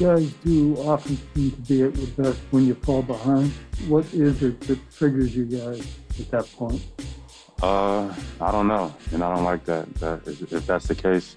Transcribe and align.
Guys 0.00 0.32
do 0.44 0.74
often 0.78 1.18
seem 1.34 1.50
to 1.50 1.60
be 1.60 1.82
at 1.82 1.94
your 1.94 2.06
best 2.16 2.40
when 2.50 2.64
you 2.64 2.74
fall 2.74 3.02
behind. 3.02 3.52
What 3.86 4.06
is 4.14 4.42
it 4.42 4.58
that 4.62 4.78
triggers 4.90 5.36
you 5.36 5.44
guys 5.44 5.86
at 6.18 6.30
that 6.30 6.50
point? 6.52 6.82
Uh, 7.62 8.12
I 8.40 8.50
don't 8.50 8.66
know, 8.66 8.94
and 9.12 9.22
I 9.22 9.34
don't 9.34 9.44
like 9.44 9.66
that. 9.66 9.92
that 9.96 10.26
if, 10.26 10.66
that's 10.66 10.88
the 10.88 10.94
case, 10.94 11.36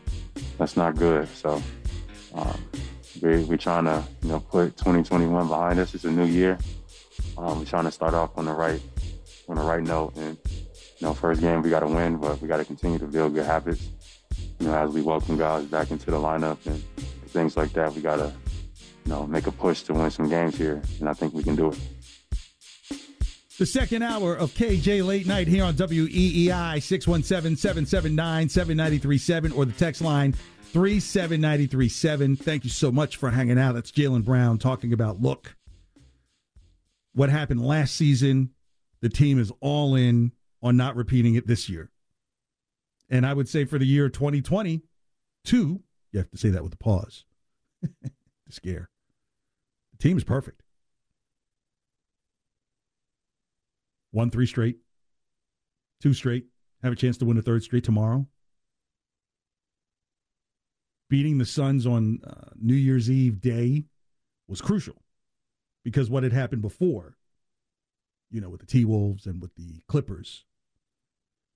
that's 0.58 0.78
not 0.78 0.96
good. 0.96 1.28
So, 1.36 1.62
um, 2.34 2.58
we 3.22 3.44
we 3.44 3.58
trying 3.58 3.84
to 3.84 4.02
you 4.22 4.30
know 4.30 4.40
put 4.40 4.78
2021 4.78 5.50
behind 5.50 5.80
us. 5.80 5.94
It's 5.94 6.06
a 6.06 6.12
new 6.12 6.26
year. 6.26 6.58
Um, 7.38 7.60
we're 7.60 7.66
trying 7.66 7.84
to 7.84 7.92
start 7.92 8.14
off 8.14 8.38
on 8.38 8.46
the 8.46 8.54
right 8.54 8.82
on 9.50 9.58
the 9.58 9.64
right 9.64 9.84
note, 9.84 10.16
and 10.16 10.38
you 10.46 11.08
know, 11.08 11.14
first 11.14 11.42
game 11.42 11.62
we 11.62 11.70
got 11.70 11.82
to 11.82 11.88
win, 11.88 12.16
but 12.16 12.42
we 12.42 12.48
got 12.48 12.58
to 12.58 12.66
continue 12.66 12.98
to 13.00 13.08
build 13.08 13.34
good 13.34 13.46
habits. 13.46 13.90
You 14.60 14.68
know, 14.68 14.76
as 14.76 14.92
we 14.92 15.02
welcome 15.02 15.38
guys 15.38 15.66
back 15.66 15.92
into 15.92 16.12
the 16.12 16.18
lineup 16.18 16.66
and 16.66 16.82
things 17.28 17.58
like 17.58 17.74
that, 17.74 17.94
we 17.94 18.02
got 18.02 18.16
to 18.16 18.32
know 19.06 19.28
make 19.28 19.48
a 19.48 19.52
push 19.52 19.84
to 19.84 19.94
win 19.94 20.12
some 20.12 20.30
games 20.30 20.58
here, 20.58 20.82
and 21.00 21.10
I 21.10 21.14
think 21.14 21.34
we 21.34 21.44
can 21.44 21.56
do 21.56 21.70
it. 21.70 21.80
The 23.60 23.68
second 23.68 24.02
hour 24.02 24.36
of 24.36 24.52
KJ 24.54 25.06
Late 25.06 25.28
Night 25.28 25.48
here 25.48 25.64
on 25.64 25.76
WEEI 25.76 26.82
617 26.82 27.56
779 27.56 28.50
7937 28.50 29.52
or 29.52 29.66
the 29.66 29.72
text 29.74 30.02
line 30.02 30.34
37937. 30.74 32.36
Thank 32.36 32.64
you 32.64 32.72
so 32.72 32.92
much 32.92 33.18
for 33.18 33.30
hanging 33.30 33.60
out. 33.60 33.74
That's 33.74 33.92
Jaylen 33.92 34.26
Brown 34.26 34.58
talking 34.58 34.92
about 34.92 35.22
look, 35.22 35.56
what 37.14 37.30
happened 37.30 37.64
last 37.64 37.96
season. 37.96 38.50
The 39.02 39.10
team 39.10 39.40
is 39.40 39.52
all 39.62 39.94
in 39.94 40.32
on 40.64 40.76
not 40.76 40.96
repeating 40.96 41.36
it 41.36 41.46
this 41.46 41.70
year. 41.70 41.92
And 43.10 43.24
I 43.24 43.36
would 43.36 43.48
say 43.48 43.66
for 43.66 43.78
the 43.78 43.86
year 43.86 44.10
2022, 44.10 44.74
you 46.12 46.20
have 46.20 46.32
to 46.32 46.38
say 46.38 46.50
that 46.50 46.64
with 46.64 46.74
a 46.74 46.78
pause 46.78 47.26
scare. 48.50 48.90
The 50.04 50.10
team 50.10 50.18
is 50.18 50.26
perfect. 50.26 50.62
Won 54.12 54.30
three 54.30 54.46
straight, 54.46 54.80
two 56.02 56.14
straight, 56.14 56.48
have 56.84 56.92
a 56.92 56.98
chance 56.98 57.16
to 57.20 57.26
win 57.26 57.38
a 57.38 57.42
third 57.42 57.64
straight 57.64 57.86
tomorrow. 57.86 58.28
Beating 61.10 61.38
the 61.38 61.46
Suns 61.46 61.88
on 61.88 62.20
uh, 62.28 62.50
New 62.62 62.76
Year's 62.76 63.10
Eve 63.10 63.40
day 63.40 63.86
was 64.46 64.60
crucial 64.60 65.02
because 65.86 66.10
what 66.10 66.24
had 66.24 66.34
happened 66.34 66.64
before, 66.64 67.16
you 68.30 68.42
know, 68.42 68.50
with 68.50 68.60
the 68.60 68.68
T 68.68 68.84
Wolves 68.84 69.26
and 69.26 69.42
with 69.42 69.56
the 69.56 69.84
Clippers, 69.88 70.44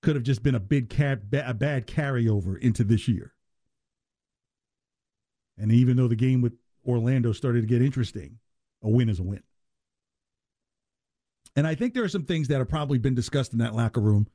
could 0.02 0.16
have 0.16 0.24
just 0.24 0.42
been 0.42 0.56
a 0.56 0.60
big 0.62 0.98
a 0.98 1.54
bad 1.54 1.86
carryover 1.86 2.58
into 2.58 2.86
this 2.86 3.10
year. 3.10 3.34
And 5.58 5.70
even 5.70 5.98
though 5.98 6.08
the 6.08 6.16
game 6.16 6.40
with 6.40 6.54
Orlando 6.88 7.34
started 7.34 7.62
to 7.62 7.68
get 7.68 7.82
interesting, 7.82 8.40
a 8.82 8.90
win 8.90 9.10
is 9.10 9.20
a 9.20 9.24
win. 9.24 9.44
And 11.56 11.66
I 11.66 11.76
think 11.76 11.94
there 11.94 12.04
are 12.04 12.10
some 12.10 12.24
things 12.24 12.48
that 12.48 12.60
have 12.60 12.70
probably 12.70 13.00
been 13.00 13.16
discussed 13.16 13.52
in 13.52 13.60
that 13.60 13.76
locker 13.76 14.00
room. 14.00 14.28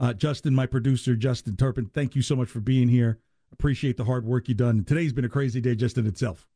Uh, 0.00 0.12
Justin, 0.14 0.54
my 0.54 0.66
producer, 0.66 1.14
Justin 1.14 1.56
Turpin, 1.56 1.90
thank 1.92 2.16
you 2.16 2.22
so 2.22 2.34
much 2.34 2.48
for 2.48 2.60
being 2.60 2.88
here. 2.88 3.18
Appreciate 3.52 3.98
the 3.98 4.04
hard 4.04 4.24
work 4.24 4.48
you've 4.48 4.56
done. 4.56 4.84
Today's 4.84 5.12
been 5.12 5.24
a 5.24 5.28
crazy 5.28 5.60
day 5.60 5.74
just 5.74 5.98
in 5.98 6.06
itself. 6.06 6.48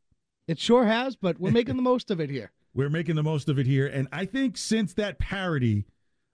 It 0.49 0.59
sure 0.59 0.87
has, 0.87 1.17
but 1.17 1.39
we're 1.39 1.51
making 1.51 1.77
the 1.77 1.83
most 1.83 2.11
of 2.11 2.21
it 2.21 2.31
here. 2.31 2.51
We're 2.75 2.91
making 2.91 3.15
the 3.15 3.23
most 3.23 3.49
of 3.49 3.59
it 3.59 3.67
here. 3.67 3.87
And 3.87 4.07
I 4.13 4.27
think 4.27 4.59
since 4.59 4.93
that 4.95 5.19
parody 5.19 5.87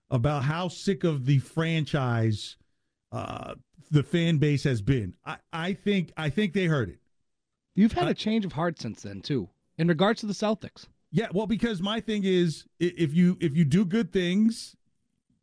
about 0.09 0.43
how 0.43 0.67
sick 0.67 1.05
of 1.05 1.25
the 1.25 1.39
franchise 1.39 2.57
uh, 3.13 3.55
the 3.89 4.03
fan 4.03 4.39
base 4.39 4.65
has 4.65 4.81
been, 4.81 5.13
I, 5.25 5.37
I 5.53 5.73
think 5.73 6.11
I 6.17 6.29
think 6.29 6.51
they 6.51 6.65
heard 6.65 6.89
it. 6.89 6.99
You've 7.75 7.93
had 7.93 8.07
a 8.07 8.13
change 8.13 8.45
of 8.45 8.53
heart 8.53 8.79
since 8.79 9.01
then, 9.01 9.21
too, 9.21 9.49
in 9.77 9.87
regards 9.87 10.19
to 10.21 10.25
the 10.25 10.33
Celtics. 10.33 10.85
Yeah, 11.11 11.27
well, 11.33 11.47
because 11.47 11.81
my 11.81 11.99
thing 11.99 12.23
is, 12.23 12.65
if 12.79 13.13
you 13.13 13.37
if 13.39 13.55
you 13.55 13.65
do 13.65 13.85
good 13.85 14.11
things, 14.11 14.75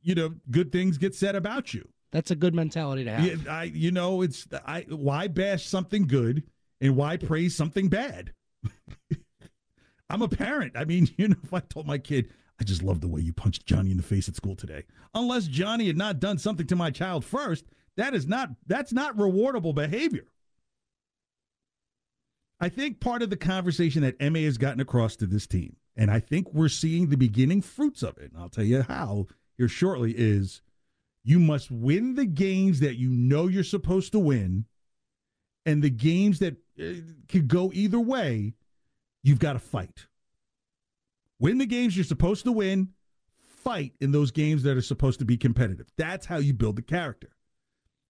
you 0.03 0.15
know, 0.15 0.35
good 0.51 0.73
things 0.73 0.99
get 0.99 1.15
said 1.15 1.37
about 1.37 1.73
you. 1.73 1.89
That's 2.11 2.33
a 2.33 2.37
good 2.37 2.55
mentality 2.55 3.05
to 3.05 3.11
have. 3.11 3.25
Yeah, 3.25 3.53
I, 3.53 3.65
you 3.65 3.93
know, 3.93 4.23
it's 4.23 4.49
I. 4.67 4.87
Why 4.89 5.29
bash 5.29 5.67
something 5.67 6.07
good 6.07 6.43
and 6.81 6.97
why 6.97 7.17
praise 7.17 7.57
something 7.57 7.89
bad? 7.89 8.33
I'm 10.11 10.23
a 10.23 10.29
parent. 10.29 10.73
I 10.77 10.85
mean, 10.85 11.09
you 11.17 11.29
know, 11.29 11.37
if 11.43 11.55
I 11.55 11.61
told 11.61 11.87
my 11.87 11.99
kid, 11.99 12.31
I 12.61 12.65
just 12.65 12.83
love 12.83 13.01
the 13.01 13.09
way 13.09 13.21
you 13.21 13.33
punched 13.33 13.67
Johnny 13.67 13.91
in 13.91 13.97
the 13.97 14.03
face 14.03 14.29
at 14.29 14.37
school 14.37 14.57
today, 14.57 14.85
unless 15.15 15.47
Johnny 15.47 15.87
had 15.87 15.97
not 15.97 16.21
done 16.21 16.39
something 16.39 16.67
to 16.67 16.77
my 16.77 16.91
child 16.91 17.25
first, 17.25 17.65
that 17.97 18.13
is 18.15 18.27
not 18.27 18.51
that's 18.67 18.93
not 18.93 19.17
rewardable 19.17 19.75
behavior. 19.75 20.27
I 22.61 22.69
think 22.69 23.01
part 23.01 23.23
of 23.23 23.31
the 23.31 23.37
conversation 23.37 24.03
that 24.03 24.17
Ime 24.21 24.35
has 24.37 24.59
gotten 24.59 24.81
across 24.81 25.17
to 25.17 25.27
this 25.27 25.47
team, 25.47 25.77
and 25.97 26.11
I 26.11 26.21
think 26.21 26.53
we're 26.53 26.69
seeing 26.69 27.09
the 27.09 27.17
beginning 27.17 27.63
fruits 27.63 28.03
of 28.03 28.19
it, 28.19 28.33
and 28.33 28.41
I'll 28.41 28.51
tell 28.51 28.65
you 28.65 28.83
how 28.83 29.29
here 29.57 29.69
shortly, 29.69 30.13
is 30.17 30.61
you 31.25 31.39
must 31.39 31.71
win 31.71 32.15
the 32.17 32.27
games 32.27 32.81
that 32.81 32.97
you 32.97 33.09
know 33.09 33.47
you're 33.47 33.65
supposed 33.65 34.13
to 34.13 34.19
win, 34.19 34.67
and 35.65 35.83
the 35.83 35.91
games 35.91 36.39
that 36.41 36.57
uh, 36.79 36.85
could 37.29 37.49
go 37.49 37.71
either 37.73 38.01
way, 38.01 38.55
you've 39.23 39.39
got 39.39 39.55
to 39.55 39.59
fight. 39.59 40.07
Win 41.39 41.59
the 41.59 41.67
games 41.67 41.97
you're 41.97 42.05
supposed 42.05 42.45
to 42.45 42.53
win, 42.53 42.91
fight 43.63 43.93
in 44.01 44.13
those 44.13 44.31
games 44.31 44.63
that 44.65 44.77
are 44.77 44.83
supposed 44.83 45.19
to 45.19 45.25
be 45.25 45.39
competitive. 45.39 45.87
That's 45.97 46.27
how 46.27 46.37
you 46.39 46.53
build 46.53 46.77
the 46.77 46.83
character. 46.83 47.31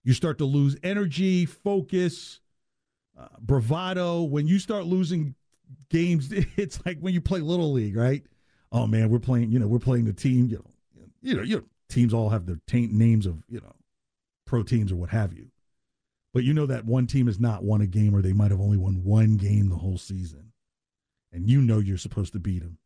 You 0.02 0.12
start 0.12 0.38
to 0.38 0.44
lose 0.44 0.76
energy, 0.82 1.46
focus, 1.46 2.40
bravado. 3.40 4.22
When 4.22 4.46
you 4.46 4.58
start 4.58 4.86
losing 4.86 5.34
games, 5.88 6.28
it's 6.56 6.84
like 6.84 6.98
when 6.98 7.14
you 7.14 7.20
play 7.20 7.40
little 7.40 7.72
league, 7.72 7.96
right? 7.96 8.22
Oh 8.72 8.86
man, 8.86 9.10
we're 9.10 9.18
playing. 9.18 9.50
You 9.50 9.58
know, 9.58 9.66
we're 9.66 9.78
playing 9.78 10.04
the 10.04 10.12
team. 10.12 10.48
You 10.48 10.56
know, 10.56 11.04
you 11.22 11.34
know, 11.34 11.42
you 11.42 11.64
teams 11.88 12.14
all 12.14 12.28
have 12.30 12.46
their 12.46 12.60
t- 12.66 12.88
names 12.90 13.26
of 13.26 13.42
you 13.48 13.60
know, 13.60 13.74
pro 14.46 14.62
teams 14.62 14.92
or 14.92 14.96
what 14.96 15.10
have 15.10 15.32
you. 15.32 15.50
But 16.32 16.44
you 16.44 16.54
know 16.54 16.66
that 16.66 16.84
one 16.84 17.06
team 17.06 17.26
has 17.26 17.40
not 17.40 17.64
won 17.64 17.80
a 17.80 17.86
game, 17.86 18.14
or 18.14 18.22
they 18.22 18.32
might 18.32 18.52
have 18.52 18.60
only 18.60 18.76
won 18.76 19.02
one 19.02 19.36
game 19.36 19.68
the 19.68 19.76
whole 19.76 19.98
season, 19.98 20.52
and 21.32 21.48
you 21.48 21.60
know 21.60 21.78
you're 21.78 21.98
supposed 21.98 22.32
to 22.34 22.38
beat 22.38 22.62
them, 22.62 22.78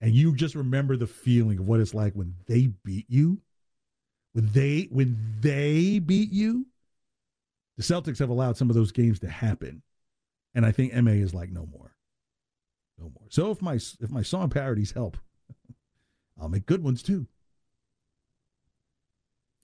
and 0.00 0.14
you 0.14 0.34
just 0.34 0.54
remember 0.54 0.96
the 0.96 1.06
feeling 1.06 1.58
of 1.58 1.68
what 1.68 1.80
it's 1.80 1.92
like 1.92 2.14
when 2.14 2.34
they 2.46 2.68
beat 2.84 3.04
you, 3.08 3.42
when 4.32 4.48
they 4.52 4.88
when 4.90 5.18
they 5.40 5.98
beat 5.98 6.32
you 6.32 6.66
the 7.78 7.84
Celtics 7.84 8.18
have 8.18 8.28
allowed 8.28 8.56
some 8.56 8.68
of 8.68 8.76
those 8.76 8.90
games 8.90 9.20
to 9.20 9.30
happen, 9.30 9.82
and 10.52 10.66
I 10.66 10.72
think 10.72 10.94
Ime 10.94 11.08
is 11.08 11.32
like 11.32 11.50
no 11.50 11.64
more, 11.64 11.94
no 12.98 13.04
more. 13.04 13.28
So 13.30 13.52
if 13.52 13.62
my 13.62 13.74
if 13.74 14.10
my 14.10 14.22
song 14.22 14.50
parodies 14.50 14.92
help, 14.92 15.16
I'll 16.40 16.48
make 16.48 16.66
good 16.66 16.82
ones 16.82 17.04
too. 17.04 17.28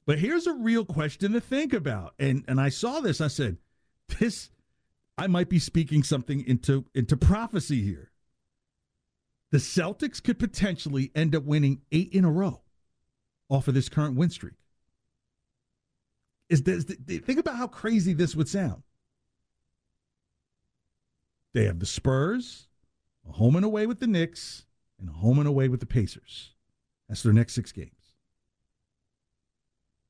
But 0.06 0.20
here's 0.20 0.46
a 0.46 0.54
real 0.54 0.84
question 0.84 1.32
to 1.32 1.40
think 1.40 1.72
about, 1.72 2.14
and 2.20 2.44
and 2.46 2.60
I 2.60 2.68
saw 2.68 3.00
this. 3.00 3.20
I 3.20 3.28
said, 3.28 3.58
this 4.20 4.50
I 5.18 5.26
might 5.26 5.48
be 5.48 5.58
speaking 5.58 6.04
something 6.04 6.46
into 6.46 6.84
into 6.94 7.16
prophecy 7.16 7.82
here. 7.82 8.12
The 9.50 9.58
Celtics 9.58 10.22
could 10.22 10.38
potentially 10.38 11.10
end 11.16 11.34
up 11.34 11.42
winning 11.42 11.82
eight 11.90 12.12
in 12.12 12.24
a 12.24 12.30
row. 12.30 12.62
off 13.50 13.68
of 13.68 13.74
this 13.74 13.88
current 13.88 14.16
win 14.16 14.30
streak. 14.30 14.54
Is 16.54 16.62
this, 16.62 16.84
think 16.84 17.40
about 17.40 17.56
how 17.56 17.66
crazy 17.66 18.12
this 18.12 18.36
would 18.36 18.48
sound. 18.48 18.84
They 21.52 21.64
have 21.64 21.80
the 21.80 21.86
Spurs, 21.86 22.68
a 23.28 23.32
home 23.32 23.56
and 23.56 23.64
away 23.64 23.88
with 23.88 23.98
the 23.98 24.06
Knicks, 24.06 24.64
and 25.00 25.08
a 25.08 25.12
home 25.12 25.40
and 25.40 25.48
away 25.48 25.68
with 25.68 25.80
the 25.80 25.86
Pacers. 25.86 26.52
That's 27.08 27.24
their 27.24 27.32
next 27.32 27.54
six 27.54 27.72
games. 27.72 28.14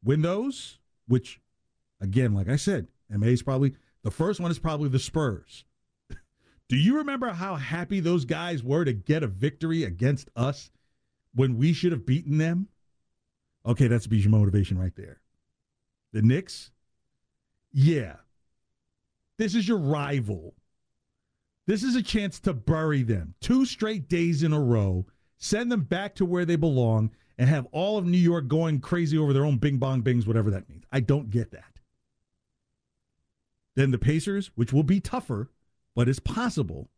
Win 0.02 0.20
those, 0.20 0.80
which, 1.08 1.40
again, 1.98 2.34
like 2.34 2.50
I 2.50 2.56
said, 2.56 2.88
Ime 3.10 3.22
is 3.22 3.42
probably 3.42 3.74
the 4.02 4.10
first 4.10 4.38
one 4.38 4.50
is 4.50 4.58
probably 4.58 4.90
the 4.90 4.98
Spurs. 4.98 5.64
Do 6.68 6.76
you 6.76 6.98
remember 6.98 7.30
how 7.30 7.54
happy 7.54 8.00
those 8.00 8.26
guys 8.26 8.62
were 8.62 8.84
to 8.84 8.92
get 8.92 9.22
a 9.22 9.28
victory 9.28 9.82
against 9.82 10.28
us 10.36 10.70
when 11.34 11.56
we 11.56 11.72
should 11.72 11.92
have 11.92 12.04
beaten 12.04 12.36
them? 12.36 12.68
Okay, 13.64 13.86
that's 13.86 14.06
be 14.06 14.18
your 14.18 14.28
motivation 14.28 14.78
right 14.78 14.94
there. 14.94 15.22
The 16.14 16.22
Knicks, 16.22 16.70
yeah. 17.72 18.14
This 19.36 19.56
is 19.56 19.66
your 19.66 19.78
rival. 19.78 20.54
This 21.66 21.82
is 21.82 21.96
a 21.96 22.02
chance 22.02 22.38
to 22.40 22.54
bury 22.54 23.02
them 23.02 23.34
two 23.40 23.64
straight 23.66 24.08
days 24.08 24.44
in 24.44 24.52
a 24.52 24.60
row, 24.60 25.06
send 25.38 25.72
them 25.72 25.80
back 25.80 26.14
to 26.14 26.24
where 26.24 26.44
they 26.44 26.54
belong, 26.54 27.10
and 27.36 27.48
have 27.48 27.66
all 27.72 27.98
of 27.98 28.06
New 28.06 28.16
York 28.16 28.46
going 28.46 28.80
crazy 28.80 29.18
over 29.18 29.32
their 29.32 29.44
own 29.44 29.58
bing 29.58 29.78
bong 29.78 30.02
bings, 30.02 30.24
whatever 30.24 30.52
that 30.52 30.68
means. 30.68 30.84
I 30.92 31.00
don't 31.00 31.30
get 31.30 31.50
that. 31.50 31.80
Then 33.74 33.90
the 33.90 33.98
Pacers, 33.98 34.52
which 34.54 34.72
will 34.72 34.84
be 34.84 35.00
tougher, 35.00 35.50
but 35.96 36.08
it's 36.08 36.20
possible. 36.20 36.90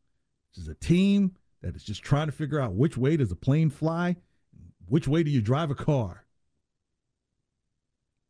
This 0.54 0.64
is 0.64 0.68
a 0.68 0.74
team 0.74 1.36
that 1.62 1.74
is 1.74 1.84
just 1.84 2.02
trying 2.02 2.26
to 2.26 2.32
figure 2.32 2.60
out 2.60 2.74
which 2.74 2.98
way 2.98 3.16
does 3.16 3.32
a 3.32 3.36
plane 3.36 3.70
fly, 3.70 4.16
which 4.86 5.08
way 5.08 5.22
do 5.22 5.30
you 5.30 5.40
drive 5.40 5.70
a 5.70 5.74
car. 5.74 6.25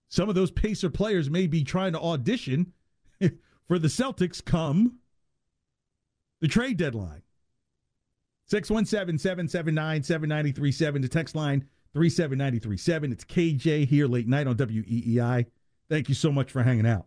Some 0.09 0.29
of 0.29 0.35
those 0.35 0.51
Pacer 0.51 0.91
players 0.91 1.31
may 1.31 1.47
be 1.47 1.65
trying 1.65 1.93
to 1.93 2.01
audition 2.01 2.73
for 3.67 3.79
the 3.79 3.89
Celtics 3.89 4.45
come 4.45 4.99
the 6.41 6.49
trade 6.49 6.77
deadline. 6.77 7.23
617 8.49 9.19
779 9.19 10.03
7937. 10.03 11.03
The 11.03 11.09
text 11.09 11.35
line 11.35 11.67
37937. 11.95 13.13
It's 13.13 13.25
KJ 13.25 13.89
here 13.89 14.07
late 14.07 14.29
night 14.29 14.47
on 14.47 14.57
WEEI. 14.57 15.47
Thank 15.89 16.09
you 16.09 16.15
so 16.15 16.31
much 16.31 16.53
for 16.53 16.63
hanging 16.63 16.87
out. 16.87 17.07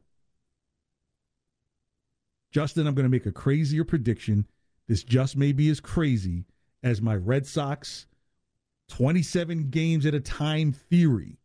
Justin, 2.51 2.87
I'm 2.87 2.95
going 2.95 3.05
to 3.05 3.09
make 3.09 3.27
a 3.27 3.31
crazier 3.31 3.83
prediction. 3.83 4.47
This 4.87 5.03
just 5.03 5.37
may 5.37 5.51
be 5.51 5.69
as 5.69 5.79
crazy 5.79 6.45
as 6.81 7.01
my 7.01 7.15
Red 7.15 7.45
Sox 7.45 8.07
27 8.89 9.69
games 9.69 10.05
at 10.05 10.15
a 10.15 10.19
time 10.19 10.71
theory. 10.71 11.38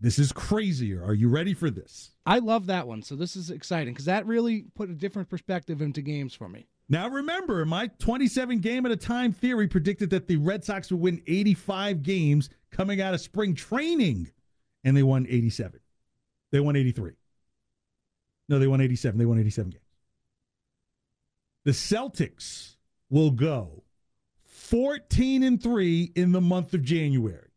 This 0.00 0.18
is 0.18 0.30
crazier. 0.30 1.02
Are 1.04 1.14
you 1.14 1.28
ready 1.28 1.54
for 1.54 1.70
this? 1.70 2.12
I 2.24 2.38
love 2.38 2.66
that 2.66 2.86
one. 2.86 3.02
So 3.02 3.16
this 3.16 3.34
is 3.34 3.50
exciting 3.50 3.92
because 3.92 4.04
that 4.04 4.26
really 4.26 4.66
put 4.74 4.90
a 4.90 4.94
different 4.94 5.28
perspective 5.28 5.82
into 5.82 6.02
games 6.02 6.34
for 6.34 6.48
me. 6.48 6.68
Now 6.88 7.08
remember, 7.08 7.64
my 7.66 7.88
27 7.98 8.60
game 8.60 8.86
at 8.86 8.92
a 8.92 8.96
time 8.96 9.32
theory 9.32 9.66
predicted 9.66 10.10
that 10.10 10.28
the 10.28 10.36
Red 10.36 10.64
Sox 10.64 10.90
would 10.90 11.00
win 11.00 11.22
85 11.26 12.02
games 12.02 12.48
coming 12.70 13.00
out 13.00 13.12
of 13.12 13.20
spring 13.20 13.54
training, 13.54 14.30
and 14.84 14.96
they 14.96 15.02
won 15.02 15.26
87. 15.28 15.80
They 16.52 16.60
won 16.60 16.76
83. 16.76 17.12
No, 18.48 18.58
they 18.58 18.68
won 18.68 18.80
87. 18.80 19.18
They 19.18 19.26
won 19.26 19.38
87 19.38 19.70
games. 19.70 19.84
The 21.64 21.72
Celtics 21.72 22.76
will 23.10 23.32
go 23.32 23.82
14 24.44 25.42
and 25.42 25.62
3 25.62 26.12
in 26.14 26.32
the 26.32 26.40
month 26.40 26.72
of 26.72 26.82
January. 26.82 27.47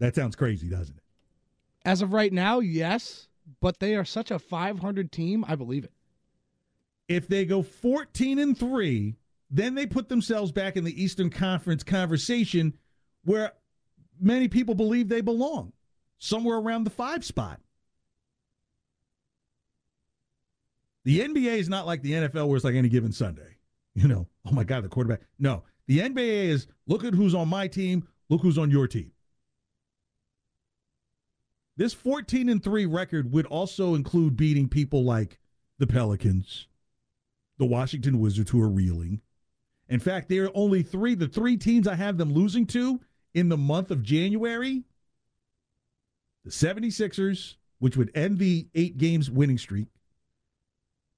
That 0.00 0.14
sounds 0.16 0.34
crazy, 0.34 0.68
doesn't 0.68 0.96
it? 0.96 1.02
As 1.84 2.02
of 2.02 2.12
right 2.12 2.32
now, 2.32 2.58
yes, 2.58 3.28
but 3.60 3.78
they 3.78 3.94
are 3.94 4.04
such 4.04 4.30
a 4.30 4.38
500 4.38 5.12
team, 5.12 5.44
I 5.46 5.54
believe 5.54 5.84
it. 5.84 5.92
If 7.08 7.28
they 7.28 7.44
go 7.44 7.62
14 7.62 8.38
and 8.38 8.58
3, 8.58 9.16
then 9.50 9.74
they 9.74 9.86
put 9.86 10.08
themselves 10.08 10.52
back 10.52 10.76
in 10.76 10.84
the 10.84 11.02
Eastern 11.02 11.30
Conference 11.30 11.82
conversation 11.82 12.74
where 13.24 13.52
many 14.20 14.48
people 14.48 14.74
believe 14.74 15.08
they 15.08 15.20
belong, 15.20 15.72
somewhere 16.18 16.58
around 16.58 16.84
the 16.84 16.90
5 16.90 17.24
spot. 17.24 17.60
The 21.04 21.20
NBA 21.20 21.58
is 21.58 21.68
not 21.68 21.86
like 21.86 22.02
the 22.02 22.12
NFL 22.12 22.46
where 22.48 22.56
it's 22.56 22.64
like 22.64 22.74
any 22.74 22.88
given 22.88 23.12
Sunday. 23.12 23.56
You 23.94 24.06
know, 24.06 24.28
oh 24.46 24.52
my 24.52 24.64
God, 24.64 24.84
the 24.84 24.88
quarterback. 24.88 25.22
No, 25.38 25.64
the 25.88 25.98
NBA 25.98 26.44
is 26.44 26.68
look 26.86 27.04
at 27.04 27.12
who's 27.12 27.34
on 27.34 27.48
my 27.48 27.66
team, 27.66 28.06
look 28.28 28.40
who's 28.40 28.58
on 28.58 28.70
your 28.70 28.86
team. 28.86 29.10
This 31.80 31.94
14 31.94 32.50
and 32.50 32.62
3 32.62 32.84
record 32.84 33.32
would 33.32 33.46
also 33.46 33.94
include 33.94 34.36
beating 34.36 34.68
people 34.68 35.02
like 35.02 35.38
the 35.78 35.86
Pelicans, 35.86 36.66
the 37.56 37.64
Washington 37.64 38.20
Wizards, 38.20 38.50
who 38.50 38.60
are 38.60 38.68
reeling. 38.68 39.22
In 39.88 39.98
fact, 39.98 40.28
they 40.28 40.40
are 40.40 40.50
only 40.54 40.82
three, 40.82 41.14
the 41.14 41.26
three 41.26 41.56
teams 41.56 41.88
I 41.88 41.94
have 41.94 42.18
them 42.18 42.34
losing 42.34 42.66
to 42.66 43.00
in 43.32 43.48
the 43.48 43.56
month 43.56 43.90
of 43.90 44.02
January 44.02 44.82
the 46.44 46.50
76ers, 46.50 47.54
which 47.78 47.96
would 47.96 48.10
end 48.14 48.38
the 48.38 48.68
eight 48.74 48.98
games 48.98 49.30
winning 49.30 49.56
streak, 49.56 49.88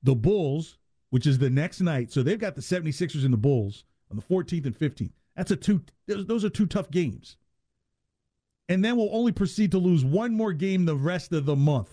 the 0.04 0.14
Bulls, 0.14 0.78
which 1.10 1.26
is 1.26 1.38
the 1.38 1.50
next 1.50 1.80
night. 1.80 2.12
So 2.12 2.22
they've 2.22 2.38
got 2.38 2.54
the 2.54 2.62
76ers 2.62 3.24
and 3.24 3.32
the 3.32 3.36
Bulls 3.36 3.82
on 4.12 4.16
the 4.16 4.22
14th 4.22 4.66
and 4.66 4.78
15th. 4.78 5.10
That's 5.34 5.50
a 5.50 5.56
two 5.56 5.82
those 6.06 6.44
are 6.44 6.50
two 6.50 6.66
tough 6.66 6.88
games. 6.92 7.36
And 8.72 8.82
then 8.82 8.96
we'll 8.96 9.14
only 9.14 9.32
proceed 9.32 9.70
to 9.72 9.78
lose 9.78 10.02
one 10.02 10.34
more 10.34 10.54
game 10.54 10.86
the 10.86 10.96
rest 10.96 11.34
of 11.34 11.44
the 11.44 11.54
month. 11.54 11.90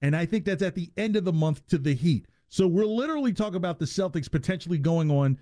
And 0.00 0.14
I 0.14 0.26
think 0.26 0.44
that's 0.44 0.62
at 0.62 0.76
the 0.76 0.92
end 0.96 1.16
of 1.16 1.24
the 1.24 1.32
month 1.32 1.66
to 1.66 1.76
the 1.78 1.92
Heat. 1.92 2.26
So 2.48 2.68
we're 2.68 2.84
literally 2.84 3.32
talking 3.32 3.56
about 3.56 3.80
the 3.80 3.86
Celtics 3.86 4.30
potentially 4.30 4.78
going 4.78 5.10
on 5.10 5.40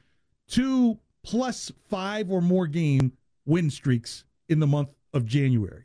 two 0.49 0.99
plus 1.23 1.71
five 1.91 2.31
or 2.31 2.41
more 2.41 2.67
game 2.67 3.13
win 3.45 3.69
streaks 3.69 4.25
in 4.49 4.61
the 4.61 4.67
month 4.67 4.89
of 5.13 5.27
January. 5.27 5.85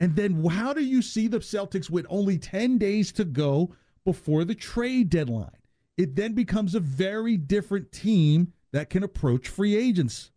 And 0.00 0.14
then 0.14 0.44
how 0.44 0.74
do 0.74 0.84
you 0.84 1.00
see 1.00 1.28
the 1.28 1.38
Celtics 1.38 1.88
with 1.88 2.04
only 2.10 2.36
10 2.36 2.76
days 2.76 3.10
to 3.12 3.24
go 3.24 3.74
before 4.04 4.44
the 4.44 4.54
trade 4.54 5.08
deadline. 5.08 5.56
It 5.96 6.14
then 6.14 6.34
becomes 6.34 6.74
a 6.74 6.80
very 6.80 7.38
different 7.38 7.90
team 7.90 8.52
that 8.72 8.90
can 8.90 9.02
approach 9.02 9.48
free 9.48 9.74
agents 9.74 10.30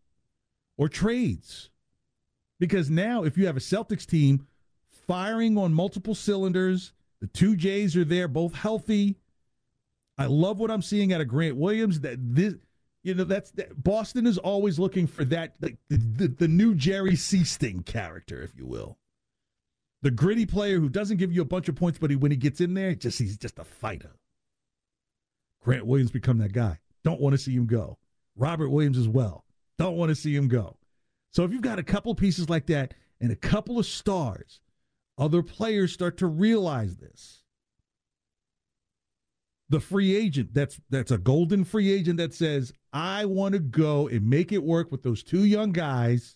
or 0.77 0.87
trades. 0.87 1.69
Because 2.61 2.89
now, 2.89 3.25
if 3.25 3.37
you 3.37 3.47
have 3.47 3.57
a 3.57 3.61
Celtics 3.61 4.05
team 4.05 4.47
firing 5.05 5.57
on 5.57 5.73
multiple 5.73 6.15
cylinders, 6.15 6.93
the 7.19 7.27
two 7.27 7.57
Jays 7.57 7.97
are 7.97 8.05
there, 8.05 8.29
both 8.29 8.55
healthy. 8.55 9.17
I 10.17 10.27
love 10.27 10.59
what 10.59 10.71
I'm 10.71 10.81
seeing 10.81 11.11
out 11.11 11.19
of 11.19 11.27
Grant 11.27 11.57
Williams. 11.57 11.99
That 11.99 12.17
this, 12.19 12.53
you 13.03 13.15
know, 13.15 13.25
that's 13.25 13.51
that, 13.51 13.83
Boston 13.83 14.25
is 14.25 14.37
always 14.37 14.79
looking 14.79 15.07
for 15.07 15.25
that, 15.25 15.55
the, 15.59 15.75
the, 15.89 16.29
the 16.29 16.47
new 16.47 16.73
Jerry 16.73 17.17
Sichting 17.17 17.83
character, 17.85 18.41
if 18.41 18.55
you 18.55 18.65
will 18.65 18.97
the 20.01 20.11
gritty 20.11 20.45
player 20.45 20.79
who 20.79 20.89
doesn't 20.89 21.17
give 21.17 21.31
you 21.31 21.41
a 21.41 21.45
bunch 21.45 21.69
of 21.69 21.75
points, 21.75 21.99
but 21.99 22.09
he, 22.09 22.15
when 22.15 22.31
he 22.31 22.37
gets 22.37 22.59
in 22.59 22.73
there, 22.73 22.95
just 22.95 23.19
he's 23.19 23.37
just 23.37 23.59
a 23.59 23.63
fighter. 23.63 24.15
Grant 25.63 25.85
Williams 25.85 26.11
become 26.11 26.39
that 26.39 26.53
guy. 26.53 26.79
Don't 27.03 27.21
want 27.21 27.33
to 27.33 27.37
see 27.37 27.53
him 27.53 27.67
go. 27.67 27.97
Robert 28.35 28.69
Williams 28.69 28.97
as 28.97 29.07
well. 29.07 29.45
Don't 29.77 29.95
want 29.95 30.09
to 30.09 30.15
see 30.15 30.35
him 30.35 30.47
go. 30.47 30.77
So 31.31 31.43
if 31.43 31.51
you've 31.51 31.61
got 31.61 31.79
a 31.79 31.83
couple 31.83 32.13
pieces 32.13 32.49
like 32.49 32.67
that 32.67 32.93
and 33.19 33.31
a 33.31 33.35
couple 33.35 33.79
of 33.79 33.85
stars, 33.85 34.59
other 35.17 35.41
players 35.41 35.93
start 35.93 36.17
to 36.17 36.27
realize 36.27 36.97
this. 36.97 37.43
The 39.69 39.79
free 39.79 40.13
agent 40.13 40.53
that's 40.53 40.81
that's 40.89 41.11
a 41.11 41.17
golden 41.17 41.63
free 41.63 41.91
agent 41.91 42.17
that 42.17 42.33
says, 42.33 42.73
I 42.91 43.23
want 43.25 43.53
to 43.53 43.59
go 43.59 44.09
and 44.09 44.29
make 44.29 44.51
it 44.51 44.63
work 44.63 44.91
with 44.91 45.03
those 45.03 45.23
two 45.23 45.45
young 45.45 45.71
guys 45.71 46.35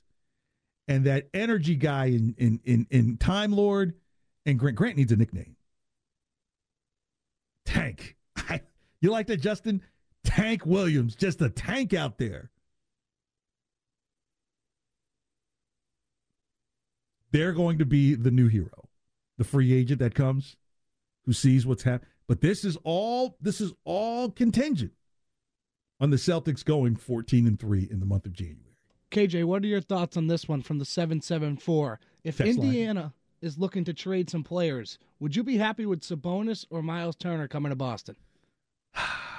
and 0.87 1.03
that 1.05 1.27
energy 1.33 1.75
guy 1.75 2.05
in 2.05 2.33
in 2.37 2.61
in, 2.63 2.87
in 2.89 3.17
Time 3.17 3.51
Lord 3.51 3.95
and 4.45 4.57
Grant 4.57 4.77
Grant 4.77 4.95
needs 4.95 5.11
a 5.11 5.17
nickname. 5.17 5.57
Tank. 7.65 8.15
you 9.01 9.11
like 9.11 9.27
that, 9.27 9.41
Justin? 9.41 9.81
Tank 10.23 10.65
Williams, 10.65 11.15
just 11.15 11.41
a 11.41 11.49
tank 11.49 11.93
out 11.93 12.17
there. 12.17 12.51
They're 17.35 17.51
going 17.51 17.79
to 17.79 17.85
be 17.85 18.15
the 18.15 18.31
new 18.31 18.47
hero, 18.47 18.87
the 19.37 19.43
free 19.43 19.73
agent 19.73 19.99
that 19.99 20.15
comes, 20.15 20.55
who 21.25 21.33
sees 21.33 21.65
what's 21.65 21.83
happening. 21.83 22.09
But 22.29 22.39
this 22.39 22.63
is 22.63 22.77
all 22.85 23.35
this 23.41 23.59
is 23.59 23.73
all 23.83 24.31
contingent 24.31 24.93
on 25.99 26.11
the 26.11 26.15
Celtics 26.15 26.63
going 26.63 26.95
14 26.95 27.45
and 27.45 27.59
3 27.59 27.89
in 27.91 27.99
the 27.99 28.05
month 28.05 28.25
of 28.25 28.31
January. 28.31 28.77
KJ, 29.11 29.43
what 29.43 29.63
are 29.63 29.67
your 29.67 29.81
thoughts 29.81 30.15
on 30.15 30.27
this 30.27 30.47
one 30.47 30.61
from 30.61 30.79
the 30.79 30.85
774? 30.85 31.99
If 32.23 32.37
Text 32.37 32.57
Indiana 32.57 33.01
line. 33.01 33.13
is 33.41 33.57
looking 33.57 33.83
to 33.83 33.93
trade 33.93 34.29
some 34.29 34.43
players, 34.43 34.97
would 35.19 35.35
you 35.35 35.43
be 35.43 35.57
happy 35.57 35.85
with 35.85 36.03
Sabonis 36.03 36.65
or 36.69 36.81
Myles 36.81 37.17
Turner 37.17 37.49
coming 37.49 37.69
to 37.69 37.75
Boston? 37.75 38.15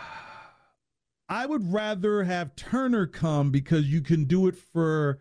I 1.30 1.46
would 1.46 1.72
rather 1.72 2.24
have 2.24 2.56
Turner 2.56 3.06
come 3.06 3.50
because 3.50 3.86
you 3.86 4.02
can 4.02 4.24
do 4.24 4.48
it 4.48 4.56
for 4.56 5.20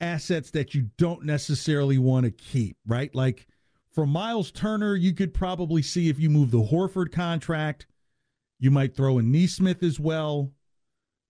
assets 0.00 0.50
that 0.50 0.74
you 0.74 0.90
don't 0.98 1.24
necessarily 1.24 1.98
want 1.98 2.24
to 2.24 2.30
keep, 2.30 2.76
right? 2.86 3.14
Like 3.14 3.46
for 3.92 4.06
Myles 4.06 4.50
Turner, 4.50 4.94
you 4.94 5.12
could 5.12 5.32
probably 5.32 5.82
see 5.82 6.08
if 6.08 6.18
you 6.18 6.28
move 6.28 6.50
the 6.50 6.62
Horford 6.62 7.12
contract, 7.12 7.86
you 8.58 8.70
might 8.70 8.94
throw 8.94 9.18
in 9.18 9.32
Nesmith 9.32 9.82
as 9.82 9.98
well. 9.98 10.52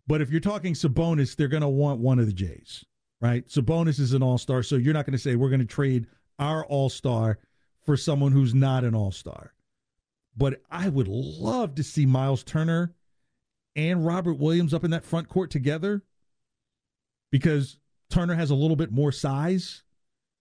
But 0.06 0.20
if 0.20 0.30
you're 0.30 0.40
talking 0.40 0.74
Sabonis, 0.74 1.34
they're 1.34 1.48
going 1.48 1.62
to 1.62 1.68
want 1.68 2.00
one 2.00 2.18
of 2.18 2.26
the 2.26 2.32
Jays, 2.32 2.84
right? 3.20 3.46
Sabonis 3.48 3.98
is 3.98 4.12
an 4.12 4.22
all 4.22 4.38
star, 4.38 4.62
so 4.62 4.76
you're 4.76 4.94
not 4.94 5.06
going 5.06 5.12
to 5.12 5.18
say 5.18 5.34
we're 5.34 5.50
going 5.50 5.60
to 5.60 5.66
trade 5.66 6.06
our 6.38 6.64
all 6.64 6.88
star 6.88 7.38
for 7.84 7.96
someone 7.96 8.32
who's 8.32 8.54
not 8.54 8.84
an 8.84 8.94
all 8.94 9.12
star. 9.12 9.52
But 10.36 10.60
I 10.70 10.88
would 10.88 11.08
love 11.08 11.74
to 11.76 11.82
see 11.82 12.04
Myles 12.04 12.44
Turner 12.44 12.94
and 13.74 14.04
Robert 14.04 14.34
Williams 14.34 14.74
up 14.74 14.84
in 14.84 14.90
that 14.90 15.04
front 15.04 15.28
court 15.28 15.50
together 15.50 16.02
because 17.30 17.78
Turner 18.10 18.34
has 18.34 18.50
a 18.50 18.54
little 18.54 18.76
bit 18.76 18.92
more 18.92 19.12
size 19.12 19.82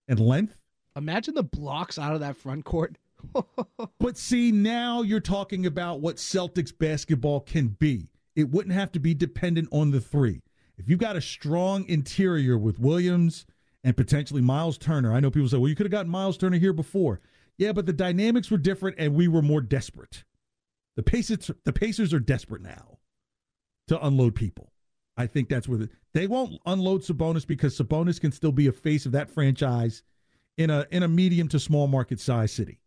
and 0.07 0.19
length. 0.19 0.57
Imagine 0.95 1.35
the 1.35 1.43
blocks 1.43 1.99
out 1.99 2.13
of 2.13 2.21
that 2.21 2.37
front 2.37 2.65
court. 2.65 2.97
but 3.99 4.17
see, 4.17 4.51
now 4.51 5.01
you're 5.01 5.19
talking 5.19 5.65
about 5.65 5.99
what 5.99 6.17
Celtics 6.17 6.77
basketball 6.77 7.41
can 7.41 7.67
be. 7.67 8.07
It 8.35 8.49
wouldn't 8.49 8.75
have 8.75 8.91
to 8.93 8.99
be 8.99 9.13
dependent 9.13 9.69
on 9.71 9.91
the 9.91 10.01
three. 10.01 10.41
If 10.77 10.89
you've 10.89 10.99
got 10.99 11.15
a 11.15 11.21
strong 11.21 11.87
interior 11.87 12.57
with 12.57 12.79
Williams 12.79 13.45
and 13.83 13.95
potentially 13.95 14.41
Myles 14.41 14.77
Turner, 14.77 15.13
I 15.13 15.19
know 15.19 15.31
people 15.31 15.49
say, 15.49 15.57
well, 15.57 15.69
you 15.69 15.75
could 15.75 15.85
have 15.85 15.91
gotten 15.91 16.11
Myles 16.11 16.37
Turner 16.37 16.57
here 16.57 16.73
before. 16.73 17.21
Yeah, 17.57 17.71
but 17.71 17.85
the 17.85 17.93
dynamics 17.93 18.51
were 18.51 18.57
different 18.57 18.97
and 18.99 19.15
we 19.15 19.27
were 19.27 19.41
more 19.41 19.61
desperate. 19.61 20.25
The 20.95 21.03
Pacers, 21.03 21.51
the 21.63 21.73
Pacers 21.73 22.13
are 22.13 22.19
desperate 22.19 22.61
now 22.61 22.99
to 23.87 24.05
unload 24.05 24.35
people. 24.35 24.71
I 25.17 25.27
think 25.27 25.49
that's 25.49 25.67
where 25.67 25.77
the, 25.77 25.89
they 26.13 26.27
won't 26.27 26.59
unload 26.65 27.01
Sabonis 27.01 27.47
because 27.47 27.77
Sabonis 27.77 28.19
can 28.19 28.31
still 28.31 28.51
be 28.51 28.67
a 28.67 28.71
face 28.71 29.05
of 29.05 29.13
that 29.13 29.29
franchise 29.29 30.03
in 30.57 30.69
a 30.69 30.85
in 30.91 31.03
a 31.03 31.07
medium 31.07 31.47
to 31.49 31.59
small 31.59 31.87
market 31.87 32.19
size 32.19 32.51
city. 32.51 32.79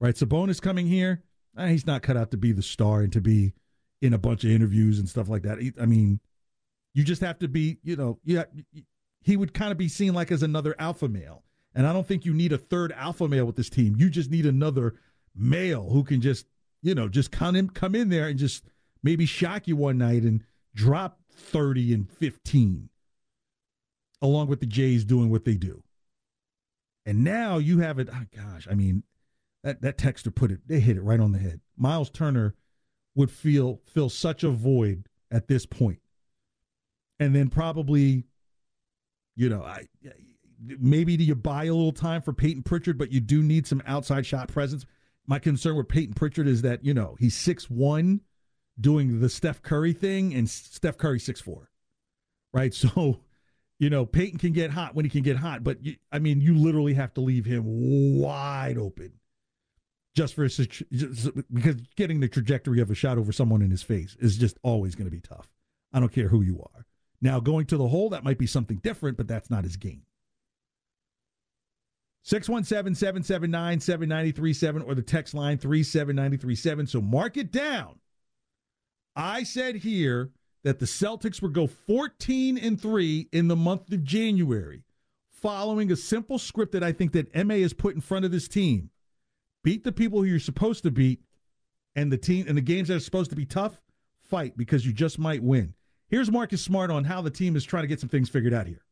Right, 0.00 0.14
Sabonis 0.14 0.60
coming 0.60 0.86
here, 0.86 1.22
eh, 1.56 1.68
he's 1.68 1.86
not 1.86 2.02
cut 2.02 2.16
out 2.16 2.30
to 2.30 2.36
be 2.36 2.52
the 2.52 2.62
star 2.62 3.00
and 3.00 3.12
to 3.12 3.20
be 3.20 3.52
in 4.00 4.14
a 4.14 4.18
bunch 4.18 4.44
of 4.44 4.50
interviews 4.50 4.98
and 4.98 5.08
stuff 5.08 5.28
like 5.28 5.42
that. 5.42 5.58
I 5.80 5.86
mean, 5.86 6.20
you 6.94 7.02
just 7.02 7.22
have 7.22 7.38
to 7.40 7.48
be, 7.48 7.78
you 7.82 7.96
know, 7.96 8.18
yeah, 8.24 8.44
he 9.22 9.36
would 9.36 9.54
kind 9.54 9.72
of 9.72 9.78
be 9.78 9.88
seen 9.88 10.14
like 10.14 10.30
as 10.30 10.42
another 10.42 10.74
alpha 10.78 11.08
male. 11.08 11.42
And 11.74 11.86
I 11.86 11.92
don't 11.92 12.06
think 12.06 12.24
you 12.24 12.32
need 12.32 12.52
a 12.52 12.58
third 12.58 12.92
alpha 12.92 13.28
male 13.28 13.44
with 13.44 13.56
this 13.56 13.70
team. 13.70 13.96
You 13.98 14.08
just 14.08 14.30
need 14.30 14.46
another 14.46 14.94
male 15.34 15.90
who 15.90 16.04
can 16.04 16.20
just, 16.20 16.46
you 16.82 16.94
know, 16.94 17.08
just 17.08 17.30
come 17.30 17.56
in, 17.56 17.70
come 17.70 17.94
in 17.94 18.08
there 18.08 18.28
and 18.28 18.38
just 18.38 18.64
maybe 19.02 19.26
shock 19.26 19.68
you 19.68 19.76
one 19.76 19.98
night 19.98 20.22
and 20.22 20.42
drop 20.78 21.18
30 21.32 21.92
and 21.92 22.08
15, 22.08 22.88
along 24.22 24.46
with 24.46 24.60
the 24.60 24.66
Jays 24.66 25.04
doing 25.04 25.28
what 25.28 25.44
they 25.44 25.56
do. 25.56 25.82
And 27.04 27.24
now 27.24 27.58
you 27.58 27.80
have 27.80 27.98
it. 27.98 28.08
Oh 28.12 28.24
gosh, 28.34 28.68
I 28.70 28.74
mean, 28.74 29.02
that, 29.64 29.82
that 29.82 29.98
texter 29.98 30.32
put 30.32 30.52
it, 30.52 30.60
they 30.68 30.78
hit 30.78 30.96
it 30.96 31.02
right 31.02 31.18
on 31.18 31.32
the 31.32 31.38
head. 31.40 31.60
Myles 31.76 32.10
Turner 32.10 32.54
would 33.16 33.30
feel 33.30 33.80
fill 33.86 34.08
such 34.08 34.44
a 34.44 34.50
void 34.50 35.08
at 35.32 35.48
this 35.48 35.66
point. 35.66 35.98
And 37.18 37.34
then 37.34 37.48
probably, 37.48 38.24
you 39.34 39.48
know, 39.48 39.64
I 39.64 39.88
maybe 40.60 41.16
do 41.16 41.24
you 41.24 41.34
buy 41.34 41.64
a 41.64 41.74
little 41.74 41.92
time 41.92 42.22
for 42.22 42.32
Payton 42.32 42.62
Pritchard, 42.62 42.98
but 42.98 43.10
you 43.10 43.18
do 43.18 43.42
need 43.42 43.66
some 43.66 43.82
outside 43.84 44.26
shot 44.26 44.46
presence. 44.46 44.86
My 45.26 45.40
concern 45.40 45.76
with 45.76 45.88
Payton 45.88 46.14
Pritchard 46.14 46.46
is 46.46 46.62
that, 46.62 46.84
you 46.84 46.94
know, 46.94 47.16
he's 47.18 47.34
six 47.34 47.68
one 47.68 48.20
doing 48.80 49.20
the 49.20 49.28
Steph 49.28 49.62
Curry 49.62 49.92
thing 49.92 50.34
and 50.34 50.48
Steph 50.48 50.98
Curry 50.98 51.20
six 51.20 51.40
four. 51.40 51.70
Right? 52.52 52.74
So, 52.74 53.20
you 53.78 53.90
know, 53.90 54.04
Payton 54.04 54.38
can 54.40 54.52
get 54.52 54.72
hot 54.72 54.96
when 54.96 55.04
he 55.04 55.10
can 55.10 55.22
get 55.22 55.36
hot, 55.36 55.62
but 55.62 55.84
you, 55.84 55.96
I 56.10 56.18
mean, 56.18 56.40
you 56.40 56.54
literally 56.54 56.94
have 56.94 57.14
to 57.14 57.20
leave 57.20 57.44
him 57.44 57.62
wide 58.18 58.76
open 58.76 59.12
just 60.18 60.34
for 60.34 60.42
a, 60.42 60.48
just 60.48 61.28
because 61.52 61.76
getting 61.94 62.18
the 62.18 62.26
trajectory 62.26 62.80
of 62.80 62.90
a 62.90 62.94
shot 62.94 63.18
over 63.18 63.30
someone 63.30 63.62
in 63.62 63.70
his 63.70 63.84
face 63.84 64.16
is 64.18 64.36
just 64.36 64.58
always 64.64 64.96
going 64.96 65.06
to 65.06 65.14
be 65.14 65.20
tough. 65.20 65.48
I 65.92 66.00
don't 66.00 66.12
care 66.12 66.26
who 66.26 66.42
you 66.42 66.60
are. 66.60 66.86
Now, 67.20 67.38
going 67.38 67.66
to 67.66 67.76
the 67.76 67.86
hole, 67.86 68.10
that 68.10 68.24
might 68.24 68.38
be 68.38 68.46
something 68.46 68.78
different, 68.78 69.16
but 69.16 69.28
that's 69.28 69.48
not 69.48 69.62
his 69.62 69.76
game. 69.76 70.02
617 72.24 72.94
779 72.94 73.80
7937 73.80 74.82
or 74.82 74.94
the 74.94 75.02
text 75.02 75.34
line 75.34 75.56
37937. 75.56 76.86
So 76.88 77.00
mark 77.00 77.36
it 77.36 77.52
down. 77.52 78.00
I 79.18 79.42
said 79.42 79.74
here 79.74 80.30
that 80.62 80.78
the 80.78 80.86
Celtics 80.86 81.42
would 81.42 81.52
go 81.52 81.66
14 81.66 82.56
and 82.56 82.80
3 82.80 83.28
in 83.32 83.48
the 83.48 83.56
month 83.56 83.92
of 83.92 84.04
January, 84.04 84.84
following 85.32 85.90
a 85.90 85.96
simple 85.96 86.38
script 86.38 86.70
that 86.70 86.84
I 86.84 86.92
think 86.92 87.10
that 87.12 87.34
Ime 87.36 87.50
has 87.50 87.72
put 87.72 87.96
in 87.96 88.00
front 88.00 88.24
of 88.24 88.30
this 88.30 88.46
team. 88.46 88.90
Beat 89.64 89.82
the 89.82 89.90
people 89.90 90.20
who 90.20 90.26
you're 90.26 90.38
supposed 90.38 90.84
to 90.84 90.92
beat, 90.92 91.20
and 91.96 92.12
the 92.12 92.16
team 92.16 92.46
and 92.46 92.56
the 92.56 92.62
games 92.62 92.86
that 92.88 92.94
are 92.94 93.00
supposed 93.00 93.30
to 93.30 93.36
be 93.36 93.44
tough, 93.44 93.80
fight 94.22 94.56
because 94.56 94.86
you 94.86 94.92
just 94.92 95.18
might 95.18 95.42
win. 95.42 95.74
Here's 96.08 96.30
Marcus 96.30 96.62
Smart 96.62 96.92
on 96.92 97.02
how 97.02 97.20
the 97.20 97.30
team 97.30 97.56
is 97.56 97.64
trying 97.64 97.82
to 97.82 97.88
get 97.88 97.98
some 97.98 98.08
things 98.08 98.28
figured 98.28 98.54
out 98.54 98.68
here. 98.68 98.84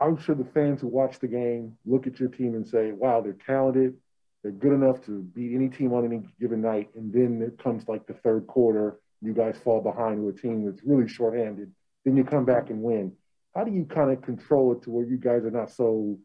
I'm 0.00 0.16
sure 0.16 0.36
the 0.36 0.44
fans 0.44 0.82
who 0.82 0.86
watch 0.86 1.18
the 1.18 1.26
game 1.26 1.76
look 1.84 2.06
at 2.06 2.20
your 2.20 2.28
team 2.28 2.54
and 2.54 2.64
say, 2.64 2.92
wow, 2.92 3.20
they're 3.20 3.36
talented. 3.44 3.96
They're 4.44 4.52
good 4.52 4.72
enough 4.72 5.04
to 5.06 5.22
beat 5.34 5.52
any 5.52 5.68
team 5.68 5.92
on 5.92 6.04
any 6.04 6.22
given 6.40 6.60
night. 6.60 6.90
And 6.94 7.12
then 7.12 7.42
it 7.42 7.60
comes 7.60 7.88
like 7.88 8.06
the 8.06 8.14
third 8.14 8.46
quarter, 8.46 9.00
you 9.24 9.32
guys 9.32 9.56
fall 9.56 9.80
behind 9.80 10.18
to 10.18 10.28
a 10.28 10.32
team 10.32 10.64
that's 10.64 10.82
really 10.84 11.08
shorthanded. 11.08 11.72
Then 12.04 12.16
you 12.16 12.24
come 12.24 12.44
back 12.44 12.70
and 12.70 12.82
win. 12.82 13.12
How 13.54 13.64
do 13.64 13.70
you 13.70 13.84
kind 13.84 14.10
of 14.10 14.22
control 14.22 14.72
it 14.72 14.82
to 14.82 14.90
where 14.90 15.06
you 15.06 15.16
guys 15.16 15.44
are 15.44 15.50
not 15.50 15.70
so 15.70 16.18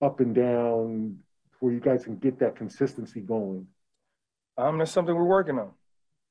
up 0.00 0.20
and 0.20 0.34
down, 0.34 1.18
where 1.60 1.72
you 1.72 1.80
guys 1.80 2.04
can 2.04 2.16
get 2.16 2.38
that 2.40 2.56
consistency 2.56 3.20
going? 3.20 3.66
Um, 4.56 4.78
that's 4.78 4.90
something 4.90 5.14
we're 5.14 5.24
working 5.24 5.58
on. 5.58 5.70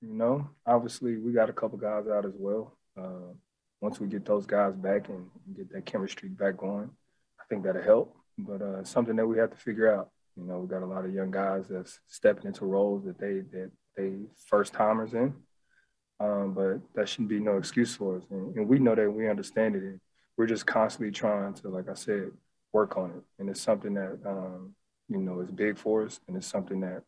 You 0.01 0.13
know, 0.13 0.49
obviously 0.65 1.17
we 1.17 1.31
got 1.31 1.49
a 1.49 1.53
couple 1.53 1.77
guys 1.77 2.05
out 2.07 2.25
as 2.25 2.33
well. 2.35 2.77
Uh, 2.97 3.33
once 3.81 3.99
we 3.99 4.07
get 4.07 4.25
those 4.25 4.45
guys 4.45 4.75
back 4.75 5.09
and 5.09 5.27
get 5.55 5.71
that 5.73 5.85
chemistry 5.85 6.29
back 6.29 6.57
going, 6.57 6.89
I 7.39 7.43
think 7.49 7.63
that'll 7.63 7.81
help. 7.81 8.15
But 8.37 8.61
uh, 8.61 8.83
something 8.83 9.15
that 9.15 9.27
we 9.27 9.37
have 9.37 9.51
to 9.51 9.57
figure 9.57 9.93
out. 9.93 10.09
You 10.37 10.45
know, 10.45 10.59
we 10.59 10.67
got 10.67 10.83
a 10.83 10.85
lot 10.85 11.05
of 11.05 11.13
young 11.13 11.31
guys 11.31 11.67
that's 11.69 11.99
stepping 12.07 12.45
into 12.45 12.65
roles 12.65 13.03
that 13.05 13.19
they 13.19 13.41
that 13.51 13.71
they 13.97 14.13
first 14.47 14.73
timers 14.73 15.13
in. 15.13 15.33
Um, 16.21 16.53
but 16.53 16.79
that 16.93 17.09
shouldn't 17.09 17.29
be 17.29 17.39
no 17.39 17.57
excuse 17.57 17.95
for 17.95 18.17
us, 18.17 18.23
and, 18.29 18.55
and 18.55 18.67
we 18.67 18.77
know 18.77 18.93
that 18.93 19.11
we 19.11 19.27
understand 19.27 19.75
it. 19.75 19.99
We're 20.37 20.45
just 20.45 20.67
constantly 20.67 21.11
trying 21.11 21.55
to, 21.55 21.69
like 21.69 21.89
I 21.89 21.95
said, 21.95 22.31
work 22.71 22.95
on 22.95 23.09
it. 23.09 23.23
And 23.39 23.49
it's 23.49 23.59
something 23.59 23.95
that 23.95 24.19
um, 24.23 24.75
you 25.09 25.17
know 25.17 25.41
is 25.41 25.49
big 25.49 25.79
for 25.79 26.03
us, 26.03 26.19
and 26.27 26.37
it's 26.37 26.45
something 26.45 26.79
that 26.81 27.01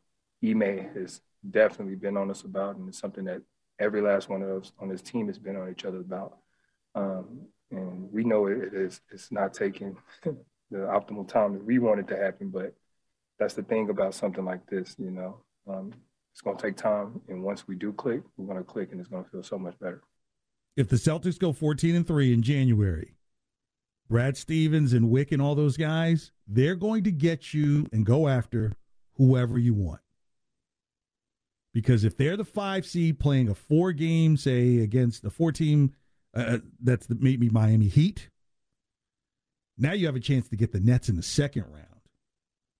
Ime 0.43 0.89
has 0.95 1.21
definitely 1.51 1.95
been 1.95 2.17
on 2.17 2.31
us 2.31 2.41
about, 2.41 2.75
and 2.75 2.89
it's 2.89 2.97
something 2.97 3.25
that 3.25 3.43
every 3.79 4.01
last 4.01 4.29
one 4.29 4.41
of 4.41 4.63
us 4.63 4.71
on 4.79 4.89
this 4.89 5.03
team 5.03 5.27
has 5.27 5.37
been 5.37 5.57
on 5.57 5.69
each 5.69 5.85
other 5.85 5.99
about. 5.99 6.37
Um, 6.95 7.41
and 7.69 8.11
we 8.11 8.23
know 8.23 8.47
it 8.47 8.73
is 8.73 8.99
it's 9.11 9.31
not 9.31 9.53
taking 9.53 9.95
the 10.23 10.77
optimal 10.77 11.27
time 11.27 11.53
that 11.53 11.63
we 11.63 11.77
want 11.77 11.99
it 11.99 12.07
to 12.07 12.17
happen, 12.17 12.49
but 12.49 12.73
that's 13.37 13.53
the 13.53 13.63
thing 13.63 13.91
about 13.91 14.15
something 14.15 14.43
like 14.43 14.65
this, 14.65 14.95
you 14.97 15.11
know. 15.11 15.37
Um, 15.67 15.93
it's 16.33 16.41
going 16.41 16.57
to 16.57 16.61
take 16.61 16.75
time, 16.75 17.21
and 17.29 17.43
once 17.43 17.67
we 17.67 17.75
do 17.75 17.93
click, 17.93 18.21
we're 18.37 18.47
going 18.47 18.57
to 18.57 18.63
click, 18.63 18.91
and 18.91 18.99
it's 18.99 19.09
going 19.09 19.23
to 19.23 19.29
feel 19.29 19.43
so 19.43 19.57
much 19.57 19.77
better. 19.79 20.01
If 20.75 20.89
the 20.89 20.95
Celtics 20.95 21.37
go 21.37 21.53
14 21.53 21.95
and 21.95 22.07
three 22.07 22.33
in 22.33 22.41
January, 22.41 23.15
Brad 24.09 24.35
Stevens 24.35 24.93
and 24.93 25.11
Wyc 25.11 25.31
and 25.31 25.41
all 25.41 25.53
those 25.53 25.77
guys, 25.77 26.31
they're 26.47 26.75
going 26.75 27.03
to 27.03 27.11
get 27.11 27.53
you 27.53 27.87
and 27.93 28.05
go 28.05 28.27
after 28.27 28.73
whoever 29.17 29.59
you 29.59 29.75
want. 29.75 30.01
Because 31.73 32.03
if 32.03 32.17
they're 32.17 32.37
the 32.37 32.43
five 32.43 32.85
seed 32.85 33.19
playing 33.19 33.49
a 33.49 33.55
four 33.55 33.91
game, 33.91 34.35
say 34.35 34.79
against 34.79 35.21
the 35.21 35.29
four 35.29 35.51
team 35.51 35.93
uh, 36.35 36.39
uh, 36.39 36.57
that's 36.81 37.05
the 37.05 37.15
maybe 37.19 37.49
Miami 37.49 37.87
Heat. 37.87 38.29
Now 39.77 39.93
you 39.93 40.05
have 40.05 40.15
a 40.15 40.19
chance 40.19 40.47
to 40.49 40.55
get 40.55 40.71
the 40.71 40.79
Nets 40.79 41.09
in 41.09 41.15
the 41.15 41.23
second 41.23 41.65
round. 41.69 41.92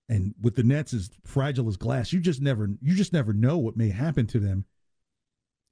And 0.08 0.34
with 0.40 0.54
the 0.54 0.62
Nets 0.62 0.92
as 0.92 1.10
fragile 1.24 1.68
as 1.68 1.76
glass, 1.76 2.12
you 2.12 2.20
just 2.20 2.40
never 2.40 2.68
you 2.82 2.94
just 2.94 3.12
never 3.12 3.32
know 3.32 3.58
what 3.58 3.76
may 3.76 3.90
happen 3.90 4.26
to 4.28 4.38
them 4.38 4.66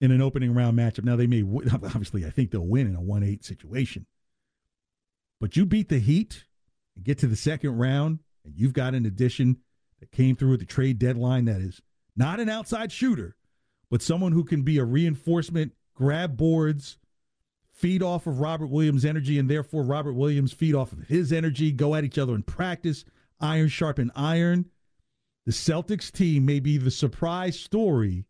in 0.00 0.10
an 0.10 0.22
opening 0.22 0.54
round 0.54 0.78
matchup. 0.78 1.04
Now 1.04 1.16
they 1.16 1.26
may 1.26 1.42
obviously 1.72 2.24
I 2.24 2.30
think 2.30 2.50
they'll 2.50 2.66
win 2.66 2.86
in 2.86 2.96
a 2.96 3.00
1-8 3.00 3.44
situation. 3.44 4.06
But 5.40 5.56
you 5.56 5.66
beat 5.66 5.88
the 5.88 5.98
Heat 5.98 6.44
and 6.96 7.04
get 7.04 7.18
to 7.18 7.26
the 7.26 7.36
second 7.36 7.76
round 7.76 8.20
and 8.44 8.54
you've 8.56 8.72
got 8.72 8.94
an 8.94 9.06
addition 9.06 9.58
that 10.00 10.12
came 10.12 10.36
through 10.36 10.54
at 10.54 10.60
the 10.60 10.66
trade 10.66 10.98
deadline 10.98 11.44
that 11.44 11.60
is 11.60 11.80
not 12.16 12.40
an 12.40 12.48
outside 12.48 12.92
shooter, 12.92 13.36
but 13.90 14.02
someone 14.02 14.32
who 14.32 14.44
can 14.44 14.62
be 14.62 14.78
a 14.78 14.84
reinforcement, 14.84 15.72
grab 15.94 16.36
boards, 16.36 16.98
feed 17.72 18.02
off 18.02 18.26
of 18.26 18.40
Robert 18.40 18.68
Williams' 18.68 19.04
energy, 19.04 19.38
and 19.38 19.48
therefore 19.48 19.82
Robert 19.82 20.14
Williams 20.14 20.52
feed 20.52 20.74
off 20.74 20.92
of 20.92 21.06
his 21.08 21.32
energy, 21.32 21.72
go 21.72 21.94
at 21.94 22.04
each 22.04 22.18
other 22.18 22.34
in 22.34 22.42
practice, 22.42 23.04
iron 23.42 23.68
sharpen 23.68 24.10
iron. 24.14 24.70
The 25.44 25.52
Celtics 25.52 26.10
team 26.12 26.46
may 26.46 26.60
be 26.60 26.78
the 26.78 26.90
surprise 26.90 27.58
story, 27.58 28.26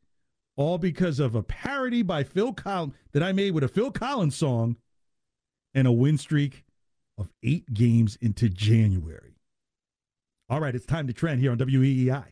all 0.57 0.79
because 0.79 1.21
of 1.21 1.35
a 1.35 1.43
parody 1.43 2.03
by 2.03 2.25
Phil 2.25 2.53
Collins 2.53 2.95
that 3.13 3.23
I 3.23 3.33
made 3.33 3.53
with 3.53 3.65
a 3.65 3.69
Phil 3.69 3.91
Collins 3.91 4.35
song 4.35 4.77
and 5.75 5.87
a 5.87 5.93
win 5.93 6.17
streak 6.19 6.65
of 7.19 7.31
eight 7.43 7.73
games 7.75 8.17
into 8.21 8.49
January. 8.49 9.37
All 10.49 10.61
right, 10.61 10.75
it's 10.75 10.87
time 10.87 11.07
to 11.07 11.13
trend 11.13 11.41
here 11.41 11.53
on 11.53 11.59
WEEI. 11.59 12.25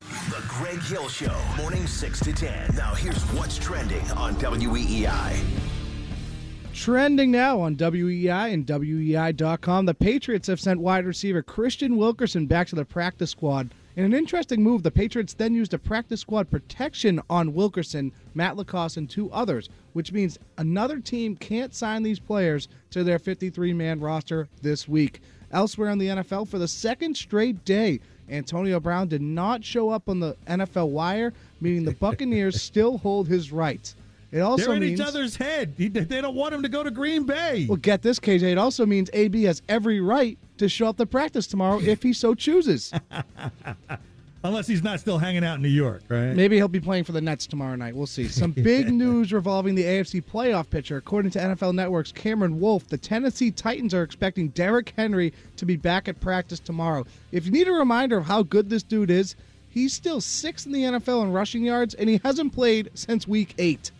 The 0.00 0.44
Greg 0.48 0.80
Hill 0.82 1.08
Show, 1.08 1.36
morning 1.56 1.86
6 1.86 2.20
to 2.20 2.32
10. 2.32 2.76
Now, 2.76 2.94
here's 2.94 3.22
what's 3.32 3.58
trending 3.58 4.10
on 4.12 4.34
WEEI. 4.36 5.75
Trending 6.76 7.30
now 7.30 7.58
on 7.58 7.74
WEEI 7.76 8.52
and 8.52 8.66
WEEI.com, 8.66 9.86
the 9.86 9.94
Patriots 9.94 10.46
have 10.46 10.60
sent 10.60 10.78
wide 10.78 11.06
receiver 11.06 11.42
Kristian 11.42 11.96
Wilkerson 11.96 12.44
back 12.44 12.68
to 12.68 12.76
the 12.76 12.84
practice 12.84 13.30
squad. 13.30 13.70
In 13.96 14.04
an 14.04 14.12
interesting 14.12 14.62
move, 14.62 14.82
the 14.82 14.90
Patriots 14.90 15.32
then 15.32 15.54
used 15.54 15.72
a 15.72 15.78
practice 15.78 16.20
squad 16.20 16.50
protection 16.50 17.22
on 17.30 17.54
Wilkerson, 17.54 18.12
Matt 18.34 18.58
LaCosse, 18.58 18.98
and 18.98 19.08
two 19.08 19.32
others, 19.32 19.70
which 19.94 20.12
means 20.12 20.38
another 20.58 21.00
team 21.00 21.34
can't 21.34 21.74
sign 21.74 22.02
these 22.02 22.20
players 22.20 22.68
to 22.90 23.02
their 23.02 23.18
53 23.18 23.72
man 23.72 23.98
roster 23.98 24.46
this 24.60 24.86
week. 24.86 25.22
Elsewhere 25.50 25.88
in 25.88 25.98
the 25.98 26.08
NFL, 26.08 26.46
for 26.46 26.58
the 26.58 26.68
second 26.68 27.16
straight 27.16 27.64
day, 27.64 28.00
Antonio 28.28 28.80
Brown 28.80 29.08
did 29.08 29.22
not 29.22 29.64
show 29.64 29.88
up 29.88 30.10
on 30.10 30.20
the 30.20 30.36
NFL 30.46 30.90
wire, 30.90 31.32
meaning 31.58 31.86
the 31.86 31.94
Buccaneers 32.00 32.60
still 32.60 32.98
hold 32.98 33.28
his 33.28 33.50
rights. 33.50 33.96
It 34.36 34.40
also 34.40 34.66
They're 34.66 34.74
in 34.74 34.80
means 34.80 35.00
each 35.00 35.06
other's 35.06 35.34
head. 35.34 35.72
He- 35.78 35.88
They 35.88 36.20
don't 36.20 36.34
want 36.34 36.52
him 36.54 36.62
to 36.62 36.68
go 36.68 36.82
to 36.84 36.90
Green 36.90 37.24
Bay. 37.24 37.64
well, 37.66 37.78
get 37.78 38.02
this, 38.02 38.18
KJ. 38.20 38.42
It 38.52 38.58
also 38.58 38.84
means 38.84 39.08
AB 39.14 39.44
has 39.44 39.62
every 39.66 40.00
right 40.00 40.36
to 40.58 40.68
show 40.68 40.88
up 40.88 40.98
to 40.98 41.06
practice 41.06 41.46
tomorrow 41.46 41.80
if 41.80 42.02
he 42.02 42.12
so 42.12 42.34
chooses. 42.34 42.92
Unless 44.44 44.66
he's 44.68 44.82
not 44.84 45.00
still 45.00 45.18
hanging 45.18 45.42
out 45.42 45.56
in 45.56 45.62
New 45.62 45.68
York, 45.68 46.02
right? 46.08 46.34
Maybe 46.36 46.56
he'll 46.56 46.68
be 46.68 46.78
playing 46.78 47.04
for 47.04 47.12
the 47.12 47.20
Nets 47.20 47.46
tomorrow 47.46 47.74
night. 47.74 47.96
We'll 47.96 48.06
see. 48.06 48.28
Some 48.28 48.52
big 48.52 48.92
news 48.92 49.32
revolving 49.32 49.74
the 49.74 49.82
AFC 49.84 50.22
playoff 50.22 50.68
picture. 50.68 50.98
According 50.98 51.30
to 51.32 51.38
NFL 51.40 51.74
Network's 51.74 52.12
Cameron 52.12 52.60
Wolfe, 52.60 52.86
the 52.88 52.98
Tennessee 52.98 53.50
Titans 53.50 53.94
are 53.94 54.02
expecting 54.02 54.48
Derrick 54.48 54.92
Henry 54.96 55.32
to 55.56 55.64
be 55.64 55.76
back 55.76 56.06
at 56.08 56.20
practice 56.20 56.60
tomorrow. 56.60 57.04
If 57.32 57.46
you 57.46 57.52
need 57.52 57.66
a 57.68 57.72
reminder 57.72 58.18
of 58.18 58.26
how 58.26 58.42
good 58.42 58.68
this 58.68 58.82
dude 58.84 59.10
is, 59.10 59.34
he's 59.70 59.94
still 59.94 60.20
sixth 60.20 60.66
in 60.66 60.72
the 60.72 60.82
NFL 60.82 61.24
in 61.24 61.32
rushing 61.32 61.64
yards, 61.64 61.94
and 61.94 62.08
he 62.08 62.20
hasn't 62.22 62.52
played 62.54 62.90
since 62.94 63.26
week 63.26 63.54
eight. 63.58 63.90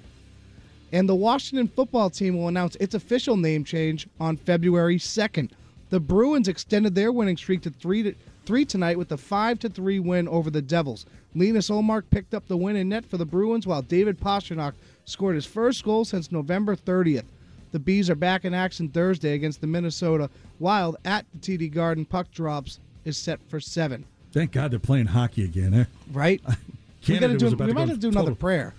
And 0.93 1.09
the 1.09 1.14
Washington 1.14 1.69
football 1.69 2.11
team 2.11 2.37
will 2.37 2.49
announce 2.49 2.76
its 2.76 2.95
official 2.95 3.37
name 3.37 3.64
change 3.64 4.09
on 4.21 4.37
February 4.37 4.99
2nd. 4.99 5.50
The 5.90 6.00
Bruins 6.00 6.49
extended 6.49 6.95
their 6.95 7.12
winning 7.12 7.37
streak 7.37 7.62
to 7.62 7.71
three 7.71 8.02
to 8.02 8.14
three 8.45 8.64
tonight 8.64 8.99
with 8.99 9.11
a 9.12 9.16
five 9.16 9.59
to 9.61 9.69
three 9.69 9.99
win 9.99 10.28
over 10.28 10.50
the 10.50 10.62
Devils. 10.62 11.05
Linus 11.35 11.69
Ullmark 11.69 12.05
picked 12.11 12.33
up 12.33 12.47
the 12.47 12.57
win 12.57 12.76
in 12.76 12.88
net 12.88 13.05
for 13.05 13.19
the 13.19 13.26
Bruins, 13.26 13.66
while 13.66 13.83
David 13.83 14.19
Pastrnak 14.19 14.73
scored 15.05 15.35
his 15.35 15.45
first 15.45 15.85
goal 15.85 16.05
since 16.05 16.33
November 16.33 16.75
30th. 16.76 17.25
The 17.73 17.78
Bees 17.78 18.09
are 18.09 18.14
back 18.14 18.45
in 18.45 18.55
action 18.55 18.88
Thursday 18.88 19.35
against 19.35 19.61
the 19.61 19.66
Minnesota 19.66 20.31
Wild 20.59 20.97
at 21.05 21.26
the 21.33 21.59
TD 21.59 21.73
Garden. 21.73 22.05
Puck 22.05 22.31
drops 22.31 22.78
is 23.05 23.19
set 23.19 23.38
for 23.49 23.61
seven. 23.61 24.05
Thank 24.33 24.52
God 24.52 24.71
they're 24.71 24.78
playing 24.78 25.07
hockey 25.07 25.45
again. 25.45 25.75
Eh? 25.75 25.85
Right? 26.12 26.40
we 27.09 27.19
gotta 27.19 27.37
do. 27.37 27.55
We 27.55 27.73
might 27.73 27.88
have 27.88 27.97
to 27.99 28.00
do 28.00 28.09
another 28.09 28.35
prayer. 28.35 28.75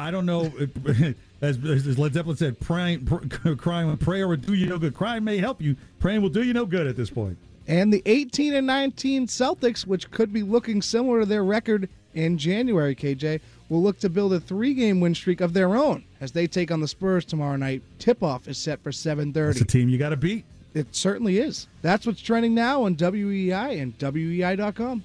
I 0.00 0.10
don't 0.10 0.26
know. 0.26 0.52
As, 1.42 1.56
as 1.64 1.98
Led 1.98 2.12
Zeppelin 2.12 2.36
said, 2.36 2.60
praying, 2.60 3.06
pr- 3.06 3.54
crying, 3.56 3.96
prayer 3.96 4.28
will 4.28 4.36
do 4.36 4.52
you 4.52 4.66
no 4.66 4.76
good. 4.76 4.92
Crying 4.92 5.24
may 5.24 5.38
help 5.38 5.62
you. 5.62 5.74
Praying 5.98 6.20
will 6.20 6.28
do 6.28 6.42
you 6.42 6.52
no 6.52 6.66
good 6.66 6.86
at 6.86 6.96
this 6.96 7.08
point. 7.08 7.38
And 7.66 7.90
the 7.90 8.02
18 8.04 8.52
and 8.52 8.66
19 8.66 9.26
Celtics, 9.26 9.86
which 9.86 10.10
could 10.10 10.34
be 10.34 10.42
looking 10.42 10.82
similar 10.82 11.20
to 11.20 11.26
their 11.26 11.42
record 11.42 11.88
in 12.12 12.36
January, 12.36 12.94
KJ, 12.94 13.40
will 13.70 13.82
look 13.82 13.98
to 14.00 14.10
build 14.10 14.34
a 14.34 14.40
three-game 14.40 15.00
win 15.00 15.14
streak 15.14 15.40
of 15.40 15.54
their 15.54 15.74
own 15.74 16.04
as 16.20 16.32
they 16.32 16.46
take 16.46 16.70
on 16.70 16.80
the 16.80 16.88
Spurs 16.88 17.24
tomorrow 17.24 17.56
night. 17.56 17.82
Tip-off 17.98 18.48
is 18.48 18.58
set 18.58 18.82
for 18.82 18.90
7:30. 18.90 19.50
It's 19.52 19.60
a 19.62 19.64
team 19.64 19.88
you 19.88 19.96
got 19.96 20.10
to 20.10 20.16
beat. 20.18 20.44
It 20.74 20.94
certainly 20.94 21.38
is. 21.38 21.68
That's 21.80 22.06
what's 22.06 22.20
trending 22.20 22.54
now 22.54 22.82
on 22.84 22.96
WEEI 22.96 23.80
and 23.80 23.96
WEEI.com. 23.98 25.04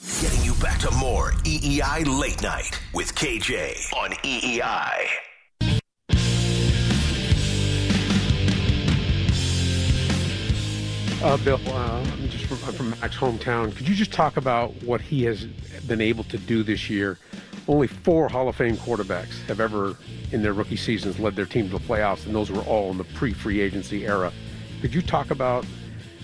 Getting 0.00 0.42
you 0.42 0.54
back 0.54 0.78
to 0.80 0.90
more 0.92 1.32
EEI 1.44 2.18
Late 2.18 2.40
Night 2.40 2.80
with 2.94 3.14
KJ 3.14 3.92
on 3.92 4.12
EEI. 4.12 5.06
Uh, 11.22 11.36
Bill, 11.44 11.60
uh, 11.66 12.02
I'm 12.02 12.28
just 12.30 12.46
from, 12.46 12.56
from 12.72 12.90
Mac's 12.90 13.14
hometown. 13.14 13.76
Could 13.76 13.86
you 13.86 13.94
just 13.94 14.10
talk 14.10 14.38
about 14.38 14.72
what 14.82 15.02
he 15.02 15.24
has 15.24 15.44
been 15.86 16.00
able 16.00 16.24
to 16.24 16.38
do 16.38 16.62
this 16.62 16.88
year? 16.88 17.18
Only 17.68 17.86
four 17.86 18.30
Hall 18.30 18.48
of 18.48 18.56
Fame 18.56 18.78
quarterbacks 18.78 19.44
have 19.48 19.60
ever, 19.60 19.98
in 20.32 20.42
their 20.42 20.54
rookie 20.54 20.76
seasons, 20.76 21.18
led 21.18 21.36
their 21.36 21.44
team 21.44 21.68
to 21.68 21.76
the 21.76 21.84
playoffs, 21.84 22.24
and 22.24 22.34
those 22.34 22.50
were 22.50 22.62
all 22.62 22.90
in 22.90 22.96
the 22.96 23.04
pre-free 23.04 23.60
agency 23.60 24.06
era. 24.06 24.32
Could 24.80 24.94
you 24.94 25.02
talk 25.02 25.30
about 25.30 25.66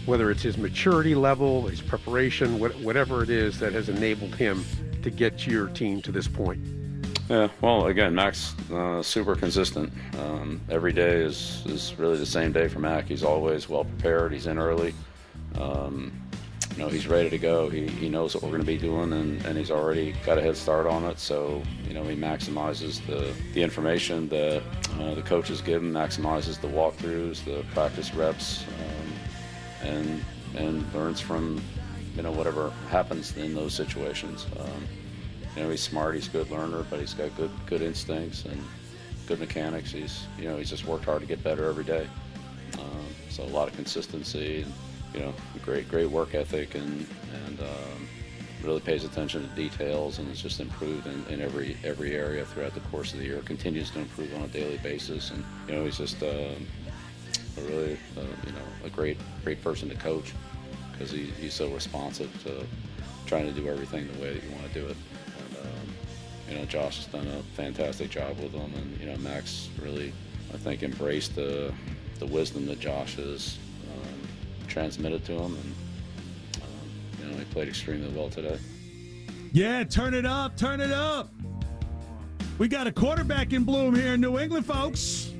whether 0.06 0.30
it's 0.30 0.42
his 0.42 0.56
maturity 0.56 1.14
level, 1.14 1.66
his 1.66 1.82
preparation, 1.82 2.58
what, 2.58 2.74
whatever 2.76 3.22
it 3.22 3.30
is 3.30 3.58
that 3.58 3.72
has 3.72 3.88
enabled 3.88 4.34
him 4.34 4.64
to 5.02 5.10
get 5.10 5.46
your 5.46 5.68
team 5.68 6.00
to 6.02 6.12
this 6.12 6.28
point? 6.28 6.60
Yeah, 7.28 7.48
well, 7.60 7.86
again, 7.86 8.14
Mac's 8.14 8.54
uh, 8.70 9.02
super 9.02 9.34
consistent. 9.34 9.92
Um, 10.20 10.60
every 10.70 10.92
day 10.92 11.22
is, 11.22 11.64
is 11.66 11.92
really 11.98 12.16
the 12.16 12.26
same 12.26 12.52
day 12.52 12.68
for 12.68 12.78
Mac. 12.78 13.06
He's 13.06 13.24
always 13.24 13.68
well 13.68 13.84
prepared. 13.84 14.32
He's 14.32 14.46
in 14.46 14.58
early. 14.58 14.94
Um, 15.58 16.12
you 16.76 16.82
know, 16.82 16.88
he's 16.88 17.06
ready 17.08 17.30
to 17.30 17.38
go. 17.38 17.68
He, 17.68 17.88
he 17.88 18.08
knows 18.08 18.34
what 18.34 18.44
we're 18.44 18.50
going 18.50 18.60
to 18.60 18.66
be 18.66 18.76
doing, 18.76 19.12
and, 19.12 19.44
and 19.46 19.56
he's 19.56 19.70
already 19.70 20.14
got 20.24 20.38
a 20.38 20.42
head 20.42 20.56
start 20.56 20.86
on 20.86 21.04
it. 21.04 21.18
So, 21.18 21.62
you 21.88 21.94
know, 21.94 22.04
he 22.04 22.14
maximizes 22.14 23.04
the, 23.06 23.32
the 23.54 23.62
information 23.62 24.28
that 24.28 24.62
uh, 25.00 25.14
the 25.14 25.22
coaches 25.22 25.60
give 25.60 25.82
him, 25.82 25.92
maximizes 25.92 26.60
the 26.60 26.68
walkthroughs, 26.68 27.44
the 27.44 27.64
practice 27.72 28.14
reps, 28.14 28.64
um, 28.64 28.95
and 29.86 30.24
and 30.56 30.94
learns 30.94 31.20
from, 31.20 31.62
you 32.16 32.22
know, 32.22 32.32
whatever 32.32 32.70
happens 32.90 33.36
in 33.36 33.54
those 33.54 33.74
situations. 33.74 34.46
Um, 34.58 34.88
you 35.54 35.62
know, 35.62 35.70
he's 35.70 35.82
smart. 35.82 36.14
He's 36.14 36.28
a 36.28 36.30
good 36.30 36.50
learner, 36.50 36.84
but 36.90 37.00
he's 37.00 37.14
got 37.14 37.34
good 37.36 37.50
good 37.66 37.82
instincts 37.82 38.44
and 38.44 38.62
good 39.26 39.40
mechanics. 39.40 39.92
He's 39.92 40.26
you 40.38 40.44
know 40.48 40.56
he's 40.56 40.70
just 40.70 40.86
worked 40.86 41.04
hard 41.04 41.20
to 41.20 41.26
get 41.26 41.42
better 41.42 41.68
every 41.68 41.84
day. 41.84 42.08
Um, 42.78 43.06
so 43.30 43.42
a 43.42 43.44
lot 43.44 43.68
of 43.68 43.74
consistency 43.74 44.62
and 44.62 44.72
you 45.14 45.20
know 45.20 45.34
great 45.62 45.88
great 45.88 46.10
work 46.10 46.34
ethic 46.34 46.74
and 46.74 47.06
and 47.46 47.60
um, 47.60 48.08
really 48.62 48.80
pays 48.80 49.04
attention 49.04 49.48
to 49.48 49.54
details 49.54 50.18
and 50.18 50.28
has 50.28 50.40
just 50.42 50.60
improved 50.60 51.06
in, 51.06 51.24
in 51.28 51.40
every 51.40 51.76
every 51.84 52.14
area 52.14 52.44
throughout 52.44 52.74
the 52.74 52.80
course 52.80 53.12
of 53.12 53.20
the 53.20 53.24
year. 53.24 53.40
Continues 53.42 53.90
to 53.90 54.00
improve 54.00 54.34
on 54.34 54.42
a 54.42 54.48
daily 54.48 54.78
basis, 54.78 55.30
and 55.30 55.44
you 55.68 55.74
know 55.74 55.84
he's 55.84 55.98
just 55.98 56.22
um, 56.22 56.66
a 57.58 57.60
really 57.62 57.98
uh, 58.16 58.22
you 58.46 58.52
know 58.52 58.66
a 58.84 58.90
great 58.90 59.18
great 59.44 59.62
person 59.62 59.88
to 59.88 59.94
coach 59.96 60.32
because 60.92 61.10
he, 61.10 61.24
he's 61.40 61.54
so 61.54 61.68
responsive 61.68 62.30
to 62.42 62.66
trying 63.26 63.46
to 63.46 63.52
do 63.52 63.68
everything 63.68 64.06
the 64.12 64.22
way 64.22 64.32
that 64.32 64.42
you 64.42 64.50
want 64.52 64.66
to 64.72 64.80
do 64.80 64.86
it. 64.86 64.96
And, 65.38 65.58
um, 65.58 65.94
you 66.48 66.56
know, 66.56 66.64
Josh 66.64 67.04
has 67.04 67.06
done 67.06 67.26
a 67.26 67.42
fantastic 67.54 68.08
job 68.10 68.38
with 68.38 68.52
them, 68.52 68.72
and 68.74 69.00
you 69.00 69.06
know, 69.06 69.16
Max 69.18 69.68
really, 69.82 70.12
I 70.54 70.56
think, 70.56 70.82
embraced 70.82 71.34
the 71.34 71.72
the 72.18 72.26
wisdom 72.26 72.66
that 72.66 72.80
Josh 72.80 73.16
has 73.16 73.58
um, 73.92 74.68
transmitted 74.68 75.24
to 75.26 75.32
him, 75.32 75.54
and 75.54 75.74
um, 76.62 77.20
you 77.20 77.30
know, 77.30 77.36
he 77.36 77.44
played 77.46 77.68
extremely 77.68 78.08
well 78.10 78.30
today. 78.30 78.58
Yeah, 79.52 79.84
turn 79.84 80.14
it 80.14 80.26
up, 80.26 80.56
turn 80.56 80.80
it 80.80 80.92
up. 80.92 81.30
We 82.58 82.68
got 82.68 82.86
a 82.86 82.92
quarterback 82.92 83.52
in 83.52 83.64
bloom 83.64 83.94
here 83.94 84.14
in 84.14 84.20
New 84.20 84.38
England, 84.38 84.64
folks. 84.64 85.30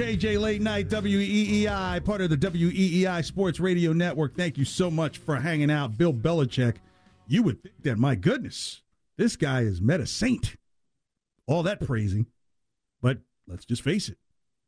KJ 0.00 0.40
Late 0.40 0.62
Night 0.62 0.88
WEEI, 0.88 2.02
part 2.06 2.22
of 2.22 2.30
the 2.30 2.36
WEEI 2.38 3.22
Sports 3.22 3.60
Radio 3.60 3.92
Network. 3.92 4.34
Thank 4.34 4.56
you 4.56 4.64
so 4.64 4.90
much 4.90 5.18
for 5.18 5.36
hanging 5.36 5.70
out. 5.70 5.98
Bill 5.98 6.14
Belichick, 6.14 6.76
you 7.28 7.42
would 7.42 7.62
think 7.62 7.82
that, 7.82 7.98
my 7.98 8.14
goodness, 8.14 8.80
this 9.18 9.36
guy 9.36 9.64
has 9.64 9.82
met 9.82 10.00
a 10.00 10.06
saint. 10.06 10.56
All 11.46 11.62
that 11.64 11.84
praising. 11.84 12.24
But 13.02 13.18
let's 13.46 13.66
just 13.66 13.82
face 13.82 14.08
it, 14.08 14.16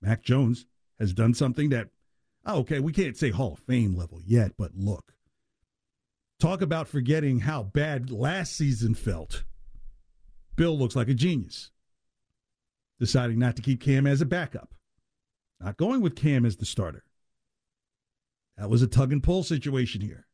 Mac 0.03 0.23
Jones 0.23 0.67
has 1.01 1.15
done 1.15 1.33
something 1.33 1.71
that, 1.71 1.89
oh, 2.45 2.59
okay, 2.59 2.81
we 2.81 2.93
can't 2.93 3.17
say 3.17 3.31
Hall 3.31 3.55
of 3.55 3.59
Fame 3.61 3.97
level 3.97 4.21
yet, 4.27 4.53
but 4.59 4.73
look. 4.77 5.15
Talk 6.41 6.61
about 6.61 6.89
forgetting 6.89 7.41
how 7.41 7.63
bad 7.63 8.11
last 8.11 8.55
season 8.55 8.93
felt. 8.95 9.45
Bill 10.57 10.79
looks 10.79 10.95
like 10.95 11.09
a 11.09 11.15
genius. 11.15 11.71
Deciding 13.01 13.39
not 13.39 13.57
to 13.57 13.63
keep 13.63 13.81
Cam 13.81 14.07
as 14.07 14.21
a 14.21 14.27
backup. 14.27 14.75
Not 15.63 15.77
going 15.77 16.01
with 16.01 16.17
Cam 16.17 16.45
as 16.45 16.57
the 16.57 16.65
starter. 16.65 17.05
That 18.57 18.69
was 18.69 18.83
a 18.83 18.87
tug 18.87 19.13
and 19.13 19.23
pull 19.23 19.45
situation 19.45 20.01
here. 20.01 20.27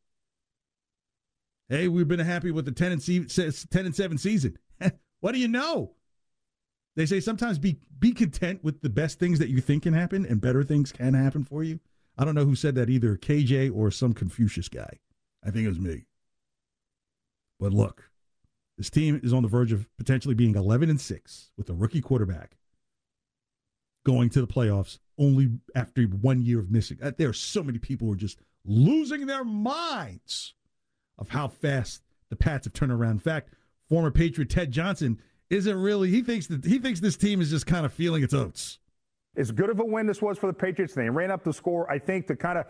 Hey, 1.67 1.87
we've 1.87 2.07
been 2.07 2.19
happy 2.19 2.49
with 2.49 2.65
the 2.65 2.71
10 2.71 2.91
and, 2.91 3.69
10 3.71 3.85
and 3.85 3.95
7 3.95 4.17
season. 4.17 4.57
what 5.19 5.33
do 5.33 5.39
you 5.39 5.47
know? 5.47 5.93
They 6.95 7.05
say 7.05 7.19
sometimes 7.19 7.59
be 7.59 7.79
be 7.99 8.11
content 8.11 8.63
with 8.63 8.81
the 8.81 8.89
best 8.89 9.19
things 9.19 9.39
that 9.39 9.49
you 9.49 9.61
think 9.61 9.83
can 9.83 9.93
happen 9.93 10.25
and 10.25 10.41
better 10.41 10.63
things 10.63 10.91
can 10.91 11.13
happen 11.13 11.43
for 11.43 11.63
you. 11.63 11.79
I 12.17 12.25
don't 12.25 12.35
know 12.35 12.45
who 12.45 12.55
said 12.55 12.75
that 12.75 12.89
either 12.89 13.15
KJ 13.15 13.73
or 13.73 13.91
some 13.91 14.13
Confucius 14.13 14.67
guy. 14.67 14.99
I 15.45 15.51
think 15.51 15.65
it 15.65 15.69
was 15.69 15.79
me. 15.79 16.07
But 17.59 17.71
look, 17.71 18.09
this 18.77 18.89
team 18.89 19.19
is 19.23 19.33
on 19.33 19.43
the 19.43 19.49
verge 19.49 19.71
of 19.71 19.87
potentially 19.97 20.33
being 20.33 20.55
11 20.55 20.89
and 20.89 20.99
6 20.99 21.51
with 21.57 21.69
a 21.69 21.73
rookie 21.73 22.01
quarterback 22.01 22.57
going 24.05 24.29
to 24.29 24.41
the 24.41 24.47
playoffs 24.47 24.99
only 25.17 25.49
after 25.75 26.03
one 26.03 26.41
year 26.41 26.59
of 26.59 26.71
missing. 26.71 26.97
Uh, 27.01 27.11
there 27.17 27.29
are 27.29 27.33
so 27.33 27.63
many 27.63 27.77
people 27.77 28.07
who 28.07 28.13
are 28.13 28.17
just 28.17 28.39
losing 28.65 29.25
their 29.25 29.43
minds 29.43 30.53
of 31.17 31.29
how 31.29 31.47
fast 31.47 32.01
the 32.29 32.35
Pats 32.35 32.65
have 32.65 32.73
turned 32.73 32.91
around. 32.91 33.11
In 33.11 33.19
fact, 33.19 33.53
former 33.89 34.11
Patriot 34.11 34.49
Ted 34.49 34.71
Johnson 34.71 35.19
isn't 35.49 35.75
really 35.75 36.09
he 36.09 36.21
thinks 36.21 36.47
that 36.47 36.63
he 36.63 36.79
thinks 36.79 36.99
this 36.99 37.17
team 37.17 37.41
is 37.41 37.49
just 37.49 37.65
kind 37.65 37.85
of 37.85 37.93
feeling 37.93 38.23
its 38.23 38.33
oats. 38.33 38.79
As 39.35 39.51
good 39.51 39.69
of 39.69 39.79
a 39.79 39.85
win 39.85 40.05
this 40.05 40.21
was 40.21 40.37
for 40.37 40.47
the 40.47 40.53
Patriots, 40.53 40.93
they 40.93 41.09
ran 41.09 41.31
up 41.31 41.43
the 41.43 41.53
score. 41.53 41.89
I 41.91 41.99
think 41.99 42.27
to 42.27 42.35
kind 42.35 42.57
of 42.57 42.65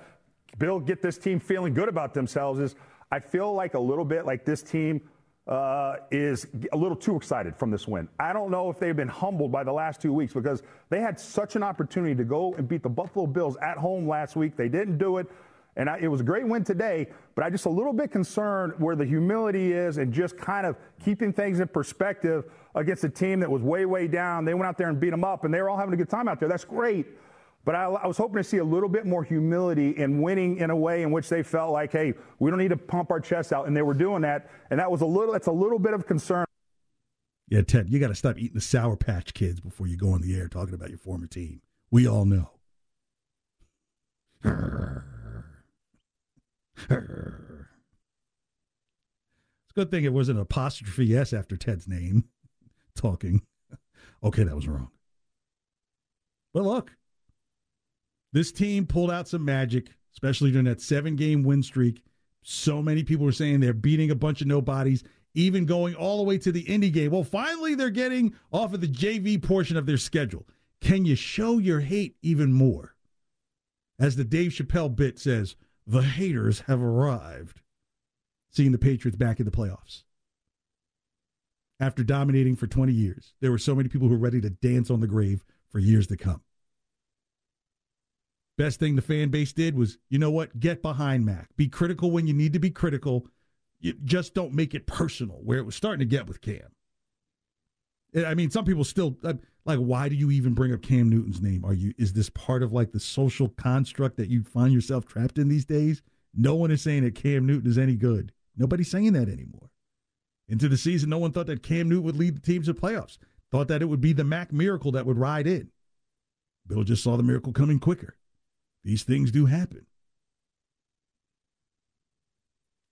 Bill 0.57 0.79
get 0.79 1.01
this 1.01 1.17
team 1.17 1.39
feeling 1.39 1.73
good 1.73 1.89
about 1.89 2.13
themselves 2.13 2.59
is 2.59 2.75
I 3.11 3.19
feel 3.19 3.53
like 3.53 3.73
a 3.73 3.79
little 3.79 4.05
bit 4.05 4.25
like 4.25 4.45
this 4.45 4.63
team 4.63 5.01
uh, 5.49 5.95
is 6.12 6.45
a 6.71 6.77
little 6.77 6.95
too 6.95 7.15
excited 7.15 7.55
from 7.57 7.71
this 7.71 7.88
win. 7.88 8.07
I 8.19 8.33
don't 8.33 8.51
know 8.51 8.69
if 8.69 8.77
they've 8.79 8.95
been 8.95 9.07
humbled 9.07 9.51
by 9.51 9.63
the 9.63 9.73
last 9.73 9.99
two 9.99 10.13
weeks 10.13 10.31
because 10.31 10.62
they 10.89 11.01
had 11.01 11.19
such 11.19 11.55
an 11.55 11.63
opportunity 11.63 12.13
to 12.13 12.23
go 12.23 12.53
and 12.53 12.67
beat 12.67 12.83
the 12.83 12.89
Buffalo 12.89 13.25
Bills 13.25 13.57
at 13.57 13.75
home 13.75 14.07
last 14.07 14.35
week. 14.35 14.55
They 14.55 14.69
didn't 14.69 14.99
do 14.99 15.17
it. 15.17 15.27
And 15.75 15.89
I, 15.89 15.97
it 15.97 16.07
was 16.07 16.21
a 16.21 16.23
great 16.23 16.47
win 16.47 16.63
today, 16.63 17.07
but 17.33 17.43
I 17.43 17.49
just 17.49 17.65
a 17.65 17.69
little 17.69 17.93
bit 17.93 18.12
concerned 18.12 18.73
where 18.77 18.95
the 18.95 19.05
humility 19.05 19.71
is 19.71 19.97
and 19.97 20.13
just 20.13 20.38
kind 20.38 20.67
of 20.67 20.75
keeping 21.03 21.33
things 21.33 21.59
in 21.62 21.67
perspective 21.67 22.45
against 22.75 23.03
a 23.03 23.09
team 23.09 23.39
that 23.39 23.49
was 23.49 23.63
way, 23.63 23.85
way 23.85 24.07
down. 24.07 24.45
They 24.45 24.53
went 24.53 24.67
out 24.67 24.77
there 24.77 24.89
and 24.89 24.99
beat 24.99 25.09
them 25.09 25.23
up, 25.23 25.45
and 25.45 25.53
they 25.53 25.62
were 25.62 25.69
all 25.69 25.77
having 25.77 25.93
a 25.93 25.97
good 25.97 26.09
time 26.09 26.27
out 26.27 26.39
there. 26.39 26.49
That's 26.49 26.65
great. 26.65 27.07
But 27.65 27.76
I, 27.76 27.84
I, 27.86 28.08
was 28.08 28.17
hoping 28.17 28.38
to 28.38 28.43
see 28.43 28.58
a 28.58 28.63
little 28.63 28.89
bit 28.89 29.06
more 29.06 29.24
humility 29.24 29.91
in 29.91 30.22
winning 30.22 30.58
in 30.58 30.69
a 30.69 30.76
way 30.76 31.04
in 31.04 31.12
which 31.12 31.30
they 31.30 31.43
felt 31.43 31.72
like, 31.72 31.91
hey, 31.91 32.13
we 32.39 32.50
don't 32.50 32.60
need 32.60 32.69
to 32.69 32.78
pump 32.78 33.12
our 33.12 33.19
chests 33.19 33.52
out, 33.52 33.67
and 33.67 33.76
they 33.76 33.82
were 33.82 33.93
doing 33.93 34.22
that, 34.22 34.50
and 34.69 34.80
that 34.80 34.89
was 34.89 35.02
a 35.02 35.06
little. 35.06 35.34
That's 35.34 35.48
a 35.48 35.52
little 35.52 35.80
bit 35.80 35.93
of 35.93 36.08
concern. 36.08 36.45
Yeah, 37.50 37.62
Ted, 37.62 37.89
you 37.89 38.00
got 38.00 38.10
to 38.10 38.15
stop 38.15 38.38
eating 38.38 38.56
the 38.56 38.62
Sour 38.62 38.95
Patch 38.95 39.34
Kids 39.34 39.60
before 39.60 39.88
you 39.88 39.98
go 39.98 40.12
on 40.12 40.22
the 40.22 40.36
air 40.36 40.48
talking 40.48 40.74
about 40.74 40.89
your 40.89 41.00
former 41.00 41.28
team. 41.28 41.62
We 41.91 42.08
all 42.08 42.26
know. 42.26 42.52
It's 49.69 49.72
a 49.72 49.74
good 49.76 49.91
thing 49.91 50.04
it 50.06 50.13
wasn't 50.13 50.38
an 50.38 50.43
apostrophe 50.43 51.15
S 51.15 51.34
after 51.34 51.58
Ted's 51.58 51.88
name. 51.88 52.26
Talking. 52.95 53.41
Okay, 54.24 54.43
that 54.43 54.56
was 54.56 54.67
wrong. 54.67 54.89
But 56.54 56.63
look, 56.63 56.91
this 58.31 58.51
team 58.51 58.85
pulled 58.85 59.11
out 59.11 59.27
some 59.27 59.43
magic, 59.43 59.89
especially 60.13 60.51
during 60.51 60.65
that 60.65 60.81
seven 60.81 61.15
game 61.15 61.43
win 61.43 61.63
streak. 61.63 62.03
So 62.43 62.81
many 62.81 63.03
people 63.03 63.25
were 63.25 63.31
saying 63.31 63.59
they're 63.59 63.73
beating 63.73 64.11
a 64.11 64.15
bunch 64.15 64.41
of 64.41 64.47
nobodies, 64.47 65.03
even 65.33 65.65
going 65.65 65.95
all 65.95 66.17
the 66.17 66.23
way 66.23 66.37
to 66.39 66.51
the 66.51 66.61
Indy 66.61 66.89
game. 66.89 67.11
Well, 67.11 67.23
finally, 67.23 67.75
they're 67.75 67.89
getting 67.89 68.33
off 68.51 68.73
of 68.73 68.81
the 68.81 68.87
JV 68.87 69.41
portion 69.41 69.77
of 69.77 69.85
their 69.85 69.97
schedule. 69.97 70.47
Can 70.81 71.05
you 71.05 71.15
show 71.15 71.57
your 71.57 71.81
hate 71.81 72.15
even 72.21 72.53
more? 72.53 72.95
As 73.99 74.15
the 74.15 74.23
Dave 74.23 74.51
Chappelle 74.51 74.95
bit 74.95 75.19
says, 75.19 75.55
the 75.85 76.01
haters 76.01 76.61
have 76.61 76.81
arrived. 76.81 77.61
Seeing 78.51 78.71
the 78.71 78.77
Patriots 78.77 79.17
back 79.17 79.39
in 79.39 79.45
the 79.45 79.51
playoffs. 79.51 80.03
After 81.79 82.03
dominating 82.03 82.55
for 82.55 82.67
20 82.67 82.91
years, 82.91 83.33
there 83.41 83.51
were 83.51 83.57
so 83.57 83.75
many 83.75 83.89
people 83.89 84.07
who 84.07 84.15
were 84.15 84.19
ready 84.19 84.41
to 84.41 84.49
dance 84.49 84.89
on 84.89 84.99
the 84.99 85.07
grave 85.07 85.43
for 85.69 85.79
years 85.79 86.07
to 86.07 86.17
come. 86.17 86.41
Best 88.60 88.78
thing 88.78 88.98
the 88.98 89.02
fan 89.02 89.30
base 89.30 89.54
did 89.54 89.78
was, 89.78 89.98
you 90.10 90.19
know 90.19 90.32
what? 90.32 90.60
Get 90.60 90.82
behind 90.82 91.26
Mac. 91.26 91.56
Be 91.56 91.69
critical 91.69 92.12
when 92.12 92.28
you 92.28 92.34
need 92.34 92.52
to 92.52 92.60
be 92.60 92.69
critical. 92.69 93.26
You 93.80 93.93
just 94.04 94.34
don't 94.34 94.54
make 94.54 94.76
it 94.76 94.86
personal, 94.86 95.39
where 95.45 95.60
it 95.60 95.65
was 95.65 95.76
starting 95.76 96.00
to 96.00 96.06
get 96.06 96.28
with 96.28 96.41
Cam. 96.41 96.67
I 98.28 98.34
mean, 98.34 98.52
some 98.52 98.65
people 98.65 98.84
still 98.84 99.15
uh, 99.24 99.36
like. 99.63 99.80
Why 99.80 100.10
do 100.10 100.15
you 100.15 100.30
even 100.30 100.56
bring 100.56 100.74
up 100.74 100.82
Cam 100.82 101.08
Newton's 101.08 101.39
name? 101.39 101.63
Are 101.63 101.74
you? 101.74 101.93
Is 101.98 102.12
this 102.12 102.30
part 102.30 102.62
of 102.62 102.74
like 102.74 102.91
the 102.91 103.00
social 103.00 103.48
construct 103.48 104.17
that 104.17 104.28
you 104.28 104.43
find 104.43 104.74
yourself 104.74 105.06
trapped 105.06 105.38
in 105.38 105.48
these 105.48 105.63
days? 105.63 106.02
No 106.36 106.56
one 106.56 106.69
is 106.69 106.82
saying 106.82 107.04
that 107.06 107.15
Cam 107.15 107.45
Newton 107.45 107.69
is 107.69 107.78
any 107.78 107.95
good. 107.95 108.34
Nobody's 108.58 108.91
saying 108.91 109.13
that 109.13 109.30
anymore. 109.30 109.69
Into 110.50 110.67
the 110.67 110.76
season, 110.76 111.10
no 111.10 111.19
one 111.19 111.32
thought 111.32 111.48
that 111.48 111.63
Cam 111.63 111.88
Newton 111.88 112.04
would 112.04 112.17
lead 112.17 112.36
the 112.36 112.41
teams 112.41 112.65
to 112.65 112.74
playoffs. 112.74 113.19
Thought 113.54 113.69
that 113.69 113.82
it 113.82 113.86
would 113.86 114.02
be 114.02 114.12
the 114.12 114.26
Mac 114.26 114.52
miracle 114.52 114.91
that 114.91 115.06
would 115.06 115.17
ride 115.17 115.48
in. 115.48 115.69
Bill 116.67 116.84
just 116.84 117.04
saw 117.04 117.15
the 117.15 117.24
miracle 117.24 117.54
coming 117.54 117.80
quicker. 117.80 118.17
These 118.83 119.03
things 119.03 119.31
do 119.31 119.45
happen. 119.45 119.85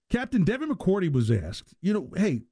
Captain 0.10 0.44
Devin 0.44 0.70
McCourty 0.70 1.12
was 1.12 1.30
asked, 1.32 1.74
you 1.82 1.94
know, 1.94 2.10
hey, 2.16 2.44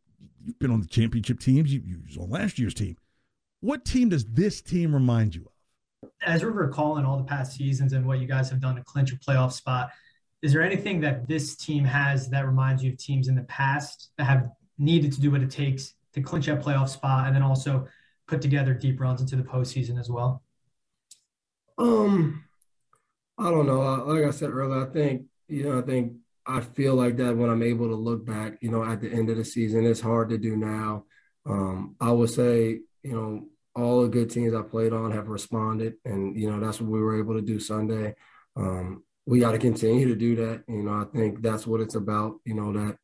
you've 0.44 0.60
been 0.60 0.72
on 0.72 0.82
the 0.82 0.88
championship 0.88 1.40
teams, 1.40 1.74
you, 1.74 1.82
you 1.86 2.02
was 2.06 2.18
on 2.18 2.30
last 2.30 2.60
year's 2.60 2.74
team. 2.74 2.98
What 3.62 3.86
team 3.86 4.10
does 4.10 4.26
this 4.26 4.62
team 4.62 4.94
remind 4.94 5.36
you 5.36 5.46
of? 5.46 6.10
As 6.26 6.44
we're 6.44 6.52
recalling 6.52 7.06
all 7.06 7.18
the 7.18 7.24
past 7.24 7.56
seasons 7.56 7.94
and 7.94 8.06
what 8.06 8.20
you 8.20 8.28
guys 8.28 8.50
have 8.50 8.60
done 8.60 8.76
to 8.76 8.84
clinch 8.84 9.12
a 9.12 9.16
playoff 9.16 9.54
spot, 9.54 9.90
is 10.42 10.54
there 10.54 10.62
anything 10.62 11.00
that 11.02 11.28
this 11.28 11.56
team 11.56 11.84
has 11.84 12.30
that 12.30 12.46
reminds 12.46 12.84
you 12.84 12.92
of 12.92 12.98
teams 12.98 13.28
in 13.28 13.36
the 13.36 13.44
past 13.44 14.10
that 14.18 14.26
have 14.26 14.52
needed 14.78 15.12
to 15.14 15.22
do 15.22 15.32
what 15.32 15.42
it 15.42 15.50
takes 15.50 15.94
to 16.14 16.22
clinch 16.22 16.46
that 16.46 16.62
playoff 16.62 16.90
spot 16.90 17.28
and 17.28 17.36
then 17.36 17.42
also 17.42 17.88
put 18.28 18.42
together 18.42 18.74
deep 18.74 19.00
runs 19.00 19.22
into 19.22 19.36
the 19.36 19.44
postseason 19.44 20.00
as 20.00 20.10
well? 20.10 20.44
Um, 21.78 22.45
I 23.38 23.52
don't 23.52 23.68
know. 23.68 23.80
Like 24.06 24.24
I 24.24 24.32
said 24.32 24.50
earlier, 24.52 24.88
I 24.88 24.92
think 24.92 25.24
you 25.48 25.64
know, 25.64 25.80
I 25.80 25.82
think 25.82 26.14
I 26.46 26.62
feel 26.62 26.96
like 26.96 27.18
that 27.18 27.36
when 27.36 27.50
I'm 27.50 27.64
able 27.64 27.88
to 27.90 27.96
look 27.96 28.26
back, 28.26 28.58
you 28.62 28.70
know, 28.70 28.84
at 28.84 29.02
the 29.02 29.12
end 29.12 29.30
of 29.30 29.38
the 29.38 29.46
season. 29.46 29.86
It's 29.86 30.02
hard 30.02 30.30
to 30.30 30.38
do 30.38 30.56
now. 30.56 31.06
Um, 31.46 31.96
I 32.00 32.12
would 32.12 32.30
say, 32.30 32.80
you 33.04 33.12
know, 33.12 33.48
all 33.76 34.04
the 34.04 34.08
good 34.08 34.30
teams 34.30 34.54
I 34.54 34.62
played 34.62 34.94
on 34.94 35.12
have 35.12 35.28
responded, 35.28 35.96
and 36.06 36.40
you 36.40 36.50
know 36.50 36.60
that's 36.60 36.80
what 36.80 36.90
we 36.90 37.02
were 37.02 37.20
able 37.20 37.34
to 37.36 37.42
do 37.42 37.60
Sunday. 37.60 38.16
Um, 38.56 39.04
we 39.26 39.40
got 39.40 39.52
to 39.52 39.58
continue 39.58 40.08
to 40.08 40.16
do 40.16 40.36
that. 40.38 40.64
You 40.68 40.84
know, 40.84 40.94
I 40.94 41.06
think 41.16 41.42
that's 41.42 41.68
what 41.68 41.82
it's 41.82 41.96
about. 41.96 42.36
You 42.46 42.54
know, 42.54 42.72
that 42.74 42.98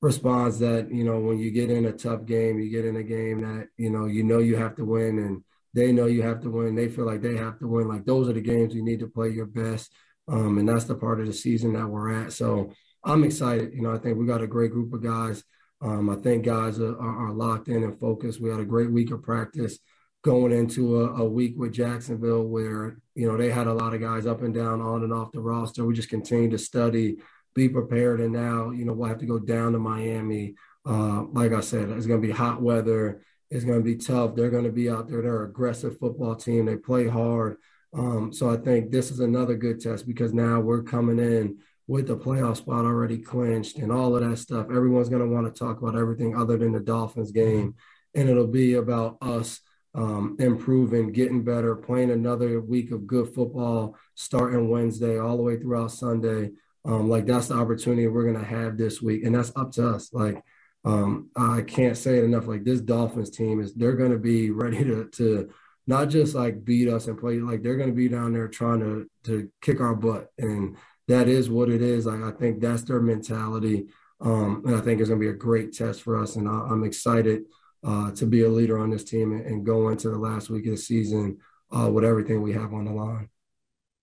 response 0.00 0.58
that 0.58 0.92
you 0.92 1.04
know 1.04 1.18
when 1.18 1.38
you 1.38 1.50
get 1.50 1.70
in 1.70 1.86
a 1.86 1.92
tough 1.92 2.26
game, 2.26 2.60
you 2.60 2.70
get 2.70 2.84
in 2.84 2.96
a 2.96 3.02
game 3.02 3.42
that 3.42 3.68
you 3.76 3.90
know 3.90 4.06
you 4.06 4.22
know 4.22 4.38
you 4.38 4.56
have 4.56 4.76
to 4.76 4.84
win, 4.84 5.18
and 5.18 5.42
they 5.74 5.92
know 5.92 6.06
you 6.06 6.22
have 6.22 6.40
to 6.42 6.50
win. 6.50 6.74
They 6.74 6.88
feel 6.88 7.04
like 7.04 7.20
they 7.20 7.36
have 7.36 7.58
to 7.58 7.66
win. 7.66 7.88
Like 7.88 8.04
those 8.04 8.28
are 8.28 8.32
the 8.32 8.40
games 8.40 8.74
you 8.74 8.84
need 8.84 9.00
to 9.00 9.08
play 9.08 9.30
your 9.30 9.46
best. 9.46 9.92
Um, 10.28 10.58
and 10.58 10.68
that's 10.68 10.84
the 10.84 10.94
part 10.94 11.20
of 11.20 11.26
the 11.26 11.32
season 11.32 11.74
that 11.74 11.86
we're 11.86 12.24
at. 12.24 12.32
So 12.32 12.72
I'm 13.04 13.24
excited. 13.24 13.74
You 13.74 13.82
know, 13.82 13.94
I 13.94 13.98
think 13.98 14.16
we 14.16 14.26
got 14.26 14.42
a 14.42 14.46
great 14.46 14.70
group 14.70 14.92
of 14.94 15.02
guys. 15.02 15.42
Um, 15.82 16.08
I 16.08 16.14
think 16.16 16.44
guys 16.44 16.80
are, 16.80 16.98
are, 16.98 17.32
locked 17.32 17.68
in 17.68 17.82
and 17.82 17.98
focused. 18.00 18.40
We 18.40 18.48
had 18.48 18.60
a 18.60 18.64
great 18.64 18.90
week 18.90 19.10
of 19.10 19.22
practice 19.22 19.78
going 20.22 20.52
into 20.52 21.02
a, 21.02 21.22
a, 21.22 21.28
week 21.28 21.54
with 21.58 21.74
Jacksonville 21.74 22.44
where, 22.44 22.96
you 23.14 23.30
know, 23.30 23.36
they 23.36 23.50
had 23.50 23.66
a 23.66 23.74
lot 23.74 23.92
of 23.92 24.00
guys 24.00 24.24
up 24.24 24.40
and 24.40 24.54
down, 24.54 24.80
on 24.80 25.02
and 25.02 25.12
off 25.12 25.32
the 25.32 25.40
roster. 25.40 25.84
We 25.84 25.92
just 25.92 26.08
continue 26.08 26.48
to 26.50 26.58
study, 26.58 27.18
be 27.54 27.68
prepared. 27.68 28.20
And 28.20 28.32
now, 28.32 28.70
you 28.70 28.86
know, 28.86 28.94
we'll 28.94 29.08
have 29.08 29.18
to 29.18 29.26
go 29.26 29.38
down 29.38 29.72
to 29.72 29.78
Miami. 29.78 30.54
Uh, 30.86 31.24
like 31.32 31.52
I 31.52 31.60
said, 31.60 31.90
it's 31.90 32.06
going 32.06 32.22
to 32.22 32.26
be 32.26 32.32
hot 32.32 32.62
weather 32.62 33.20
is 33.54 33.64
going 33.64 33.78
to 33.78 33.84
be 33.84 33.96
tough. 33.96 34.34
They're 34.34 34.50
going 34.50 34.64
to 34.64 34.72
be 34.72 34.90
out 34.90 35.08
there. 35.08 35.22
They're 35.22 35.44
an 35.44 35.50
aggressive 35.50 35.98
football 35.98 36.34
team. 36.34 36.66
They 36.66 36.76
play 36.76 37.06
hard. 37.06 37.56
Um, 37.92 38.32
so 38.32 38.50
I 38.50 38.56
think 38.56 38.90
this 38.90 39.12
is 39.12 39.20
another 39.20 39.54
good 39.54 39.80
test 39.80 40.06
because 40.06 40.34
now 40.34 40.58
we're 40.58 40.82
coming 40.82 41.20
in 41.20 41.58
with 41.86 42.08
the 42.08 42.16
playoff 42.16 42.56
spot 42.56 42.84
already 42.84 43.18
clinched 43.18 43.78
and 43.78 43.92
all 43.92 44.16
of 44.16 44.28
that 44.28 44.38
stuff. 44.38 44.66
Everyone's 44.70 45.08
going 45.08 45.22
to 45.22 45.32
want 45.32 45.46
to 45.46 45.56
talk 45.56 45.80
about 45.80 45.96
everything 45.96 46.36
other 46.36 46.56
than 46.56 46.72
the 46.72 46.80
Dolphins 46.80 47.30
game. 47.30 47.76
And 48.16 48.28
it'll 48.28 48.48
be 48.48 48.74
about 48.74 49.18
us 49.22 49.60
um, 49.94 50.36
improving, 50.40 51.12
getting 51.12 51.44
better, 51.44 51.76
playing 51.76 52.10
another 52.10 52.60
week 52.60 52.90
of 52.90 53.06
good 53.06 53.32
football, 53.32 53.96
starting 54.16 54.68
Wednesday 54.68 55.18
all 55.18 55.36
the 55.36 55.42
way 55.42 55.56
throughout 55.58 55.92
Sunday. 55.92 56.50
Um, 56.84 57.08
like 57.08 57.26
that's 57.26 57.48
the 57.48 57.54
opportunity 57.54 58.06
we're 58.08 58.30
gonna 58.30 58.44
have 58.44 58.76
this 58.76 59.00
week, 59.00 59.24
and 59.24 59.34
that's 59.34 59.52
up 59.56 59.72
to 59.72 59.88
us. 59.88 60.12
Like 60.12 60.42
um, 60.84 61.30
I 61.34 61.62
can't 61.62 61.96
say 61.96 62.18
it 62.18 62.24
enough. 62.24 62.46
Like 62.46 62.64
this 62.64 62.80
Dolphins 62.80 63.30
team 63.30 63.60
is 63.60 63.74
they're 63.74 63.96
gonna 63.96 64.18
be 64.18 64.50
ready 64.50 64.84
to 64.84 65.08
to 65.12 65.50
not 65.86 66.08
just 66.08 66.34
like 66.34 66.64
beat 66.64 66.88
us 66.88 67.06
and 67.06 67.18
play 67.18 67.38
like 67.38 67.62
they're 67.62 67.76
gonna 67.76 67.92
be 67.92 68.08
down 68.08 68.32
there 68.32 68.48
trying 68.48 68.80
to 68.80 69.08
to 69.24 69.48
kick 69.62 69.80
our 69.80 69.94
butt, 69.94 70.30
and 70.38 70.76
that 71.08 71.28
is 71.28 71.48
what 71.48 71.70
it 71.70 71.80
is. 71.80 72.06
Like 72.06 72.22
I 72.22 72.30
think 72.32 72.60
that's 72.60 72.82
their 72.82 73.00
mentality, 73.00 73.86
um, 74.20 74.62
and 74.66 74.76
I 74.76 74.80
think 74.80 75.00
it's 75.00 75.08
gonna 75.08 75.20
be 75.20 75.28
a 75.28 75.32
great 75.32 75.72
test 75.72 76.02
for 76.02 76.20
us, 76.20 76.36
and 76.36 76.48
I, 76.48 76.52
I'm 76.52 76.84
excited 76.84 77.44
uh, 77.82 78.10
to 78.12 78.26
be 78.26 78.42
a 78.42 78.48
leader 78.48 78.78
on 78.78 78.90
this 78.90 79.04
team 79.04 79.32
and, 79.32 79.44
and, 79.44 79.66
go 79.66 79.90
into 79.90 80.08
the 80.08 80.16
last 80.16 80.48
week 80.48 80.64
of 80.64 80.70
the 80.70 80.76
season 80.78 81.36
uh, 81.70 81.90
with 81.90 82.02
everything 82.02 82.40
we 82.40 82.54
have 82.54 82.72
on 82.72 82.86
the 82.86 82.90
line. 82.90 83.28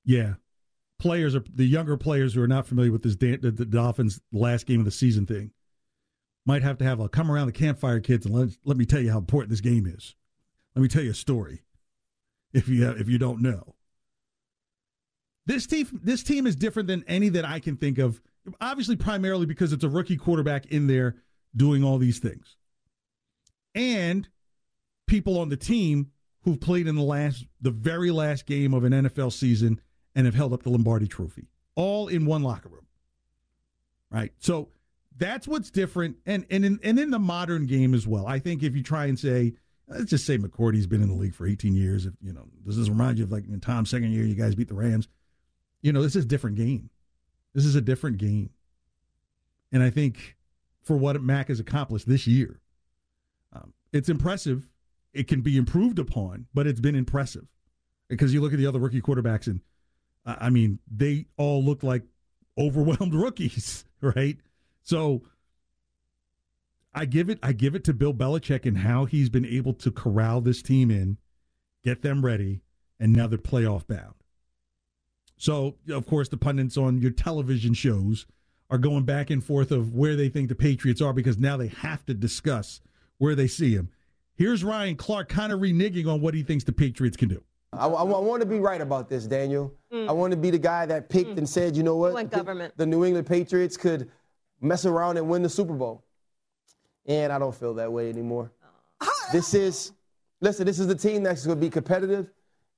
Yeah, 0.06 0.34
players 1.00 1.36
are 1.36 1.44
the 1.56 1.66
younger 1.66 1.98
players 1.98 2.36
who 2.36 2.44
are 2.44 2.48
not 2.48 2.68
familiar 2.68 2.92
with 2.92 3.02
this 3.02 3.16
the 3.16 3.68
Dolphins 3.68 4.20
last 4.32 4.68
game 4.68 4.80
of 4.80 4.86
the 4.86 4.92
season 4.92 5.26
thing 5.26 5.52
might 6.46 6.64
have 6.64 6.78
to 6.80 6.86
have 6.86 7.00
a 7.00 7.10
come 7.10 7.32
around 7.32 7.48
the 7.48 7.54
campfire, 7.54 8.00
kids, 8.00 8.26
and 8.26 8.36
let, 8.36 8.50
let 8.66 8.78
me 8.78 8.86
tell 8.86 9.02
you 9.02 9.12
how 9.12 9.18
important 9.18 9.50
this 9.50 9.62
game 9.62 9.86
is. 9.86 10.16
Let 10.76 10.82
me 10.82 10.88
tell 10.88 11.04
you 11.04 11.12
a 11.12 11.16
story, 11.16 11.64
if 12.54 12.68
you 12.68 12.86
have, 12.86 13.00
if 13.00 13.10
you 13.10 13.18
don't 13.18 13.42
know. 13.42 13.76
This 15.46 15.66
team 15.66 15.88
this 16.04 16.24
team 16.24 16.48
is 16.48 16.56
different 16.56 16.88
than 16.88 17.04
any 17.08 17.30
that 17.30 17.46
I 17.46 17.60
can 17.60 17.76
think 17.78 17.98
of. 17.98 18.22
Obviously, 18.60 18.96
primarily 18.96 19.46
because 19.46 19.74
it's 19.74 19.84
a 19.84 19.90
rookie 19.90 20.18
quarterback 20.18 20.68
in 20.68 20.88
there 20.88 21.18
doing 21.56 21.84
all 21.84 21.98
these 21.98 22.20
things 22.20 22.56
and 23.76 24.28
people 25.08 25.40
on 25.40 25.50
the 25.50 25.58
team 25.58 26.12
who've 26.44 26.60
played 26.60 26.88
in 26.88 26.96
the 26.96 27.02
last 27.02 27.46
the 27.62 27.72
very 27.72 28.12
last 28.12 28.46
game 28.46 28.74
of 28.74 28.84
an 28.84 28.92
NFL 28.92 29.32
season 29.32 29.80
and 30.16 30.26
have 30.26 30.36
held 30.36 30.54
up 30.54 30.64
the 30.64 30.70
Lombardi 30.70 31.08
trophy 31.08 31.48
all 31.76 32.08
in 32.08 32.26
one 32.26 32.44
locker 32.44 32.70
room. 32.70 32.86
Right? 34.10 34.34
So 34.40 34.70
that's 35.18 35.48
what's 35.48 35.70
different 35.70 36.18
and 36.26 36.46
and 36.50 36.66
in, 36.66 36.80
and 36.84 37.00
in 37.00 37.12
the 37.12 37.20
modern 37.20 37.66
game 37.66 37.94
as 37.94 38.08
well. 38.08 38.28
I 38.28 38.40
think 38.40 38.64
if 38.64 38.76
you 38.76 38.84
try 38.84 39.06
and 39.06 39.20
say 39.20 39.54
let's 39.88 40.10
just 40.10 40.26
say 40.26 40.38
McCourty's 40.38 40.88
been 40.88 41.02
in 41.02 41.10
the 41.10 41.16
league 41.16 41.36
for 41.36 41.46
18 41.46 41.76
years 41.76 42.06
if 42.06 42.14
you 42.22 42.34
know 42.34 42.48
does 42.66 42.78
this 42.78 42.90
remind 42.90 43.18
you 43.18 43.26
of 43.26 43.32
like 43.32 43.48
in 43.48 43.60
Tom's 43.60 43.90
second 43.90 44.12
year 44.12 44.24
you 44.24 44.36
guys 44.36 44.56
beat 44.56 44.68
the 44.68 44.74
Rams. 44.74 45.08
You 45.82 45.92
know, 45.92 46.02
this 46.02 46.16
is 46.16 46.26
a 46.26 46.28
different 46.28 46.58
game. 46.58 46.90
This 47.54 47.66
is 47.66 47.76
a 47.76 47.82
different 47.82 48.18
game. 48.18 48.52
And 49.72 49.82
I 49.82 49.90
think 49.90 50.38
for 50.84 50.96
what 50.96 51.22
Mac 51.22 51.48
has 51.48 51.60
accomplished 51.60 52.08
this 52.08 52.28
year, 52.28 52.60
um, 53.54 53.74
it's 53.92 54.10
impressive. 54.10 54.68
It 55.14 55.28
can 55.28 55.42
be 55.42 55.58
improved 55.58 56.00
upon, 56.00 56.46
but 56.54 56.68
it's 56.68 56.80
been 56.80 56.96
impressive 56.96 57.48
because 58.08 58.34
you 58.34 58.42
look 58.42 58.54
at 58.54 58.60
the 58.60 58.68
other 58.68 58.80
rookie 58.80 59.02
quarterbacks, 59.02 59.48
and 59.48 59.62
I 60.26 60.50
mean, 60.50 60.80
they 60.90 61.26
all 61.38 61.64
look 61.64 61.84
like 61.84 62.04
overwhelmed 62.58 63.14
rookies, 63.16 63.86
right? 64.02 64.38
So 64.84 65.24
I 66.94 67.06
give 67.06 67.30
it, 67.30 67.40
I 67.42 67.54
give 67.54 67.76
it 67.76 67.84
to 67.86 67.94
Bill 67.94 68.14
Belichick 68.14 68.66
and 68.66 68.80
how 68.80 69.06
he's 69.06 69.30
been 69.30 69.46
able 69.46 69.74
to 69.76 69.92
corral 69.92 70.42
this 70.42 70.62
team 70.62 70.92
in, 70.92 71.18
get 71.84 72.02
them 72.02 72.26
ready, 72.26 72.62
and 73.00 73.14
now 73.14 73.28
they're 73.28 73.38
playoff 73.40 73.88
bound. 73.88 74.16
So, 75.38 75.78
of 75.90 76.06
course, 76.06 76.30
the 76.30 76.38
pundits 76.38 76.78
on 76.78 77.02
your 77.02 77.12
television 77.12 77.74
shows 77.74 78.28
are 78.70 78.78
going 78.78 79.04
back 79.04 79.30
and 79.30 79.44
forth 79.44 79.72
of 79.72 79.94
where 79.94 80.16
they 80.16 80.30
think 80.30 80.50
the 80.50 80.56
Patriots 80.56 81.02
are 81.02 81.14
because 81.14 81.38
now 81.38 81.58
they 81.58 81.68
have 81.68 82.06
to 82.06 82.14
discuss 82.14 82.80
where 83.18 83.36
they 83.36 83.48
see 83.48 83.74
him. 83.74 83.90
Here's 84.36 84.64
Ryan 84.64 84.96
Clark 84.96 85.30
kind 85.30 85.52
of 85.52 85.60
reneging 85.60 86.08
on 86.08 86.22
what 86.22 86.34
he 86.34 86.44
thinks 86.44 86.64
the 86.64 86.72
Patriots 86.72 87.18
can 87.18 87.30
do. 87.30 87.44
I, 87.74 87.88
I, 87.88 88.04
I 88.04 88.20
want 88.20 88.42
to 88.42 88.46
be 88.46 88.60
right 88.60 88.82
about 88.82 89.10
this, 89.10 89.26
Daniel. 89.26 89.74
Mm. 89.94 90.10
I 90.10 90.12
want 90.12 90.32
to 90.32 90.38
be 90.38 90.52
the 90.52 90.60
guy 90.60 90.86
that 90.86 91.10
picked 91.10 91.32
mm. 91.32 91.38
and 91.38 91.48
said, 91.48 91.76
you 91.76 91.84
know 91.84 91.96
what? 91.96 92.14
Like 92.14 92.30
government. 92.30 92.74
The, 92.78 92.86
the 92.86 92.90
New 92.90 93.06
England 93.06 93.28
Patriots 93.28 93.78
could 93.78 94.12
mess 94.62 94.86
around 94.86 95.18
and 95.18 95.28
win 95.28 95.42
the 95.42 95.50
Super 95.50 95.74
Bowl. 95.74 96.04
And 97.06 97.34
I 97.34 97.40
don't 97.40 97.56
feel 97.56 97.74
that 97.76 97.92
way 97.92 98.10
anymore. 98.10 98.52
This 99.32 99.54
is, 99.54 99.92
listen, 100.40 100.66
this 100.66 100.80
is 100.80 100.88
the 100.88 100.96
team 100.96 101.24
that's 101.24 101.46
going 101.46 101.58
to 101.58 101.62
be 101.62 101.70
competitive 101.70 102.30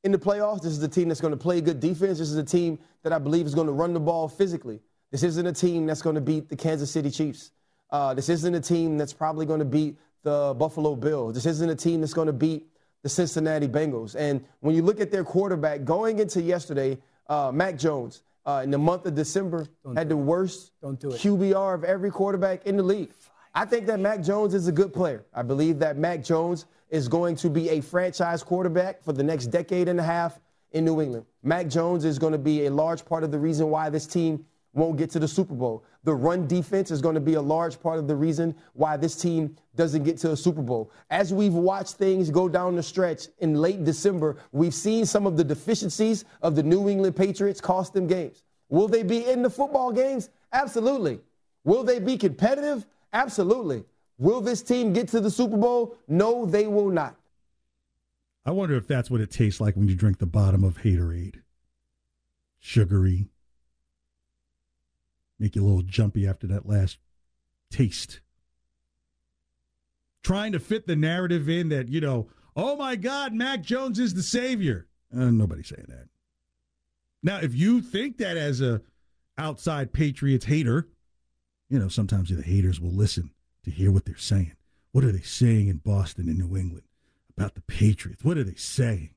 in 0.03 0.11
the 0.11 0.17
playoffs. 0.17 0.61
This 0.61 0.71
is 0.71 0.79
the 0.79 0.87
team 0.87 1.09
that's 1.09 1.21
going 1.21 1.31
to 1.31 1.37
play 1.37 1.61
good 1.61 1.79
defense. 1.79 2.19
This 2.19 2.29
is 2.29 2.37
a 2.37 2.43
team 2.43 2.79
that 3.03 3.11
I 3.11 3.19
believe 3.19 3.45
is 3.45 3.55
going 3.55 3.67
to 3.67 3.73
run 3.73 3.93
the 3.93 3.99
ball 3.99 4.27
physically. 4.27 4.79
This 5.11 5.23
isn't 5.23 5.45
a 5.45 5.53
team 5.53 5.85
that's 5.85 6.01
going 6.01 6.15
to 6.15 6.21
beat 6.21 6.49
the 6.49 6.55
Kansas 6.55 6.89
City 6.89 7.11
Chiefs. 7.11 7.51
Uh, 7.89 8.13
this 8.13 8.29
isn't 8.29 8.55
a 8.55 8.59
team 8.59 8.97
that's 8.97 9.13
probably 9.13 9.45
going 9.45 9.59
to 9.59 9.65
beat 9.65 9.97
the 10.23 10.55
Buffalo 10.57 10.95
Bills. 10.95 11.35
This 11.35 11.45
isn't 11.45 11.69
a 11.69 11.75
team 11.75 12.01
that's 12.01 12.13
going 12.13 12.27
to 12.27 12.33
beat 12.33 12.67
the 13.03 13.09
Cincinnati 13.09 13.67
Bengals. 13.67 14.15
And 14.17 14.43
when 14.61 14.75
you 14.75 14.81
look 14.81 15.01
at 15.01 15.11
their 15.11 15.23
quarterback 15.23 15.83
going 15.83 16.19
into 16.19 16.41
yesterday, 16.41 16.97
uh, 17.27 17.51
Mac 17.53 17.77
Jones, 17.77 18.23
uh, 18.45 18.61
in 18.63 18.71
the 18.71 18.77
month 18.77 19.05
of 19.05 19.15
December, 19.15 19.67
Don't 19.83 19.95
had 19.95 20.09
the 20.09 20.17
worst 20.17 20.71
QBR 20.83 21.75
of 21.75 21.83
every 21.83 22.11
quarterback 22.11 22.65
in 22.65 22.77
the 22.77 22.83
league. 22.83 23.11
I 23.55 23.65
think 23.65 23.85
that 23.87 23.99
Mac 23.99 24.21
Jones 24.21 24.53
is 24.53 24.67
a 24.67 24.71
good 24.71 24.93
player. 24.93 25.25
I 25.33 25.43
believe 25.43 25.79
that 25.79 25.97
Mac 25.97 26.23
Jones 26.23 26.65
is 26.89 27.07
going 27.07 27.35
to 27.37 27.49
be 27.49 27.69
a 27.69 27.81
franchise 27.81 28.43
quarterback 28.43 29.01
for 29.03 29.13
the 29.13 29.23
next 29.23 29.47
decade 29.47 29.87
and 29.87 29.99
a 29.99 30.03
half 30.03 30.39
in 30.71 30.85
New 30.85 31.01
England. 31.01 31.25
Mac 31.43 31.67
Jones 31.67 32.03
is 32.03 32.17
going 32.17 32.33
to 32.33 32.39
be 32.39 32.65
a 32.65 32.71
large 32.71 33.05
part 33.05 33.23
of 33.23 33.31
the 33.31 33.39
reason 33.39 33.69
why 33.69 33.89
this 33.89 34.07
team 34.07 34.45
won't 34.73 34.97
get 34.97 35.09
to 35.11 35.19
the 35.19 35.27
Super 35.27 35.53
Bowl. 35.53 35.85
The 36.03 36.13
run 36.13 36.47
defense 36.47 36.91
is 36.91 37.01
going 37.01 37.15
to 37.15 37.21
be 37.21 37.35
a 37.35 37.41
large 37.41 37.79
part 37.79 37.99
of 37.99 38.07
the 38.07 38.15
reason 38.15 38.55
why 38.73 38.97
this 38.97 39.15
team 39.15 39.55
doesn't 39.75 40.03
get 40.03 40.17
to 40.19 40.31
a 40.31 40.37
Super 40.37 40.61
Bowl. 40.61 40.91
As 41.09 41.33
we've 41.33 41.53
watched 41.53 41.95
things 41.95 42.29
go 42.29 42.49
down 42.49 42.75
the 42.75 42.83
stretch 42.83 43.27
in 43.39 43.55
late 43.55 43.83
December, 43.83 44.37
we've 44.51 44.73
seen 44.73 45.05
some 45.05 45.25
of 45.25 45.37
the 45.37 45.43
deficiencies 45.43 46.25
of 46.41 46.55
the 46.55 46.63
New 46.63 46.89
England 46.89 47.15
Patriots 47.15 47.61
cost 47.61 47.93
them 47.93 48.07
games. 48.07 48.43
Will 48.69 48.87
they 48.87 49.03
be 49.03 49.25
in 49.29 49.41
the 49.41 49.49
football 49.49 49.91
games? 49.91 50.29
Absolutely. 50.51 51.19
Will 51.63 51.83
they 51.83 51.99
be 51.99 52.17
competitive? 52.17 52.85
Absolutely. 53.13 53.85
Will 54.17 54.41
this 54.41 54.61
team 54.61 54.93
get 54.93 55.07
to 55.09 55.19
the 55.19 55.31
Super 55.31 55.57
Bowl? 55.57 55.95
No, 56.07 56.45
they 56.45 56.67
will 56.67 56.89
not. 56.89 57.15
I 58.45 58.51
wonder 58.51 58.75
if 58.75 58.87
that's 58.87 59.09
what 59.09 59.21
it 59.21 59.31
tastes 59.31 59.61
like 59.61 59.75
when 59.75 59.87
you 59.87 59.95
drink 59.95 60.17
the 60.17 60.25
bottom 60.25 60.63
of 60.63 60.79
Haterade. 60.79 61.41
Sugary, 62.59 63.29
make 65.39 65.55
you 65.55 65.63
a 65.63 65.65
little 65.65 65.81
jumpy 65.81 66.27
after 66.27 66.47
that 66.47 66.67
last 66.67 66.97
taste. 67.71 68.21
Trying 70.23 70.53
to 70.53 70.59
fit 70.59 70.87
the 70.87 70.95
narrative 70.95 71.49
in 71.49 71.69
that, 71.69 71.89
you 71.89 71.99
know, 71.99 72.29
oh 72.55 72.75
my 72.77 72.95
God, 72.95 73.33
Mac 73.33 73.61
Jones 73.61 73.99
is 73.99 74.13
the 74.13 74.23
savior. 74.23 74.87
Uh, 75.13 75.31
nobody's 75.31 75.67
saying 75.67 75.87
that. 75.89 76.07
Now, 77.21 77.37
if 77.37 77.55
you 77.55 77.81
think 77.81 78.17
that 78.17 78.37
as 78.37 78.61
a 78.61 78.81
outside 79.37 79.93
Patriots 79.93 80.45
hater, 80.45 80.87
you 81.69 81.79
know, 81.79 81.87
sometimes 81.87 82.29
the 82.29 82.41
haters 82.41 82.79
will 82.79 82.91
listen 82.91 83.31
to 83.63 83.71
hear 83.71 83.91
what 83.91 84.05
they're 84.05 84.17
saying. 84.17 84.53
What 84.91 85.03
are 85.03 85.11
they 85.11 85.21
saying 85.21 85.69
in 85.69 85.77
Boston 85.77 86.29
and 86.29 86.37
New 86.37 86.55
England 86.55 86.83
about 87.35 87.55
the 87.55 87.61
Patriots? 87.61 88.23
What 88.23 88.37
are 88.37 88.43
they 88.43 88.55
saying? 88.55 89.09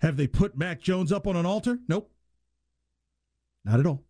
Have 0.00 0.16
they 0.16 0.26
put 0.26 0.56
Mac 0.56 0.80
Jones 0.80 1.12
up 1.12 1.26
on 1.26 1.36
an 1.36 1.46
altar? 1.46 1.78
Nope. 1.88 2.10
Not 3.64 3.80
at 3.80 3.86
all. 3.86 4.02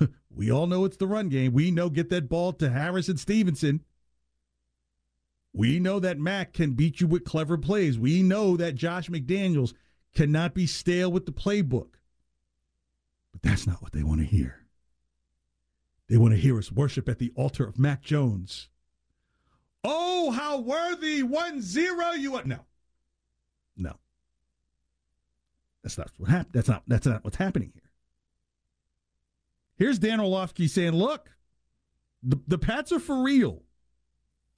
we 0.34 0.50
all 0.50 0.66
know 0.66 0.84
it's 0.84 0.96
the 0.96 1.06
run 1.06 1.28
game. 1.28 1.52
We 1.52 1.70
know 1.70 1.90
get 1.90 2.10
that 2.10 2.28
ball 2.28 2.52
to 2.54 2.70
Harris 2.70 3.08
and 3.08 3.18
Stevenson. 3.18 3.82
We 5.54 5.78
know 5.78 6.00
that 6.00 6.18
Mac 6.18 6.54
can 6.54 6.72
beat 6.72 7.00
you 7.00 7.06
with 7.06 7.24
clever 7.24 7.58
plays. 7.58 7.98
We 7.98 8.22
know 8.22 8.56
that 8.56 8.74
Josh 8.74 9.10
McDaniels 9.10 9.74
cannot 10.14 10.54
be 10.54 10.66
stale 10.66 11.12
with 11.12 11.26
the 11.26 11.32
playbook. 11.32 11.94
But 13.32 13.42
that's 13.42 13.66
not 13.66 13.82
what 13.82 13.92
they 13.92 14.02
want 14.02 14.20
to 14.20 14.26
hear. 14.26 14.66
They 16.08 16.16
want 16.16 16.34
to 16.34 16.40
hear 16.40 16.58
us 16.58 16.72
worship 16.72 17.08
at 17.08 17.18
the 17.18 17.32
altar 17.34 17.66
of 17.66 17.78
Mac 17.78 18.02
Jones. 18.02 18.68
Oh, 19.84 20.30
how 20.30 20.58
worthy! 20.58 21.22
1 21.22 21.60
0 21.60 22.12
you 22.12 22.36
are. 22.36 22.44
No. 22.44 22.60
No. 23.76 23.94
That's 25.82 25.98
not 25.98 26.10
what 26.16 26.30
happened. 26.30 26.52
That's 26.52 26.68
not 26.68 26.82
that's 26.86 27.06
not 27.06 27.24
what's 27.24 27.36
happening 27.36 27.72
here. 27.74 27.82
Here's 29.76 29.98
Dan 29.98 30.20
Orlovsky 30.20 30.68
saying, 30.68 30.92
look, 30.92 31.30
the, 32.22 32.38
the 32.46 32.58
Pats 32.58 32.92
are 32.92 33.00
for 33.00 33.22
real. 33.22 33.62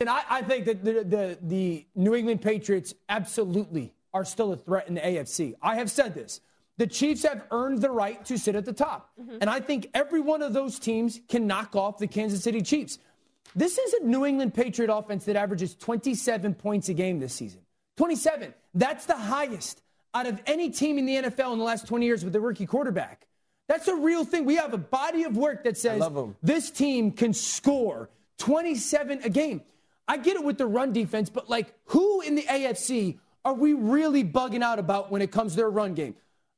And 0.01 0.09
I, 0.09 0.23
I 0.29 0.43
think 0.43 0.67
that 0.67 0.85
the, 0.85 0.93
the, 1.05 1.39
the 1.41 1.87
New 1.95 2.15
England 2.15 2.43
Patriots 2.43 2.95
absolutely 3.09 3.95
are 4.13 4.25
still 4.25 4.53
a 4.53 4.57
threat 4.57 4.89
in 4.89 4.95
the 4.95 5.01
AFC. 5.01 5.55
I 5.63 5.77
have 5.77 5.91
said 5.91 6.15
this. 6.15 6.41
The 6.77 6.87
Chiefs 6.87 7.23
have 7.23 7.45
earned 7.51 7.81
the 7.81 7.91
right 7.91 8.25
to 8.25 8.37
sit 8.37 8.57
at 8.57 8.65
the 8.65 8.73
top. 8.73 9.13
Mm-hmm. 9.21 9.39
And 9.41 9.49
I 9.49 9.61
think 9.61 9.89
every 9.95 10.21
one 10.21 10.43
of 10.43 10.53
those 10.53 10.79
teams 10.79 11.21
can 11.29 11.47
knock 11.47 11.77
off 11.77 11.99
the 11.99 12.09
Kansas 12.09 12.43
City 12.43 12.63
Chiefs. 12.63 12.99
This 13.55 13.79
is 13.79 13.95
a 13.95 14.05
New 14.05 14.25
England 14.25 14.55
Patriot 14.55 14.93
offense 14.93 15.25
that 15.27 15.37
averages 15.37 15.77
27 15.77 16.55
points 16.55 16.89
a 16.89 16.95
game 16.95 17.21
this 17.21 17.33
season. 17.33 17.61
27. 17.97 18.53
That's 18.75 19.07
the 19.07 19.17
highest 19.17 19.83
out 20.15 20.27
of 20.27 20.41
any 20.47 20.71
team 20.71 20.99
in 20.99 21.07
the 21.07 21.15
NFL 21.15 21.53
in 21.53 21.59
the 21.59 21.65
last 21.65 21.87
20 21.87 22.05
years 22.05 22.25
with 22.25 22.35
a 22.35 22.41
rookie 22.41 22.67
quarterback. 22.67 23.27
That's 23.69 23.89
a 23.89 23.95
real 23.95 24.25
thing. 24.25 24.45
We 24.45 24.57
have 24.57 24.75
a 24.75 24.79
body 24.79 25.25
of 25.25 25.37
work 25.37 25.65
that 25.65 25.79
says 25.79 26.03
this 26.43 26.71
team 26.71 27.13
can 27.13 27.33
score 27.33 28.11
27 28.39 29.21
a 29.25 29.31
game. 29.31 29.63
I 30.07 30.19
get 30.19 30.37
it 30.37 30.45
with 30.45 30.59
the 30.59 30.67
run 30.67 30.93
defense, 30.93 31.31
but 31.31 31.49
like, 31.49 31.75
who 31.87 32.21
in 32.21 32.35
the 32.35 32.43
AFC 32.43 33.19
are 33.45 33.55
we 33.55 33.73
really 33.73 34.23
bugging 34.23 34.63
out 34.63 34.79
about 34.79 35.11
when 35.11 35.23
it 35.23 35.31
comes 35.31 35.53
to 35.53 35.57
their 35.57 35.71
run 35.71 35.95
game? 35.95 36.15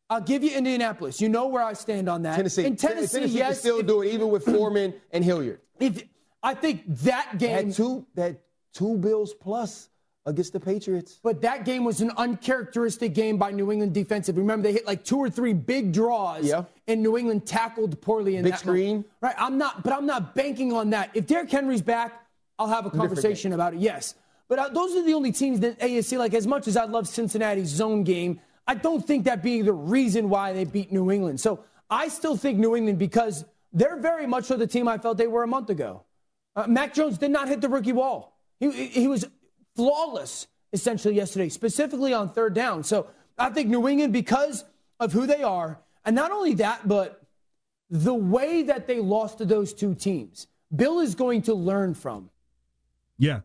I'll 0.08 0.20
give 0.20 0.44
you 0.44 0.56
Indianapolis. 0.56 1.20
You 1.20 1.28
know 1.28 1.48
where 1.48 1.62
I 1.62 1.72
stand 1.72 2.08
on 2.08 2.22
that. 2.22 2.36
Tennessee. 2.36 2.64
In 2.64 2.76
Tennessee, 2.76 3.18
Tennessee 3.20 3.38
yes. 3.38 3.48
can 3.48 3.56
still 3.56 3.80
if- 3.80 3.86
do 3.86 4.02
it, 4.02 4.12
even 4.12 4.30
with 4.30 4.44
Foreman 4.44 4.94
and 5.12 5.24
Hilliard. 5.24 5.60
If, 5.80 6.04
I 6.42 6.54
think 6.54 6.82
that 7.02 7.38
game. 7.38 7.66
Had 7.66 7.74
two, 7.74 8.06
that 8.14 8.40
two 8.72 8.96
Bills 8.98 9.34
plus 9.34 9.88
against 10.26 10.52
the 10.52 10.60
Patriots. 10.60 11.20
But 11.22 11.40
that 11.42 11.64
game 11.64 11.84
was 11.84 12.00
an 12.00 12.10
uncharacteristic 12.16 13.14
game 13.14 13.38
by 13.38 13.52
New 13.52 13.70
England 13.72 13.94
defensive. 13.94 14.36
Remember, 14.36 14.64
they 14.68 14.72
hit 14.72 14.86
like 14.86 15.04
two 15.04 15.18
or 15.18 15.30
three 15.30 15.52
big 15.52 15.92
draws, 15.92 16.44
Yeah. 16.44 16.64
and 16.88 17.02
New 17.02 17.16
England 17.16 17.46
tackled 17.46 18.00
poorly 18.00 18.36
in 18.36 18.42
Big 18.42 18.52
that 18.52 18.58
screen. 18.60 18.88
moment. 18.88 19.06
Right. 19.20 19.34
I'm 19.38 19.56
not, 19.56 19.82
but 19.84 19.92
I'm 19.92 20.06
not 20.06 20.34
banking 20.34 20.72
on 20.72 20.90
that. 20.90 21.10
If 21.14 21.26
Derrick 21.26 21.50
Henry's 21.50 21.82
back, 21.82 22.26
I'll 22.58 22.66
have 22.68 22.86
a 22.86 22.90
conversation 22.90 23.52
about 23.52 23.74
it. 23.74 23.80
Yes. 23.80 24.14
But 24.48 24.58
uh, 24.58 24.68
those 24.68 24.94
are 24.96 25.02
the 25.02 25.14
only 25.14 25.32
teams 25.32 25.60
that 25.60 25.78
ASC 25.80 26.16
Like 26.18 26.34
as 26.34 26.46
much 26.46 26.68
as 26.68 26.76
I 26.76 26.84
love 26.84 27.08
Cincinnati's 27.08 27.68
zone 27.68 28.02
game, 28.04 28.40
I 28.66 28.74
don't 28.74 29.04
think 29.06 29.24
that 29.24 29.42
being 29.42 29.64
the 29.64 29.72
reason 29.72 30.28
why 30.28 30.52
they 30.52 30.64
beat 30.64 30.92
New 30.92 31.10
England. 31.10 31.40
So 31.40 31.60
I 31.88 32.08
still 32.08 32.36
think 32.36 32.58
New 32.58 32.74
England 32.76 32.98
because 32.98 33.44
they're 33.72 33.96
very 33.96 34.26
much 34.26 34.44
so 34.44 34.56
the 34.56 34.66
team 34.66 34.88
I 34.88 34.98
felt 34.98 35.18
they 35.18 35.26
were 35.26 35.42
a 35.44 35.48
month 35.48 35.70
ago. 35.70 36.02
Uh, 36.56 36.66
Mac 36.66 36.94
Jones 36.94 37.18
did 37.18 37.30
not 37.30 37.48
hit 37.48 37.60
the 37.60 37.68
rookie 37.68 37.92
wall. 37.92 38.38
He, 38.58 38.70
he 38.86 39.06
was 39.06 39.26
flawless 39.76 40.46
essentially 40.72 41.14
yesterday, 41.14 41.48
specifically 41.48 42.12
on 42.12 42.30
third 42.30 42.54
down. 42.54 42.82
So 42.82 43.08
I 43.38 43.50
think 43.50 43.68
New 43.68 43.86
England, 43.86 44.12
because 44.12 44.64
of 44.98 45.12
who 45.12 45.26
they 45.26 45.42
are, 45.42 45.78
and 46.04 46.16
not 46.16 46.32
only 46.32 46.54
that, 46.54 46.86
but 46.88 47.22
the 47.90 48.14
way 48.14 48.62
that 48.64 48.86
they 48.86 48.98
lost 48.98 49.38
to 49.38 49.44
those 49.44 49.72
two 49.72 49.94
teams, 49.94 50.46
Bill 50.74 51.00
is 51.00 51.14
going 51.14 51.42
to 51.42 51.54
learn 51.54 51.94
from. 51.94 52.30
Yeah. 53.18 53.40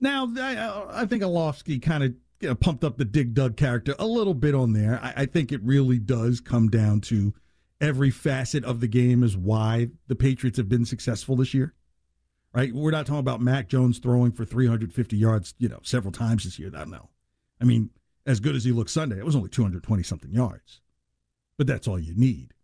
Now, 0.00 0.28
I, 0.36 1.02
I 1.02 1.06
think 1.06 1.22
Orlovsky 1.22 1.78
kind 1.78 2.04
of 2.04 2.14
you 2.40 2.48
know, 2.48 2.54
pumped 2.54 2.84
up 2.84 2.98
the 2.98 3.04
Dig 3.04 3.34
Dug 3.34 3.56
character 3.56 3.94
a 3.98 4.06
little 4.06 4.34
bit 4.34 4.54
on 4.54 4.72
there. 4.72 5.00
I, 5.02 5.22
I 5.22 5.26
think 5.26 5.52
it 5.52 5.62
really 5.62 5.98
does 5.98 6.40
come 6.40 6.68
down 6.68 7.00
to 7.02 7.34
every 7.80 8.10
facet 8.10 8.64
of 8.64 8.80
the 8.80 8.88
game 8.88 9.22
is 9.22 9.36
why 9.36 9.88
the 10.06 10.14
Patriots 10.14 10.56
have 10.56 10.68
been 10.68 10.84
successful 10.84 11.36
this 11.36 11.54
year. 11.54 11.74
Right? 12.54 12.72
We're 12.72 12.90
not 12.90 13.06
talking 13.06 13.20
about 13.20 13.40
Mac 13.40 13.68
Jones 13.68 13.98
throwing 13.98 14.32
for 14.32 14.44
350 14.44 15.16
yards, 15.16 15.54
you 15.58 15.68
know, 15.68 15.80
several 15.82 16.12
times 16.12 16.44
this 16.44 16.58
year. 16.58 16.70
I 16.74 16.78
don't 16.78 16.90
know. 16.90 17.10
I 17.60 17.64
mean, 17.64 17.90
as 18.26 18.40
good 18.40 18.56
as 18.56 18.64
he 18.64 18.72
looked 18.72 18.90
Sunday, 18.90 19.18
it 19.18 19.24
was 19.24 19.36
only 19.36 19.48
220 19.48 20.02
something 20.02 20.32
yards. 20.32 20.80
But 21.56 21.66
that's 21.66 21.88
all 21.88 21.98
you 21.98 22.14
need. 22.14 22.54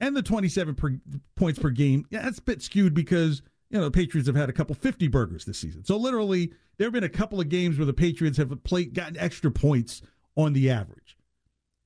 And 0.00 0.16
the 0.16 0.22
27 0.22 0.74
per, 0.74 1.00
points 1.34 1.58
per 1.58 1.70
game, 1.70 2.06
yeah, 2.10 2.22
that's 2.22 2.38
a 2.38 2.42
bit 2.42 2.62
skewed 2.62 2.94
because, 2.94 3.42
you 3.70 3.78
know, 3.78 3.84
the 3.84 3.90
Patriots 3.90 4.28
have 4.28 4.36
had 4.36 4.48
a 4.48 4.52
couple 4.52 4.74
50 4.74 5.08
burgers 5.08 5.44
this 5.44 5.58
season. 5.58 5.84
So 5.84 5.96
literally, 5.96 6.52
there 6.76 6.86
have 6.86 6.92
been 6.92 7.04
a 7.04 7.08
couple 7.08 7.40
of 7.40 7.48
games 7.48 7.78
where 7.78 7.86
the 7.86 7.92
Patriots 7.92 8.38
have 8.38 8.62
played, 8.64 8.94
gotten 8.94 9.18
extra 9.18 9.50
points 9.50 10.02
on 10.36 10.52
the 10.52 10.70
average. 10.70 11.16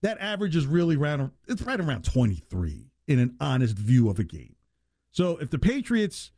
That 0.02 0.18
average 0.20 0.56
is 0.56 0.66
really 0.66 0.96
around, 0.96 1.30
it's 1.48 1.62
right 1.62 1.80
around 1.80 2.04
23 2.04 2.90
in 3.06 3.18
an 3.18 3.36
honest 3.40 3.76
view 3.78 4.10
of 4.10 4.18
a 4.18 4.24
game. 4.24 4.56
So 5.10 5.38
if 5.38 5.50
the 5.50 5.58
Patriots 5.58 6.32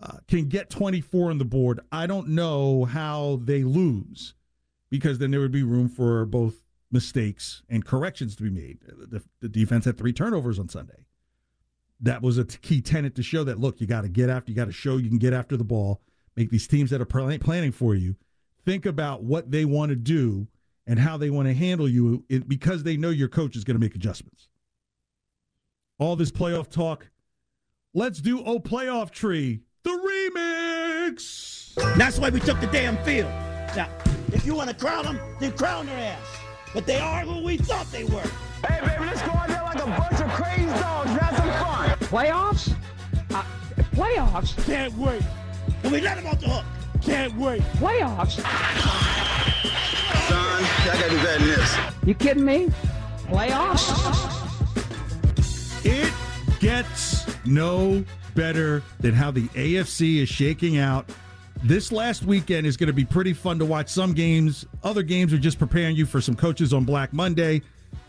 uh, 0.00 0.18
can 0.28 0.48
get 0.48 0.70
24 0.70 1.30
on 1.30 1.38
the 1.38 1.44
board, 1.44 1.80
I 1.90 2.06
don't 2.06 2.28
know 2.28 2.84
how 2.84 3.40
they 3.42 3.64
lose 3.64 4.34
because 4.90 5.18
then 5.18 5.30
there 5.30 5.40
would 5.40 5.52
be 5.52 5.62
room 5.62 5.88
for 5.88 6.24
both 6.24 6.64
mistakes 6.90 7.62
and 7.68 7.84
corrections 7.84 8.36
to 8.36 8.42
be 8.42 8.50
made. 8.50 8.78
The, 8.80 9.22
the 9.40 9.48
defense 9.48 9.84
had 9.84 9.98
three 9.98 10.12
turnovers 10.12 10.58
on 10.58 10.68
Sunday. 10.68 11.06
That 12.00 12.22
was 12.22 12.38
a 12.38 12.44
key 12.44 12.80
tenet 12.80 13.16
to 13.16 13.22
show 13.22 13.44
that 13.44 13.58
look, 13.58 13.80
you 13.80 13.86
got 13.86 14.02
to 14.02 14.08
get 14.08 14.30
after, 14.30 14.50
you 14.50 14.56
got 14.56 14.66
to 14.66 14.72
show 14.72 14.96
you 14.96 15.08
can 15.08 15.18
get 15.18 15.32
after 15.32 15.56
the 15.56 15.64
ball, 15.64 16.00
make 16.36 16.50
these 16.50 16.68
teams 16.68 16.90
that 16.90 17.00
are 17.00 17.06
pl- 17.06 17.38
planning 17.38 17.72
for 17.72 17.94
you 17.94 18.16
think 18.68 18.84
about 18.84 19.22
what 19.22 19.50
they 19.50 19.64
want 19.64 19.88
to 19.88 19.96
do 19.96 20.46
and 20.86 20.98
how 20.98 21.16
they 21.16 21.30
want 21.30 21.48
to 21.48 21.54
handle 21.54 21.88
you 21.88 22.22
because 22.46 22.82
they 22.82 22.98
know 22.98 23.08
your 23.08 23.28
coach 23.28 23.56
is 23.56 23.64
going 23.64 23.76
to 23.76 23.80
make 23.80 23.94
adjustments. 23.94 24.48
All 25.98 26.16
this 26.16 26.30
playoff 26.30 26.68
talk. 26.68 27.08
Let's 27.94 28.20
do 28.20 28.44
Oh 28.44 28.60
Playoff 28.60 29.10
Tree, 29.10 29.62
the 29.88 30.28
remix. 30.34 31.74
That's 31.96 32.18
why 32.18 32.28
we 32.28 32.40
took 32.40 32.60
the 32.60 32.66
damn 32.66 32.96
field. 33.04 33.30
Now, 33.74 33.88
if 34.32 34.44
you 34.44 34.54
want 34.54 34.68
to 34.68 34.76
crown 34.76 35.04
them, 35.04 35.18
then 35.40 35.52
crown 35.52 35.86
their 35.86 35.98
ass. 35.98 36.26
But 36.74 36.84
they 36.84 36.98
are 36.98 37.20
who 37.20 37.42
we 37.42 37.56
thought 37.56 37.90
they 37.90 38.04
were. 38.04 38.28
Hey, 38.66 38.80
baby, 38.84 39.06
let's 39.06 39.22
go 39.22 39.30
out 39.30 39.48
there 39.48 39.62
like 39.62 39.80
a 39.80 39.86
bunch 39.86 40.20
of 40.20 40.30
crazy 40.32 40.66
dogs 40.66 41.10
and 41.10 41.20
have 41.20 41.36
some 41.36 41.50
fun. 41.64 41.88
Playoffs? 42.00 42.74
Uh, 43.30 43.44
playoffs? 43.94 44.66
Can't 44.66 44.94
wait. 44.98 45.22
And 45.82 45.92
we 45.92 46.00
let 46.00 46.16
them 46.16 46.26
off 46.26 46.40
the 46.40 46.48
hook. 46.48 46.64
Can't 47.00 47.34
wait. 47.36 47.62
Playoffs? 47.78 48.32
Son, 48.32 48.44
I 50.34 50.98
gotta 50.98 51.10
do 51.10 51.16
better 51.22 51.38
than 51.38 51.48
this. 51.48 51.76
You 52.04 52.14
kidding 52.14 52.44
me? 52.44 52.68
Playoffs? 53.28 53.88
It 55.84 56.12
gets 56.60 57.24
no 57.46 58.04
better 58.38 58.84
than 59.00 59.12
how 59.12 59.32
the 59.32 59.48
AFC 59.48 60.22
is 60.22 60.28
shaking 60.28 60.78
out. 60.78 61.10
This 61.64 61.90
last 61.90 62.22
weekend 62.22 62.68
is 62.68 62.76
going 62.76 62.86
to 62.86 62.92
be 62.92 63.04
pretty 63.04 63.32
fun 63.32 63.58
to 63.58 63.64
watch. 63.64 63.88
Some 63.88 64.12
games, 64.12 64.64
other 64.84 65.02
games 65.02 65.32
are 65.32 65.38
just 65.38 65.58
preparing 65.58 65.96
you 65.96 66.06
for 66.06 66.20
some 66.20 66.36
coaches 66.36 66.72
on 66.72 66.84
Black 66.84 67.12
Monday. 67.12 67.62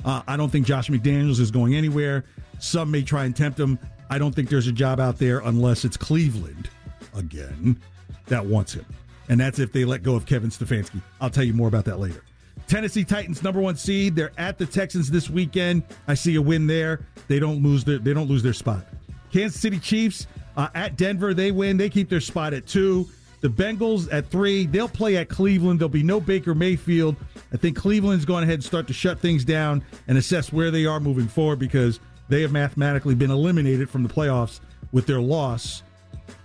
Uh, 0.06 0.22
I 0.28 0.38
don't 0.38 0.52
think 0.52 0.68
Josh 0.68 0.88
McDaniels 0.88 1.40
is 1.40 1.50
going 1.50 1.76
anywhere. 1.76 2.26
Some 2.60 2.92
may 2.92 3.02
try 3.02 3.26
and 3.26 3.36
tempt 3.36 3.60
him. 3.60 3.80
I 4.12 4.20
don't 4.20 4.36
think 4.36 4.50
there's 4.50 4.68
a 4.68 4.72
job 4.72 5.00
out 5.00 5.18
there 5.18 5.40
unless 5.40 5.84
it's 5.84 5.98
Cleveland 5.98 6.70
again 7.16 7.80
that 8.28 8.46
wants 8.46 8.74
him. 8.74 8.86
And 9.30 9.40
that's 9.40 9.58
if 9.58 9.74
they 9.74 9.84
let 9.84 10.04
go 10.04 10.16
of 10.16 10.28
Kevin 10.28 10.52
Stefanski. 10.52 11.02
I'll 11.20 11.32
tell 11.32 11.44
you 11.44 11.54
more 11.54 11.68
about 11.68 11.86
that 11.86 12.00
later. 12.00 12.24
Tennessee 12.68 13.04
Titans 13.04 13.42
number 13.42 13.60
one 13.60 13.78
seed. 13.78 14.16
They're 14.16 14.32
at 14.38 14.60
the 14.60 14.68
Texans 14.68 15.10
this 15.10 15.28
weekend. 15.28 15.82
I 16.08 16.14
see 16.14 16.36
a 16.36 16.42
win 16.42 16.68
there. 16.68 17.08
They 17.28 17.40
don't 17.40 17.64
lose 17.64 17.84
their 17.84 17.98
they 17.98 18.14
don't 18.14 18.28
lose 18.28 18.44
their 18.44 18.54
spot. 18.54 18.86
Kansas 19.32 19.60
City 19.60 19.80
Chiefs 19.80 20.28
uh, 20.58 20.70
at 20.76 20.98
Denver. 20.98 21.34
They 21.34 21.52
win. 21.52 21.78
They 21.78 21.90
keep 21.90 22.10
their 22.10 22.22
spot 22.22 22.54
at 22.54 22.68
two. 22.68 23.08
The 23.42 23.48
Bengals 23.48 24.12
at 24.12 24.30
three. 24.30 24.66
They'll 24.66 24.90
play 24.90 25.16
at 25.18 25.30
Cleveland. 25.30 25.80
There'll 25.80 25.90
be 25.90 26.04
no 26.04 26.20
Baker 26.20 26.54
Mayfield. 26.54 27.16
I 27.54 27.58
think 27.58 27.78
Cleveland's 27.78 28.26
going 28.26 28.44
ahead 28.44 28.56
and 28.56 28.64
start 28.64 28.88
to 28.88 28.94
shut 28.94 29.20
things 29.20 29.46
down 29.46 29.84
and 30.08 30.18
assess 30.18 30.52
where 30.52 30.72
they 30.72 30.86
are 30.86 31.00
moving 31.00 31.28
forward 31.28 31.60
because 31.60 32.00
they 32.28 32.42
have 32.42 32.52
mathematically 32.52 33.16
been 33.16 33.32
eliminated 33.32 33.90
from 33.90 34.04
the 34.04 34.10
playoffs 34.10 34.60
with 34.92 35.06
their 35.06 35.22
loss 35.22 35.84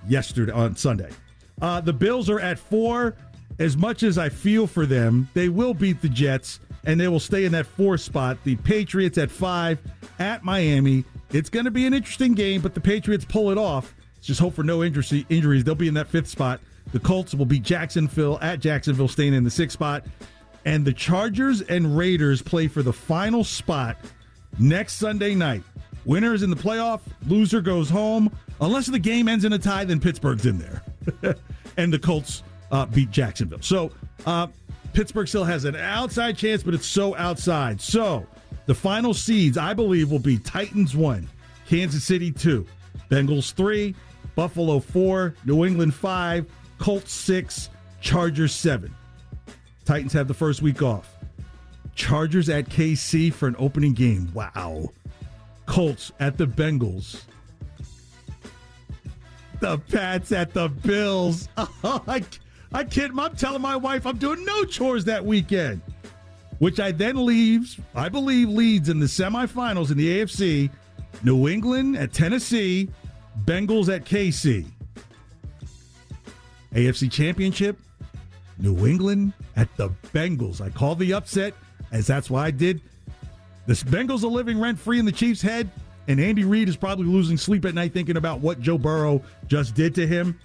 yesterday 0.08 0.52
on 0.52 0.76
Sunday. 0.76 1.10
Uh, 1.60 1.80
the 1.80 1.92
Bills 1.92 2.30
are 2.30 2.40
at 2.40 2.58
four. 2.58 3.16
As 3.58 3.76
much 3.76 4.02
as 4.02 4.18
I 4.18 4.30
feel 4.30 4.66
for 4.66 4.84
them, 4.84 5.28
they 5.34 5.48
will 5.48 5.74
beat 5.74 6.02
the 6.02 6.08
Jets 6.08 6.58
and 6.84 7.00
they 7.00 7.08
will 7.08 7.20
stay 7.20 7.44
in 7.44 7.52
that 7.52 7.66
four 7.66 7.96
spot. 7.98 8.38
The 8.44 8.56
Patriots 8.56 9.18
at 9.18 9.30
five 9.30 9.78
at 10.18 10.44
Miami. 10.44 11.04
It's 11.30 11.50
going 11.50 11.64
to 11.64 11.70
be 11.70 11.86
an 11.86 11.94
interesting 11.94 12.34
game, 12.34 12.60
but 12.60 12.74
the 12.74 12.80
Patriots 12.80 13.24
pull 13.24 13.50
it 13.50 13.58
off. 13.58 13.94
Just 14.20 14.40
hope 14.40 14.54
for 14.54 14.62
no 14.62 14.82
injury, 14.82 15.26
injuries. 15.28 15.64
They'll 15.64 15.74
be 15.74 15.88
in 15.88 15.94
that 15.94 16.08
fifth 16.08 16.28
spot. 16.28 16.60
The 16.92 17.00
Colts 17.00 17.34
will 17.34 17.46
beat 17.46 17.62
Jacksonville 17.62 18.38
at 18.40 18.60
Jacksonville, 18.60 19.08
staying 19.08 19.34
in 19.34 19.44
the 19.44 19.50
sixth 19.50 19.74
spot. 19.74 20.04
And 20.64 20.84
the 20.84 20.92
Chargers 20.92 21.60
and 21.62 21.96
Raiders 21.96 22.40
play 22.40 22.68
for 22.68 22.82
the 22.82 22.92
final 22.92 23.44
spot 23.44 23.96
next 24.58 24.94
Sunday 24.94 25.34
night. 25.34 25.62
Winner 26.04 26.34
is 26.34 26.42
in 26.42 26.50
the 26.50 26.56
playoff, 26.56 27.00
loser 27.26 27.60
goes 27.60 27.90
home. 27.90 28.34
Unless 28.60 28.86
the 28.86 28.98
game 28.98 29.28
ends 29.28 29.44
in 29.44 29.52
a 29.52 29.58
tie, 29.58 29.84
then 29.84 30.00
Pittsburgh's 30.00 30.46
in 30.46 30.58
there. 30.58 31.34
and 31.76 31.92
the 31.92 31.98
Colts 31.98 32.42
uh, 32.70 32.86
beat 32.86 33.10
Jacksonville. 33.10 33.62
So 33.62 33.90
uh, 34.26 34.46
Pittsburgh 34.92 35.28
still 35.28 35.44
has 35.44 35.64
an 35.64 35.76
outside 35.76 36.36
chance, 36.36 36.62
but 36.62 36.74
it's 36.74 36.86
so 36.86 37.16
outside. 37.16 37.80
So 37.80 38.26
the 38.66 38.74
final 38.74 39.14
seeds, 39.14 39.58
I 39.58 39.74
believe, 39.74 40.10
will 40.10 40.18
be 40.18 40.38
Titans 40.38 40.96
1, 40.96 41.28
Kansas 41.68 42.04
City 42.04 42.30
2, 42.30 42.66
Bengals 43.10 43.52
3, 43.52 43.94
Buffalo 44.34 44.80
4, 44.80 45.34
New 45.44 45.64
England 45.64 45.94
5, 45.94 46.46
Colts 46.78 47.12
6, 47.12 47.70
Chargers 48.00 48.54
7. 48.54 48.94
Titans 49.84 50.12
have 50.12 50.28
the 50.28 50.34
first 50.34 50.62
week 50.62 50.82
off. 50.82 51.16
Chargers 51.94 52.48
at 52.48 52.66
KC 52.66 53.32
for 53.32 53.46
an 53.46 53.56
opening 53.58 53.92
game. 53.92 54.30
Wow. 54.34 54.88
Colts 55.66 56.12
at 56.18 56.36
the 56.38 56.46
Bengals. 56.46 57.22
The 59.60 59.78
Pats 59.78 60.32
at 60.32 60.52
the 60.52 60.68
Bills. 60.68 61.48
I, 61.56 62.24
I 62.72 62.84
kid. 62.84 63.12
I'm 63.16 63.36
telling 63.36 63.62
my 63.62 63.76
wife 63.76 64.06
I'm 64.06 64.18
doing 64.18 64.44
no 64.44 64.64
chores 64.64 65.04
that 65.04 65.24
weekend, 65.24 65.80
which 66.58 66.80
I 66.80 66.92
then 66.92 67.24
leaves, 67.24 67.78
I 67.94 68.08
believe, 68.08 68.48
leads 68.48 68.88
in 68.88 68.98
the 68.98 69.06
semifinals 69.06 69.90
in 69.90 69.96
the 69.96 70.20
AFC. 70.20 70.70
New 71.22 71.48
England 71.48 71.96
at 71.96 72.12
Tennessee, 72.12 72.88
Bengals 73.44 73.94
at 73.94 74.04
KC. 74.04 74.66
AFC 76.72 77.10
Championship, 77.10 77.78
New 78.58 78.86
England 78.86 79.32
at 79.56 79.74
the 79.76 79.90
Bengals. 80.12 80.60
I 80.60 80.70
call 80.70 80.94
the 80.94 81.14
upset, 81.14 81.54
as 81.92 82.06
that's 82.06 82.28
why 82.28 82.46
I 82.46 82.50
did. 82.50 82.80
The 83.66 83.74
Bengals 83.74 84.24
are 84.24 84.28
living 84.28 84.60
rent 84.60 84.78
free 84.78 84.98
in 84.98 85.04
the 85.04 85.12
Chiefs' 85.12 85.40
head, 85.40 85.70
and 86.08 86.20
Andy 86.20 86.44
Reid 86.44 86.68
is 86.68 86.76
probably 86.76 87.06
losing 87.06 87.36
sleep 87.36 87.64
at 87.64 87.74
night 87.74 87.92
thinking 87.92 88.16
about 88.16 88.40
what 88.40 88.60
Joe 88.60 88.76
Burrow 88.76 89.22
just 89.46 89.74
did 89.74 89.94
to 89.94 90.06
him. 90.06 90.38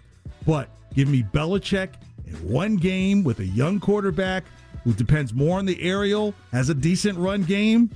But 0.45 0.69
give 0.93 1.09
me 1.09 1.23
Belichick 1.23 1.89
in 2.25 2.35
one 2.49 2.77
game 2.77 3.23
with 3.23 3.39
a 3.39 3.45
young 3.45 3.79
quarterback 3.79 4.45
who 4.83 4.93
depends 4.93 5.33
more 5.33 5.57
on 5.57 5.65
the 5.65 5.81
aerial, 5.81 6.33
has 6.51 6.69
a 6.69 6.73
decent 6.73 7.17
run 7.17 7.43
game. 7.43 7.89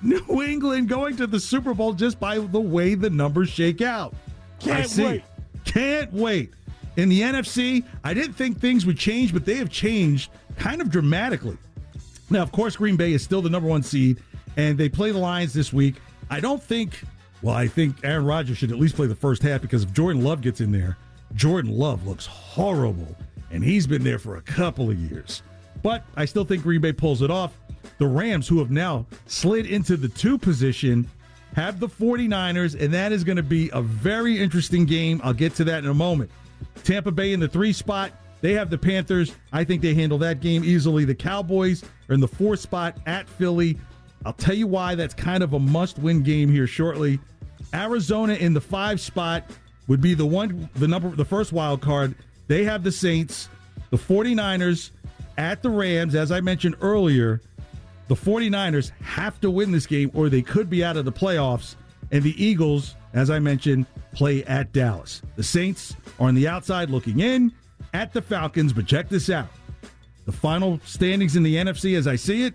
New 0.00 0.42
England 0.42 0.88
going 0.88 1.16
to 1.16 1.26
the 1.26 1.38
Super 1.38 1.74
Bowl 1.74 1.92
just 1.92 2.18
by 2.18 2.38
the 2.38 2.60
way 2.60 2.94
the 2.94 3.10
numbers 3.10 3.48
shake 3.48 3.80
out. 3.80 4.14
Can't 4.58 4.80
I 4.80 4.82
see. 4.82 5.04
wait. 5.04 5.22
Can't 5.64 6.12
wait. 6.12 6.52
In 6.96 7.08
the 7.08 7.20
NFC, 7.20 7.84
I 8.04 8.12
didn't 8.12 8.34
think 8.34 8.58
things 8.60 8.84
would 8.84 8.98
change, 8.98 9.32
but 9.32 9.44
they 9.46 9.54
have 9.56 9.70
changed 9.70 10.30
kind 10.58 10.80
of 10.80 10.90
dramatically. 10.90 11.56
Now, 12.30 12.42
of 12.42 12.52
course, 12.52 12.76
Green 12.76 12.96
Bay 12.96 13.12
is 13.12 13.22
still 13.22 13.42
the 13.42 13.50
number 13.50 13.68
one 13.68 13.82
seed, 13.82 14.20
and 14.56 14.76
they 14.76 14.88
play 14.88 15.10
the 15.10 15.18
Lions 15.18 15.52
this 15.52 15.72
week. 15.72 15.96
I 16.30 16.40
don't 16.40 16.62
think, 16.62 17.02
well, 17.42 17.54
I 17.54 17.66
think 17.66 17.96
Aaron 18.04 18.24
Rodgers 18.24 18.58
should 18.58 18.72
at 18.72 18.78
least 18.78 18.96
play 18.96 19.06
the 19.06 19.14
first 19.14 19.42
half 19.42 19.62
because 19.62 19.84
if 19.84 19.92
Jordan 19.92 20.22
Love 20.22 20.40
gets 20.42 20.60
in 20.60 20.72
there, 20.72 20.98
Jordan 21.34 21.72
Love 21.76 22.06
looks 22.06 22.26
horrible, 22.26 23.16
and 23.50 23.62
he's 23.64 23.86
been 23.86 24.02
there 24.02 24.18
for 24.18 24.36
a 24.36 24.42
couple 24.42 24.90
of 24.90 24.98
years. 24.98 25.42
But 25.82 26.04
I 26.16 26.24
still 26.24 26.44
think 26.44 26.62
Green 26.62 26.80
Bay 26.80 26.92
pulls 26.92 27.22
it 27.22 27.30
off. 27.30 27.56
The 27.98 28.06
Rams, 28.06 28.48
who 28.48 28.58
have 28.58 28.70
now 28.70 29.06
slid 29.26 29.66
into 29.66 29.96
the 29.96 30.08
two 30.08 30.38
position, 30.38 31.08
have 31.54 31.80
the 31.80 31.88
49ers, 31.88 32.80
and 32.80 32.94
that 32.94 33.12
is 33.12 33.24
going 33.24 33.36
to 33.36 33.42
be 33.42 33.70
a 33.72 33.82
very 33.82 34.38
interesting 34.38 34.86
game. 34.86 35.20
I'll 35.22 35.32
get 35.32 35.54
to 35.56 35.64
that 35.64 35.84
in 35.84 35.90
a 35.90 35.94
moment. 35.94 36.30
Tampa 36.84 37.10
Bay 37.10 37.32
in 37.32 37.40
the 37.40 37.48
three 37.48 37.72
spot. 37.72 38.12
They 38.40 38.54
have 38.54 38.70
the 38.70 38.78
Panthers. 38.78 39.34
I 39.52 39.64
think 39.64 39.82
they 39.82 39.94
handle 39.94 40.18
that 40.18 40.40
game 40.40 40.64
easily. 40.64 41.04
The 41.04 41.14
Cowboys 41.14 41.84
are 42.08 42.14
in 42.14 42.20
the 42.20 42.28
four 42.28 42.56
spot 42.56 42.96
at 43.06 43.28
Philly. 43.28 43.78
I'll 44.24 44.32
tell 44.32 44.54
you 44.54 44.66
why 44.66 44.94
that's 44.94 45.14
kind 45.14 45.42
of 45.42 45.52
a 45.52 45.58
must 45.58 45.98
win 45.98 46.22
game 46.22 46.50
here 46.50 46.66
shortly. 46.66 47.20
Arizona 47.74 48.34
in 48.34 48.52
the 48.54 48.60
five 48.60 49.00
spot 49.00 49.44
would 49.88 50.00
be 50.00 50.14
the 50.14 50.26
one, 50.26 50.68
the 50.74 50.88
number, 50.88 51.10
the 51.10 51.24
first 51.24 51.52
wild 51.52 51.80
card. 51.80 52.14
They 52.48 52.64
have 52.64 52.82
the 52.82 52.92
Saints, 52.92 53.48
the 53.90 53.96
49ers 53.96 54.90
at 55.36 55.62
the 55.62 55.70
Rams. 55.70 56.14
As 56.14 56.32
I 56.32 56.40
mentioned 56.40 56.76
earlier, 56.80 57.40
the 58.08 58.14
49ers 58.14 58.90
have 59.00 59.40
to 59.40 59.50
win 59.50 59.72
this 59.72 59.86
game 59.86 60.10
or 60.14 60.28
they 60.28 60.42
could 60.42 60.68
be 60.68 60.84
out 60.84 60.96
of 60.96 61.04
the 61.04 61.12
playoffs. 61.12 61.76
And 62.10 62.22
the 62.22 62.42
Eagles, 62.42 62.94
as 63.14 63.30
I 63.30 63.38
mentioned, 63.38 63.86
play 64.12 64.44
at 64.44 64.72
Dallas. 64.72 65.22
The 65.36 65.42
Saints 65.42 65.96
are 66.20 66.28
on 66.28 66.34
the 66.34 66.46
outside 66.46 66.90
looking 66.90 67.20
in 67.20 67.52
at 67.94 68.12
the 68.12 68.20
Falcons, 68.20 68.72
but 68.72 68.86
check 68.86 69.08
this 69.08 69.30
out. 69.30 69.48
The 70.26 70.32
final 70.32 70.78
standings 70.84 71.36
in 71.36 71.42
the 71.42 71.56
NFC 71.56 71.96
as 71.96 72.06
I 72.06 72.16
see 72.16 72.44
it 72.44 72.54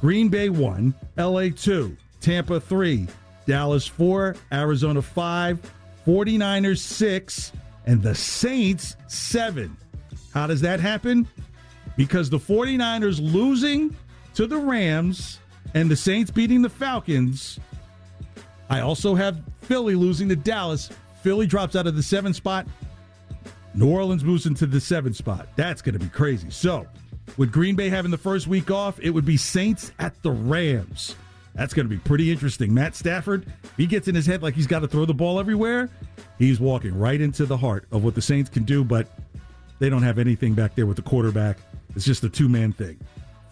Green 0.00 0.28
Bay 0.28 0.48
1, 0.48 0.94
LA 1.18 1.48
2, 1.54 1.96
Tampa 2.20 2.58
3, 2.58 3.06
Dallas 3.46 3.86
4, 3.86 4.36
Arizona 4.52 5.02
5, 5.02 5.72
49ers 6.06 6.78
6, 6.78 7.52
and 7.86 8.02
the 8.02 8.14
Saints 8.14 8.96
7. 9.08 9.76
How 10.32 10.46
does 10.46 10.60
that 10.62 10.80
happen? 10.80 11.28
Because 12.00 12.30
the 12.30 12.38
49ers 12.38 13.20
losing 13.20 13.94
to 14.32 14.46
the 14.46 14.56
Rams 14.56 15.38
and 15.74 15.90
the 15.90 15.96
Saints 15.96 16.30
beating 16.30 16.62
the 16.62 16.70
Falcons. 16.70 17.60
I 18.70 18.80
also 18.80 19.14
have 19.14 19.42
Philly 19.60 19.94
losing 19.94 20.26
to 20.30 20.36
Dallas. 20.36 20.88
Philly 21.22 21.46
drops 21.46 21.76
out 21.76 21.86
of 21.86 21.96
the 21.96 22.02
seven 22.02 22.32
spot. 22.32 22.66
New 23.74 23.90
Orleans 23.90 24.24
moves 24.24 24.46
into 24.46 24.64
the 24.64 24.80
seven 24.80 25.12
spot. 25.12 25.48
That's 25.56 25.82
going 25.82 25.92
to 25.92 25.98
be 25.98 26.08
crazy. 26.08 26.48
So, 26.48 26.86
with 27.36 27.52
Green 27.52 27.76
Bay 27.76 27.90
having 27.90 28.10
the 28.10 28.16
first 28.16 28.46
week 28.46 28.70
off, 28.70 28.98
it 29.00 29.10
would 29.10 29.26
be 29.26 29.36
Saints 29.36 29.92
at 29.98 30.22
the 30.22 30.30
Rams. 30.30 31.16
That's 31.54 31.74
going 31.74 31.86
to 31.86 31.94
be 31.94 32.00
pretty 32.00 32.32
interesting. 32.32 32.72
Matt 32.72 32.96
Stafford, 32.96 33.44
he 33.76 33.84
gets 33.86 34.08
in 34.08 34.14
his 34.14 34.24
head 34.24 34.42
like 34.42 34.54
he's 34.54 34.66
got 34.66 34.78
to 34.78 34.88
throw 34.88 35.04
the 35.04 35.12
ball 35.12 35.38
everywhere, 35.38 35.90
he's 36.38 36.60
walking 36.60 36.98
right 36.98 37.20
into 37.20 37.44
the 37.44 37.58
heart 37.58 37.84
of 37.92 38.02
what 38.02 38.14
the 38.14 38.22
Saints 38.22 38.48
can 38.48 38.64
do, 38.64 38.84
but 38.84 39.06
they 39.80 39.90
don't 39.90 40.02
have 40.02 40.18
anything 40.18 40.54
back 40.54 40.76
there 40.76 40.86
with 40.86 40.96
the 40.96 41.02
quarterback. 41.02 41.58
It's 41.96 42.04
just 42.04 42.22
a 42.22 42.28
two 42.28 42.48
man 42.48 42.72
thing. 42.72 43.00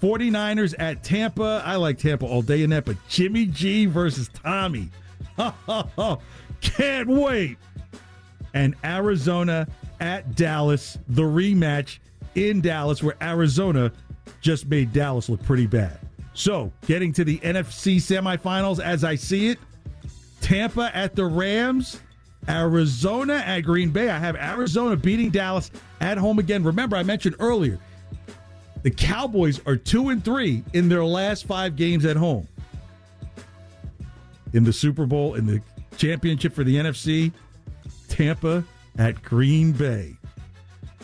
49ers 0.01 0.74
at 0.79 1.03
Tampa. 1.03 1.61
I 1.64 1.74
like 1.74 1.99
Tampa 1.99 2.24
all 2.24 2.43
day 2.43 2.62
in 2.62 2.70
that, 2.70 2.85
but 2.85 2.97
Jimmy 3.09 3.47
G 3.47 3.87
versus 3.87 4.31
Tommy. 4.45 4.91
Can't 6.61 7.09
wait. 7.09 7.59
And 8.55 8.76
Arizona 8.85 9.66
at 10.01 10.37
Dallas, 10.37 10.99
the 11.09 11.22
rematch 11.22 11.99
in 12.37 12.61
Dallas, 12.61 13.03
where 13.03 13.16
Arizona 13.20 13.91
just 14.41 14.68
made 14.68 14.93
Dallas 14.93 15.29
look 15.29 15.43
pretty 15.43 15.66
bad. 15.66 15.99
So, 16.35 16.72
getting 16.87 17.12
to 17.14 17.24
the 17.24 17.39
NFC 17.39 17.97
semifinals 17.97 18.79
as 18.79 19.03
I 19.03 19.16
see 19.16 19.49
it 19.49 19.59
Tampa 20.41 20.95
at 20.97 21.16
the 21.16 21.24
Rams, 21.24 22.01
Arizona 22.49 23.34
at 23.34 23.61
Green 23.61 23.90
Bay. 23.90 24.11
I 24.11 24.18
have 24.18 24.36
Arizona 24.36 24.96
beating 24.96 25.30
Dallas 25.30 25.70
at 26.01 26.18
home 26.18 26.38
again. 26.38 26.64
Remember, 26.64 26.96
I 26.96 27.03
mentioned 27.03 27.36
earlier 27.38 27.78
the 28.82 28.90
Cowboys 28.90 29.61
are 29.66 29.76
two 29.76 30.11
and 30.11 30.24
three 30.24 30.62
in 30.72 30.88
their 30.88 31.05
last 31.05 31.46
five 31.46 31.76
games 31.76 32.05
at 32.05 32.16
home. 32.16 32.46
In 34.53 34.64
the 34.64 34.72
Super 34.72 35.05
Bowl, 35.05 35.34
in 35.34 35.46
the 35.46 35.61
championship 35.96 36.55
for 36.55 36.64
the 36.64 36.76
NFC, 36.76 37.32
Tampa 38.09 38.64
at 38.99 39.22
Green 39.22 39.72
Bay. 39.72 40.16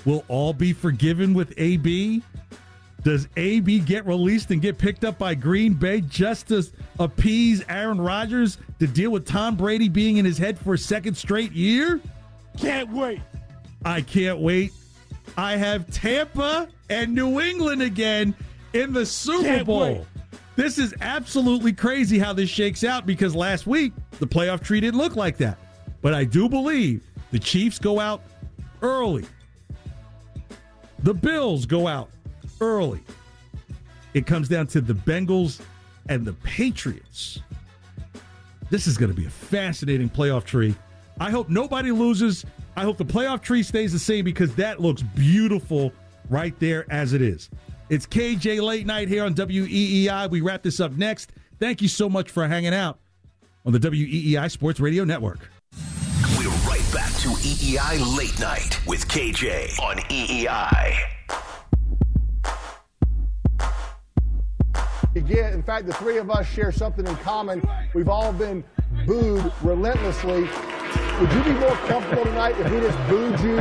Will 0.05 0.25
all 0.29 0.53
be 0.53 0.73
forgiven 0.73 1.35
with 1.35 1.53
AB? 1.57 2.23
Does 3.05 3.29
AB 3.37 3.81
get 3.81 4.07
released 4.07 4.51
and 4.51 4.63
get 4.63 4.79
picked 4.79 5.05
up 5.05 5.19
by 5.19 5.35
Green 5.35 5.75
Bay 5.75 6.01
just 6.01 6.49
to 6.49 6.67
appease 6.99 7.63
Aaron 7.69 8.01
Rodgers 8.01 8.57
to 8.79 8.87
deal 8.87 9.11
with 9.11 9.27
Tom 9.27 9.57
Brady 9.57 9.91
being 9.91 10.17
in 10.17 10.25
his 10.25 10.39
head 10.39 10.59
for 10.59 10.73
a 10.73 10.79
second 10.79 11.15
straight 11.15 11.53
year? 11.53 12.01
Can't 12.59 12.91
wait. 12.91 13.21
I 13.85 14.01
can't 14.01 14.39
wait. 14.39 14.73
I 15.37 15.57
have 15.57 15.91
Tampa 15.91 16.69
and 16.89 17.15
New 17.15 17.41
England 17.41 17.83
again 17.83 18.35
in 18.73 18.95
the 18.95 19.05
Super 19.05 19.43
Can't 19.43 19.67
Bowl. 19.67 19.81
wait. 19.81 20.01
This 20.57 20.79
is 20.79 20.95
absolutely 21.03 21.75
crazy 21.75 22.19
how 22.19 22.33
this 22.33 22.49
shakes 22.49 22.85
out 22.85 23.05
because 23.05 23.35
last 23.35 23.67
week 23.67 23.93
the 24.19 24.27
playoff 24.27 24.63
tree 24.63 24.81
didn't 24.81 24.99
look 24.99 25.15
like 25.15 25.37
that. 25.39 25.59
But 26.01 26.15
I 26.15 26.25
do 26.25 26.49
believe 26.49 27.03
the 27.33 27.39
Chiefs 27.39 27.79
go 27.79 28.01
out 28.01 28.23
early. 28.81 29.27
The 31.03 31.13
Bills 31.13 31.67
go 31.67 31.87
out 31.87 32.09
early. 32.61 33.01
It 34.15 34.27
comes 34.27 34.49
down 34.49 34.67
to 34.69 34.81
the 34.81 34.95
Bengals 34.95 35.61
and 36.09 36.25
the 36.25 36.33
Patriots. 36.35 37.41
This 38.71 38.87
is 38.87 38.97
going 38.97 39.11
to 39.11 39.17
be 39.17 39.27
a 39.27 39.31
fascinating 39.31 40.09
playoff 40.09 40.45
tree. 40.45 40.75
I 41.21 41.31
hope 41.31 41.49
nobody 41.49 41.93
loses. 41.93 42.45
I 42.77 42.83
hope 42.83 42.97
the 42.97 43.05
playoff 43.05 43.41
tree 43.41 43.63
stays 43.63 43.93
the 43.93 43.99
same 43.99 44.25
because 44.25 44.55
that 44.57 44.81
looks 44.81 45.03
beautiful 45.03 45.93
right 46.31 46.59
there 46.59 46.87
as 46.91 47.13
it 47.13 47.23
is. 47.23 47.51
It's 47.89 48.07
KJ 48.07 48.63
Late 48.63 48.87
Night 48.87 49.09
here 49.09 49.25
on 49.25 49.35
WEEI. 49.35 50.31
We 50.31 50.41
wrap 50.41 50.63
this 50.63 50.81
up 50.81 50.93
next. 50.93 51.33
Thank 51.61 51.83
you 51.83 51.89
so 51.89 52.09
much 52.09 52.31
for 52.31 52.47
hanging 52.49 52.75
out 52.75 52.99
on 53.65 53.73
the 53.73 53.79
WEEI 53.79 54.51
Sports 54.51 54.81
Radio 54.81 55.05
Network. 55.05 55.51
We're 56.39 56.49
right 56.69 56.85
back 56.93 57.13
to 57.21 57.29
EEI 57.29 58.17
Late 58.17 58.39
Night 58.41 58.81
with 58.87 59.07
KJ 59.07 59.79
on 59.81 59.97
EEI. 59.99 61.14
In 65.15 65.63
fact, 65.63 65.87
the 65.87 65.93
three 65.95 66.19
of 66.19 66.31
us 66.31 66.47
share 66.47 66.73
something 66.73 67.07
in 67.07 67.15
common. 67.17 67.63
We've 67.95 68.09
all 68.09 68.33
been 68.33 68.65
booed 69.07 69.53
relentlessly. 69.63 70.49
Would 71.21 71.33
you 71.33 71.43
be 71.45 71.53
more 71.53 71.77
comfortable 71.87 72.25
tonight 72.25 72.57
if 72.59 72.71
we 72.71 72.81
just 72.81 72.99
booed 73.09 73.39
you 73.41 73.57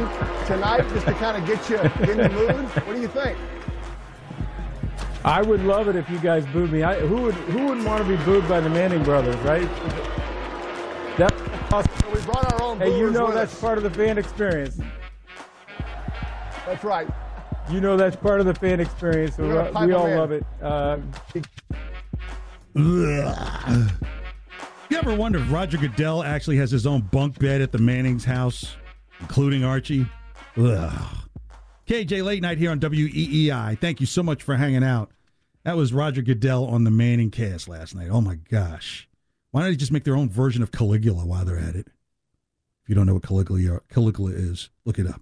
tonight 0.48 0.88
just 0.90 1.06
to 1.06 1.14
kind 1.14 1.38
of 1.38 1.46
get 1.48 1.70
you 1.70 1.78
in 2.12 2.18
the 2.18 2.30
mood? 2.30 2.66
What 2.86 2.96
do 2.96 3.02
you 3.02 3.08
think? 3.08 3.38
I 5.24 5.42
would 5.44 5.64
love 5.64 5.88
it 5.88 5.96
if 5.96 6.10
you 6.10 6.18
guys 6.20 6.46
booed 6.48 6.72
me. 6.72 6.82
I, 6.84 7.00
who 7.00 7.22
would 7.22 7.36
who 7.36 7.68
wouldn't 7.68 7.86
want 7.86 8.04
to 8.04 8.10
be 8.10 8.22
booed 8.26 8.48
by 8.50 8.60
the 8.60 8.70
Manning 8.70 9.04
brothers, 9.04 9.36
right? 9.38 9.70
That's 11.18 11.42
awesome. 11.72 12.12
we 12.12 12.20
brought 12.22 12.52
our 12.54 12.62
own 12.62 12.80
Hey, 12.80 12.98
you 12.98 13.12
know 13.12 13.32
that's 13.32 13.54
us. 13.54 13.62
part 13.62 13.78
of 13.78 13.84
the 13.84 13.92
fan 13.92 14.18
experience. 14.18 14.80
That's 16.66 16.84
right. 16.84 17.08
You 17.72 17.80
know 17.82 17.96
that's 17.98 18.16
part 18.16 18.40
of 18.40 18.46
the 18.46 18.54
fan 18.54 18.80
experience. 18.80 19.36
So 19.38 19.48
We're 19.48 19.54
gonna 19.56 19.72
pipe 19.72 19.88
we 19.88 19.94
all 19.94 20.06
in. 20.08 20.18
love 20.18 20.32
it. 20.32 20.46
Uh, 20.62 20.98
You 24.90 24.98
ever 24.98 25.16
wonder 25.16 25.40
if 25.40 25.52
Roger 25.52 25.78
Goodell 25.78 26.24
actually 26.24 26.58
has 26.58 26.70
his 26.72 26.86
own 26.86 27.02
bunk 27.02 27.40
bed 27.40 27.62
at 27.62 27.72
the 27.72 27.78
Manning's 27.80 28.26
house, 28.26 28.76
including 29.22 29.64
Archie? 29.64 30.06
Ugh. 30.58 31.16
KJ 31.88 32.24
Late 32.24 32.42
Night 32.42 32.58
here 32.58 32.72
on 32.72 32.80
WEEI. 32.80 33.80
Thank 33.80 34.00
you 34.00 34.06
so 34.06 34.22
much 34.24 34.44
for 34.44 34.56
hanging 34.56 34.84
out. 34.84 35.12
That 35.64 35.78
was 35.78 35.94
Roger 35.94 36.22
Goodell 36.22 36.66
on 36.66 36.84
the 36.84 36.92
Manning 36.92 37.32
cast 37.32 37.68
last 37.68 37.96
night. 37.96 38.10
Oh 38.12 38.22
my 38.22 38.36
gosh. 38.36 39.08
Why 39.52 39.62
don't 39.62 39.72
they 39.72 39.76
just 39.78 39.92
make 39.92 40.04
their 40.04 40.16
own 40.16 40.30
version 40.30 40.62
of 40.62 40.72
Caligula 40.72 41.26
while 41.26 41.46
they're 41.46 41.58
at 41.60 41.76
it? 41.76 41.88
If 42.84 42.90
you 42.90 42.96
don't 42.96 43.06
know 43.08 43.14
what 43.14 43.24
Caligula, 43.24 43.80
Caligula 43.90 44.32
is, 44.32 44.70
look 44.86 45.00
it 45.00 45.08
up. 45.08 45.22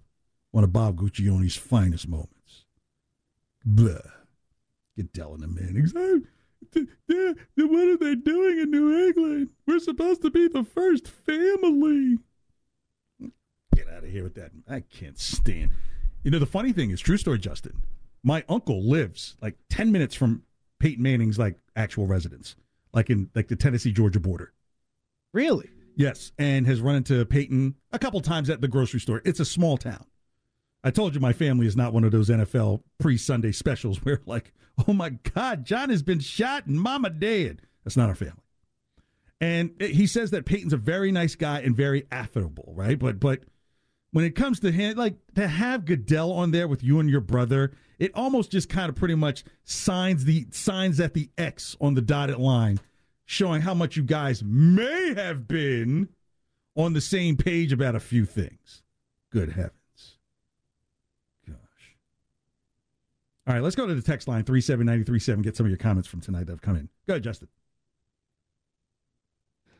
One 0.51 0.63
of 0.63 0.73
Bob 0.73 0.97
Guccione's 0.97 1.55
finest 1.55 2.07
moments. 2.07 2.30
Blah. 3.65 3.99
Goodell 4.97 5.33
and 5.35 5.43
the 5.43 5.47
Mannings. 5.47 5.93
Oh, 5.95 6.21
th- 6.73 6.87
th- 7.09 7.35
th- 7.57 7.69
what 7.69 7.87
are 7.87 7.97
they 7.97 8.15
doing 8.15 8.59
in 8.59 8.71
New 8.71 9.07
England? 9.07 9.49
We're 9.65 9.79
supposed 9.79 10.21
to 10.23 10.29
be 10.29 10.47
the 10.47 10.63
first 10.63 11.07
family. 11.07 12.17
Get 13.75 13.87
out 13.87 14.01
out 14.01 14.07
of 14.07 14.11
here 14.11 14.23
with 14.23 14.35
that. 14.35 14.51
I 14.67 14.81
can't 14.81 15.19
stand. 15.19 15.71
You 16.23 16.31
know, 16.31 16.39
the 16.39 16.45
funny 16.45 16.71
thing 16.71 16.91
is, 16.91 16.99
true 16.99 17.17
story, 17.17 17.39
Justin. 17.39 17.81
My 18.23 18.43
uncle 18.49 18.83
lives 18.87 19.35
like 19.41 19.55
ten 19.69 19.91
minutes 19.91 20.15
from 20.15 20.43
Peyton 20.79 21.03
Manning's 21.03 21.39
like 21.39 21.57
actual 21.75 22.07
residence, 22.07 22.55
like 22.93 23.09
in 23.09 23.29
like 23.35 23.47
the 23.47 23.55
Tennessee 23.55 23.91
Georgia 23.91 24.19
border. 24.19 24.53
Really? 25.33 25.69
Yes, 25.95 26.31
and 26.37 26.65
has 26.67 26.81
run 26.81 26.95
into 26.95 27.25
Peyton 27.25 27.75
a 27.91 27.99
couple 27.99 28.21
times 28.21 28.49
at 28.49 28.61
the 28.61 28.67
grocery 28.67 28.99
store. 28.99 29.21
It's 29.25 29.39
a 29.39 29.45
small 29.45 29.77
town. 29.77 30.05
I 30.83 30.91
told 30.91 31.13
you 31.13 31.19
my 31.19 31.33
family 31.33 31.67
is 31.67 31.75
not 31.75 31.93
one 31.93 32.03
of 32.03 32.11
those 32.11 32.29
NFL 32.29 32.81
pre 32.99 33.17
Sunday 33.17 33.51
specials 33.51 33.97
where 34.03 34.21
like, 34.25 34.53
oh 34.87 34.93
my 34.93 35.09
God, 35.09 35.65
John 35.65 35.89
has 35.89 36.03
been 36.03 36.19
shot 36.19 36.65
and 36.65 36.79
Mama 36.79 37.09
dead. 37.09 37.61
That's 37.83 37.97
not 37.97 38.09
our 38.09 38.15
family. 38.15 38.35
And 39.39 39.71
he 39.81 40.05
says 40.05 40.31
that 40.31 40.45
Peyton's 40.45 40.73
a 40.73 40.77
very 40.77 41.11
nice 41.11 41.33
guy 41.33 41.61
and 41.61 41.75
very 41.75 42.05
affable, 42.11 42.73
right? 42.75 42.97
But 42.97 43.19
but 43.19 43.43
when 44.11 44.23
it 44.23 44.35
comes 44.35 44.59
to 44.59 44.71
him, 44.71 44.97
like 44.97 45.15
to 45.35 45.47
have 45.47 45.85
Goodell 45.85 46.31
on 46.31 46.51
there 46.51 46.67
with 46.67 46.83
you 46.83 46.99
and 46.99 47.09
your 47.09 47.21
brother, 47.21 47.71
it 47.97 48.11
almost 48.13 48.51
just 48.51 48.69
kind 48.69 48.89
of 48.89 48.95
pretty 48.95 49.15
much 49.15 49.43
signs 49.63 50.25
the 50.25 50.45
signs 50.51 50.99
at 50.99 51.15
the 51.15 51.31
X 51.37 51.75
on 51.81 51.95
the 51.95 52.01
dotted 52.01 52.37
line, 52.37 52.79
showing 53.25 53.61
how 53.61 53.73
much 53.73 53.97
you 53.97 54.03
guys 54.03 54.43
may 54.43 55.15
have 55.15 55.47
been 55.47 56.09
on 56.75 56.93
the 56.93 57.01
same 57.01 57.35
page 57.35 57.73
about 57.73 57.95
a 57.95 57.99
few 57.99 58.25
things. 58.25 58.83
Good 59.31 59.53
heavens. 59.53 59.80
All 63.47 63.55
right, 63.55 63.63
let's 63.63 63.75
go 63.75 63.87
to 63.87 63.95
the 63.95 64.01
text 64.01 64.27
line 64.27 64.43
37937. 64.43 65.41
Get 65.41 65.57
some 65.57 65.65
of 65.65 65.69
your 65.69 65.77
comments 65.77 66.07
from 66.07 66.21
tonight 66.21 66.45
that 66.45 66.53
have 66.53 66.61
come 66.61 66.75
in. 66.75 66.89
Go 67.07 67.13
ahead, 67.13 67.23
Justin. 67.23 67.47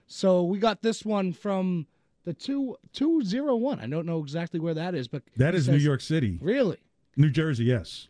So 0.07 0.43
we 0.43 0.57
got 0.57 0.81
this 0.81 1.05
one 1.05 1.31
from 1.31 1.87
the 2.25 2.33
two 2.33 2.75
two 2.91 3.23
zero 3.23 3.55
one. 3.55 3.79
I 3.79 3.87
don't 3.87 4.05
know 4.05 4.19
exactly 4.19 4.59
where 4.59 4.73
that 4.73 4.95
is, 4.95 5.07
but 5.07 5.23
that 5.37 5.55
is 5.55 5.65
says, 5.65 5.75
New 5.75 5.81
York 5.81 6.01
City. 6.01 6.39
Really? 6.41 6.77
New 7.15 7.29
Jersey, 7.29 7.65
yes. 7.65 8.07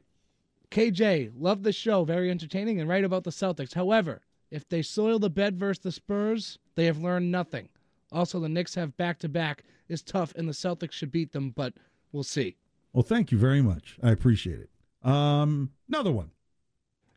KJ, 0.71 1.33
love 1.37 1.63
the 1.63 1.73
show, 1.73 2.05
very 2.05 2.31
entertaining 2.31 2.79
and 2.79 2.89
right 2.89 3.03
about 3.03 3.25
the 3.25 3.29
Celtics. 3.29 3.73
However, 3.73 4.21
if 4.49 4.67
they 4.67 4.81
soil 4.81 5.19
the 5.19 5.29
bed 5.29 5.59
versus 5.59 5.83
the 5.83 5.91
Spurs, 5.91 6.59
they 6.75 6.85
have 6.85 6.97
learned 6.97 7.29
nothing. 7.29 7.67
Also, 8.11 8.39
the 8.39 8.49
Knicks 8.49 8.75
have 8.75 8.95
back 8.97 9.19
to 9.19 9.29
back 9.29 9.63
is 9.89 10.01
tough, 10.01 10.33
and 10.35 10.47
the 10.47 10.53
Celtics 10.53 10.93
should 10.93 11.11
beat 11.11 11.33
them, 11.33 11.51
but 11.55 11.73
we'll 12.11 12.23
see. 12.23 12.55
Well, 12.93 13.03
thank 13.03 13.31
you 13.31 13.37
very 13.37 13.61
much. 13.61 13.97
I 14.01 14.11
appreciate 14.11 14.59
it. 14.59 14.69
Um, 15.03 15.71
another 15.87 16.11
one. 16.11 16.31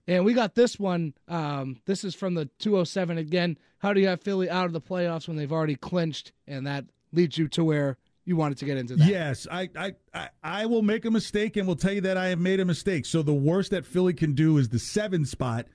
And 0.06 0.24
we 0.24 0.34
got 0.34 0.54
this 0.54 0.78
one. 0.78 1.14
Um, 1.28 1.80
this 1.86 2.04
is 2.04 2.14
from 2.14 2.34
the 2.34 2.46
207 2.58 3.16
again. 3.18 3.58
How 3.78 3.92
do 3.92 4.00
you 4.00 4.08
have 4.08 4.20
Philly 4.20 4.50
out 4.50 4.66
of 4.66 4.72
the 4.72 4.80
playoffs 4.80 5.28
when 5.28 5.36
they've 5.36 5.52
already 5.52 5.76
clinched? 5.76 6.32
And 6.46 6.66
that 6.66 6.84
leads 7.12 7.38
you 7.38 7.48
to 7.48 7.64
where 7.64 7.96
you 8.24 8.36
wanted 8.36 8.58
to 8.58 8.64
get 8.64 8.76
into 8.76 8.96
that. 8.96 9.08
Yes, 9.08 9.46
I, 9.50 9.68
I, 9.76 9.92
I, 10.12 10.28
I 10.42 10.66
will 10.66 10.82
make 10.82 11.04
a 11.04 11.10
mistake 11.10 11.56
and 11.56 11.66
will 11.66 11.76
tell 11.76 11.92
you 11.92 12.00
that 12.02 12.16
I 12.16 12.28
have 12.28 12.38
made 12.38 12.60
a 12.60 12.64
mistake. 12.64 13.06
So 13.06 13.22
the 13.22 13.34
worst 13.34 13.70
that 13.70 13.86
Philly 13.86 14.14
can 14.14 14.32
do 14.32 14.58
is 14.58 14.68
the 14.68 14.78
seven 14.78 15.24
spot. 15.24 15.66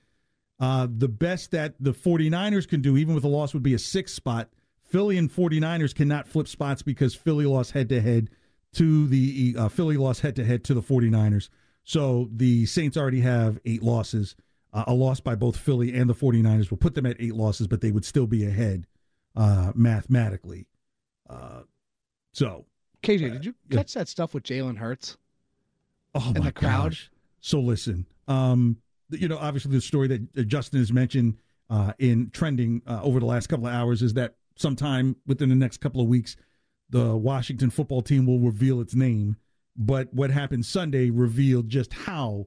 Uh, 0.58 0.86
the 0.90 1.08
best 1.08 1.52
that 1.52 1.74
the 1.80 1.92
49ers 1.92 2.68
can 2.68 2.82
do, 2.82 2.96
even 2.96 3.14
with 3.14 3.24
a 3.24 3.28
loss, 3.28 3.54
would 3.54 3.62
be 3.62 3.74
a 3.74 3.78
six 3.78 4.12
spot. 4.12 4.50
Philly 4.82 5.16
and 5.16 5.32
49ers 5.32 5.94
cannot 5.94 6.28
flip 6.28 6.48
spots 6.48 6.82
because 6.82 7.14
Philly 7.14 7.46
lost 7.46 7.72
head 7.72 7.88
to 7.88 8.00
head 8.00 8.28
to 8.74 9.06
the 9.06 9.54
uh, 9.58 9.68
Philly 9.68 9.96
lost 9.96 10.20
head 10.20 10.36
to 10.36 10.44
head 10.44 10.64
to 10.64 10.74
the 10.74 10.82
49ers. 10.82 11.48
So 11.84 12.28
the 12.32 12.66
Saints 12.66 12.96
already 12.96 13.20
have 13.20 13.58
eight 13.64 13.82
losses. 13.82 14.36
Uh, 14.72 14.84
a 14.86 14.94
loss 14.94 15.18
by 15.18 15.34
both 15.34 15.56
Philly 15.56 15.94
and 15.94 16.08
the 16.08 16.14
49ers 16.14 16.70
will 16.70 16.78
put 16.78 16.94
them 16.94 17.06
at 17.06 17.16
eight 17.18 17.34
losses, 17.34 17.66
but 17.66 17.80
they 17.80 17.90
would 17.90 18.04
still 18.04 18.26
be 18.26 18.46
ahead 18.46 18.86
uh, 19.34 19.72
mathematically. 19.74 20.66
Uh, 21.28 21.62
so, 22.32 22.66
KJ, 23.02 23.32
did 23.32 23.44
you 23.44 23.54
catch 23.70 23.94
that 23.94 24.08
stuff 24.08 24.34
with 24.34 24.44
Jalen 24.44 24.76
Hurts? 24.76 25.16
Oh 26.14 26.22
and 26.28 26.38
my 26.38 26.46
the 26.46 26.52
crowd. 26.52 26.90
gosh. 26.90 27.10
So 27.40 27.60
listen, 27.60 28.06
um, 28.28 28.76
you 29.10 29.28
know, 29.28 29.38
obviously 29.38 29.72
the 29.72 29.80
story 29.80 30.08
that 30.08 30.22
uh, 30.38 30.42
Justin 30.42 30.78
has 30.80 30.92
mentioned 30.92 31.38
uh, 31.68 31.92
in 31.98 32.30
trending 32.30 32.82
uh, 32.86 33.00
over 33.02 33.20
the 33.20 33.26
last 33.26 33.48
couple 33.48 33.66
of 33.66 33.72
hours 33.72 34.02
is 34.02 34.14
that 34.14 34.34
sometime 34.56 35.16
within 35.26 35.48
the 35.48 35.54
next 35.54 35.78
couple 35.78 36.00
of 36.00 36.08
weeks, 36.08 36.36
the 36.90 37.16
Washington 37.16 37.70
football 37.70 38.02
team 38.02 38.26
will 38.26 38.40
reveal 38.40 38.80
its 38.80 38.94
name. 38.94 39.36
But 39.76 40.12
what 40.12 40.30
happened 40.30 40.66
Sunday 40.66 41.10
revealed 41.10 41.68
just 41.68 41.92
how 41.92 42.46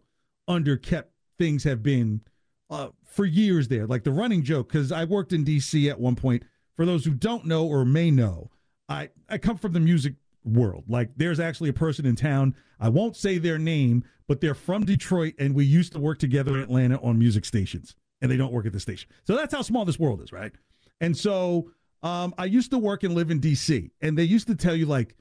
underkept 0.50 1.06
things 1.38 1.64
have 1.64 1.82
been 1.82 2.22
uh, 2.70 2.90
for 3.06 3.26
years 3.26 3.68
there. 3.68 3.88
Like 3.88 4.04
the 4.04 4.12
running 4.12 4.44
joke, 4.44 4.70
because 4.70 4.92
I 4.92 5.06
worked 5.06 5.34
in 5.34 5.44
D.C. 5.44 5.90
at 5.90 6.00
one 6.00 6.16
point. 6.16 6.44
For 6.76 6.88
those 6.88 7.06
who 7.06 7.14
don't 7.14 7.46
know 7.46 7.68
or 7.68 7.86
may 7.86 8.10
know, 8.10 8.50
I, 8.90 9.10
I 9.30 9.38
come 9.38 9.58
from 9.58 9.74
the 9.74 9.80
music 9.80 10.16
world. 10.44 10.86
Like 10.88 11.12
there's 11.16 11.40
actually 11.40 11.70
a 11.70 11.74
person 11.74 12.06
in 12.06 12.16
town. 12.16 12.56
I 12.80 12.90
won't 12.90 13.16
say 13.16 13.38
their 13.38 13.60
name, 13.60 14.04
but 14.28 14.42
they're 14.42 14.56
from 14.56 14.84
Detroit, 14.84 15.36
and 15.38 15.54
we 15.54 15.66
used 15.66 15.94
to 15.94 16.00
work 16.00 16.18
together 16.18 16.56
in 16.56 16.64
Atlanta 16.64 17.00
on 17.02 17.20
music 17.20 17.46
stations, 17.46 17.96
and 18.22 18.32
they 18.32 18.38
don't 18.38 18.52
work 18.52 18.66
at 18.66 18.74
the 18.74 18.80
station. 18.80 19.10
So 19.24 19.36
that's 19.36 19.54
how 19.54 19.62
small 19.62 19.86
this 19.86 20.00
world 20.00 20.22
is, 20.22 20.32
right? 20.32 20.52
And 21.00 21.16
so 21.16 21.72
um, 22.02 22.34
I 22.38 22.46
used 22.46 22.72
to 22.72 22.80
work 22.80 23.04
and 23.04 23.14
live 23.14 23.30
in 23.30 23.40
D.C., 23.40 23.92
and 24.02 24.18
they 24.18 24.24
used 24.24 24.48
to 24.48 24.56
tell 24.56 24.76
you 24.76 24.86
like 24.86 25.16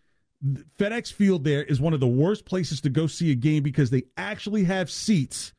FedEx 0.79 1.13
Field 1.13 1.45
there 1.45 1.63
is 1.63 1.81
one 1.81 1.95
of 1.95 2.01
the 2.01 2.07
worst 2.07 2.45
places 2.45 2.81
to 2.81 2.91
go 2.91 3.07
see 3.07 3.31
a 3.31 3.37
game 3.37 3.63
because 3.63 3.91
they 3.91 4.05
actually 4.17 4.65
have 4.65 4.91
seats 4.91 5.53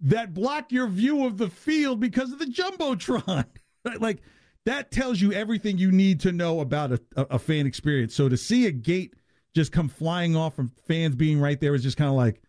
that 0.00 0.34
block 0.34 0.72
your 0.72 0.86
view 0.88 1.24
of 1.26 1.38
the 1.38 1.48
field 1.48 2.00
because 2.00 2.32
of 2.32 2.38
the 2.38 2.46
jumbotron. 2.46 3.46
like 4.00 4.20
that 4.64 4.90
tells 4.90 5.20
you 5.20 5.32
everything 5.32 5.78
you 5.78 5.92
need 5.92 6.20
to 6.20 6.32
know 6.32 6.60
about 6.60 6.92
a, 6.92 7.00
a, 7.16 7.38
fan 7.38 7.66
experience. 7.66 8.14
So 8.14 8.28
to 8.28 8.36
see 8.36 8.66
a 8.66 8.72
gate 8.72 9.14
just 9.54 9.72
come 9.72 9.88
flying 9.88 10.36
off 10.36 10.54
from 10.56 10.72
fans 10.86 11.14
being 11.14 11.40
right 11.40 11.58
there 11.60 11.74
is 11.74 11.82
just 11.82 11.96
kind 11.96 12.10
of 12.10 12.16
like, 12.16 12.42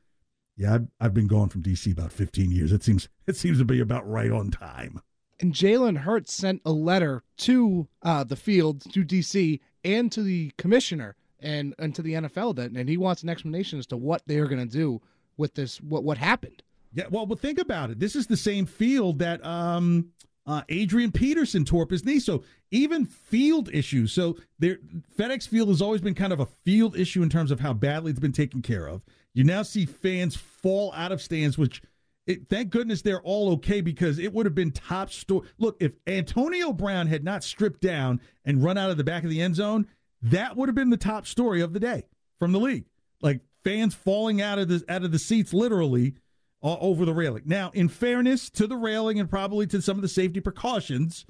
yeah, 0.58 0.76
I've, 0.76 0.88
I've 1.00 1.14
been 1.14 1.28
going 1.28 1.50
from 1.50 1.62
DC 1.64 1.92
about 1.92 2.12
15 2.12 2.52
years. 2.52 2.72
It 2.72 2.84
seems 2.84 3.08
it 3.28 3.36
seems 3.36 3.60
to 3.60 3.66
be 3.66 3.80
about 3.80 4.10
right 4.10 4.32
on 4.32 4.52
time. 4.52 5.02
And 5.40 5.54
Jalen 5.54 6.00
Hurts 6.00 6.34
sent 6.34 6.62
a 6.66 6.72
letter 6.72 7.24
to 7.38 7.88
uh, 8.02 8.24
the 8.24 8.36
field, 8.36 8.82
to 8.94 9.06
DC, 9.06 9.60
and 9.84 10.12
to 10.12 10.24
the 10.24 10.52
commissioner 10.58 11.16
and 11.40 11.76
and 11.80 11.94
to 11.96 12.02
the 12.02 12.14
NFL 12.14 12.56
that 12.56 12.72
and 12.72 12.90
he 12.90 12.98
wants 12.98 13.24
an 13.24 13.30
explanation 13.30 13.80
as 13.80 13.88
to 13.88 13.98
what 13.98 14.22
they're 14.26 14.48
going 14.48 14.68
to 14.68 14.78
do 14.78 15.02
with 15.38 15.54
this 15.54 15.82
what 15.82 16.04
what 16.04 16.18
happened. 16.18 16.64
Yeah, 16.94 17.06
well, 17.10 17.26
but 17.26 17.40
think 17.40 17.60
about 17.60 17.92
it. 17.92 18.00
This 18.00 18.16
is 18.16 18.28
the 18.28 18.38
same 18.38 18.66
field 18.66 19.20
that 19.20 19.46
um 19.46 20.12
uh, 20.48 20.62
Adrian 20.70 21.12
Peterson 21.12 21.66
tore 21.66 21.84
up 21.84 21.92
his 21.92 22.06
knee. 22.06 22.20
So 22.20 22.44
even 22.72 23.06
field 23.06 23.70
issues. 23.74 24.14
So 24.14 24.38
there, 24.60 24.78
FedEx 25.18 25.46
Field 25.48 25.68
has 25.68 25.82
always 25.82 26.00
been 26.00 26.16
kind 26.16 26.32
of 26.32 26.40
a 26.40 26.46
field 26.46 26.98
issue 26.98 27.22
in 27.22 27.30
terms 27.30 27.52
of 27.52 27.60
how 27.60 27.74
badly 27.74 28.12
it's 28.12 28.20
been 28.20 28.32
taken 28.32 28.62
care 28.62 28.88
of. 28.88 29.02
You 29.34 29.44
now 29.44 29.62
see 29.62 29.86
fans 29.86 30.38
fall 30.38 30.94
out 30.94 31.12
of 31.12 31.22
stands, 31.22 31.58
which 31.58 31.82
it, 32.26 32.50
thank 32.50 32.70
goodness 32.70 33.02
they're 33.02 33.22
all 33.22 33.52
okay 33.54 33.82
because 33.82 34.20
it 34.20 34.34
would 34.34 34.46
have 34.46 34.56
been 34.56 34.72
top 34.72 35.12
story. 35.12 35.48
Look, 35.58 35.78
if 35.80 35.96
Antonio 36.08 36.74
Brown 36.74 37.08
had 37.08 37.24
not 37.24 37.44
stripped 37.44 37.82
down 37.82 38.22
and 38.46 38.64
run 38.64 38.78
out 38.78 38.90
of 38.90 38.98
the 38.98 39.04
back 39.04 39.24
of 39.24 39.30
the 39.30 39.42
end 39.42 39.56
zone, 39.56 39.88
that 40.22 40.56
would 40.56 40.70
have 40.70 40.76
been 40.76 40.90
the 40.90 40.98
top 40.98 41.28
story 41.28 41.62
of 41.62 41.74
the 41.74 41.80
day 41.80 42.06
from 42.40 42.52
the 42.52 42.60
league. 42.60 42.86
Like 43.22 43.42
fans 43.64 43.96
falling 43.96 44.42
out 44.42 44.60
of 44.60 44.68
the 44.68 44.84
out 44.90 45.04
of 45.04 45.12
the 45.12 45.20
seats 45.20 45.54
literally 45.54 46.16
uh, 46.64 46.78
over 46.80 47.06
the 47.06 47.14
railing. 47.14 47.44
Now, 47.46 47.72
in 47.74 47.88
fairness 47.88 48.50
to 48.52 48.68
the 48.68 48.78
railing 48.78 49.20
and 49.20 49.30
probably 49.30 49.68
to 49.68 49.82
some 49.82 49.98
of 49.98 50.02
the 50.02 50.08
safety 50.08 50.40
precautions, 50.40 51.26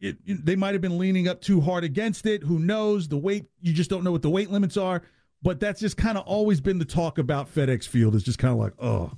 it, 0.00 0.18
it, 0.26 0.44
they 0.44 0.56
might 0.56 0.74
have 0.74 0.82
been 0.82 0.98
leaning 0.98 1.28
up 1.28 1.40
too 1.40 1.60
hard 1.60 1.84
against 1.84 2.26
it. 2.26 2.42
Who 2.42 2.58
knows? 2.58 3.08
The 3.08 3.18
weight 3.18 3.46
you 3.60 3.72
just 3.72 3.90
don't 3.90 4.04
know 4.04 4.12
what 4.12 4.22
the 4.22 4.30
weight 4.30 4.50
limits 4.50 4.76
are. 4.76 5.02
But 5.42 5.60
that's 5.60 5.78
just 5.78 5.98
kind 5.98 6.16
of 6.16 6.24
always 6.24 6.62
been 6.62 6.78
the 6.78 6.86
talk 6.86 7.18
about 7.18 7.54
FedEx 7.54 7.86
Field. 7.86 8.14
Is 8.14 8.22
just 8.22 8.38
kind 8.38 8.52
of 8.52 8.58
like, 8.58 8.72
oh, 8.78 9.12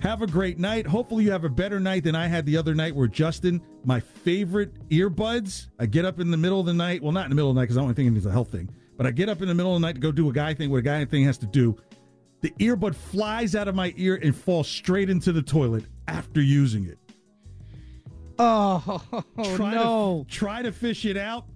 have 0.00 0.22
a 0.22 0.26
great 0.26 0.58
night. 0.58 0.86
Hopefully, 0.86 1.24
you 1.24 1.30
have 1.30 1.44
a 1.44 1.48
better 1.48 1.80
night 1.80 2.04
than 2.04 2.14
I 2.14 2.26
had 2.26 2.46
the 2.46 2.56
other 2.56 2.74
night 2.74 2.94
where 2.94 3.08
Justin, 3.08 3.60
my 3.84 4.00
favorite 4.00 4.88
earbuds, 4.88 5.68
I 5.78 5.86
get 5.86 6.04
up 6.04 6.20
in 6.20 6.30
the 6.30 6.36
middle 6.36 6.60
of 6.60 6.66
the 6.66 6.74
night. 6.74 7.02
Well, 7.02 7.12
not 7.12 7.24
in 7.24 7.30
the 7.30 7.36
middle 7.36 7.50
of 7.50 7.56
the 7.56 7.60
night 7.60 7.66
because 7.66 7.78
I 7.78 7.82
don't 7.82 7.94
think 7.94 8.16
it's 8.16 8.26
a 8.26 8.30
health 8.30 8.50
thing, 8.50 8.70
but 8.96 9.06
I 9.06 9.10
get 9.10 9.28
up 9.28 9.42
in 9.42 9.48
the 9.48 9.54
middle 9.54 9.74
of 9.74 9.80
the 9.80 9.86
night 9.86 9.94
to 9.94 10.00
go 10.00 10.12
do 10.12 10.28
a 10.28 10.32
guy 10.32 10.54
thing, 10.54 10.70
what 10.70 10.78
a 10.78 10.82
guy 10.82 11.04
thing 11.04 11.24
has 11.24 11.38
to 11.38 11.46
do. 11.46 11.76
The 12.40 12.50
earbud 12.60 12.94
flies 12.94 13.56
out 13.56 13.66
of 13.66 13.74
my 13.74 13.92
ear 13.96 14.20
and 14.22 14.34
falls 14.34 14.68
straight 14.68 15.10
into 15.10 15.32
the 15.32 15.42
toilet 15.42 15.84
after 16.06 16.40
using 16.40 16.84
it. 16.84 16.98
Oh, 18.38 19.02
try 19.56 19.74
no. 19.74 20.24
To, 20.28 20.34
try 20.34 20.62
to 20.62 20.70
fish 20.70 21.04
it 21.04 21.16
out. 21.16 21.46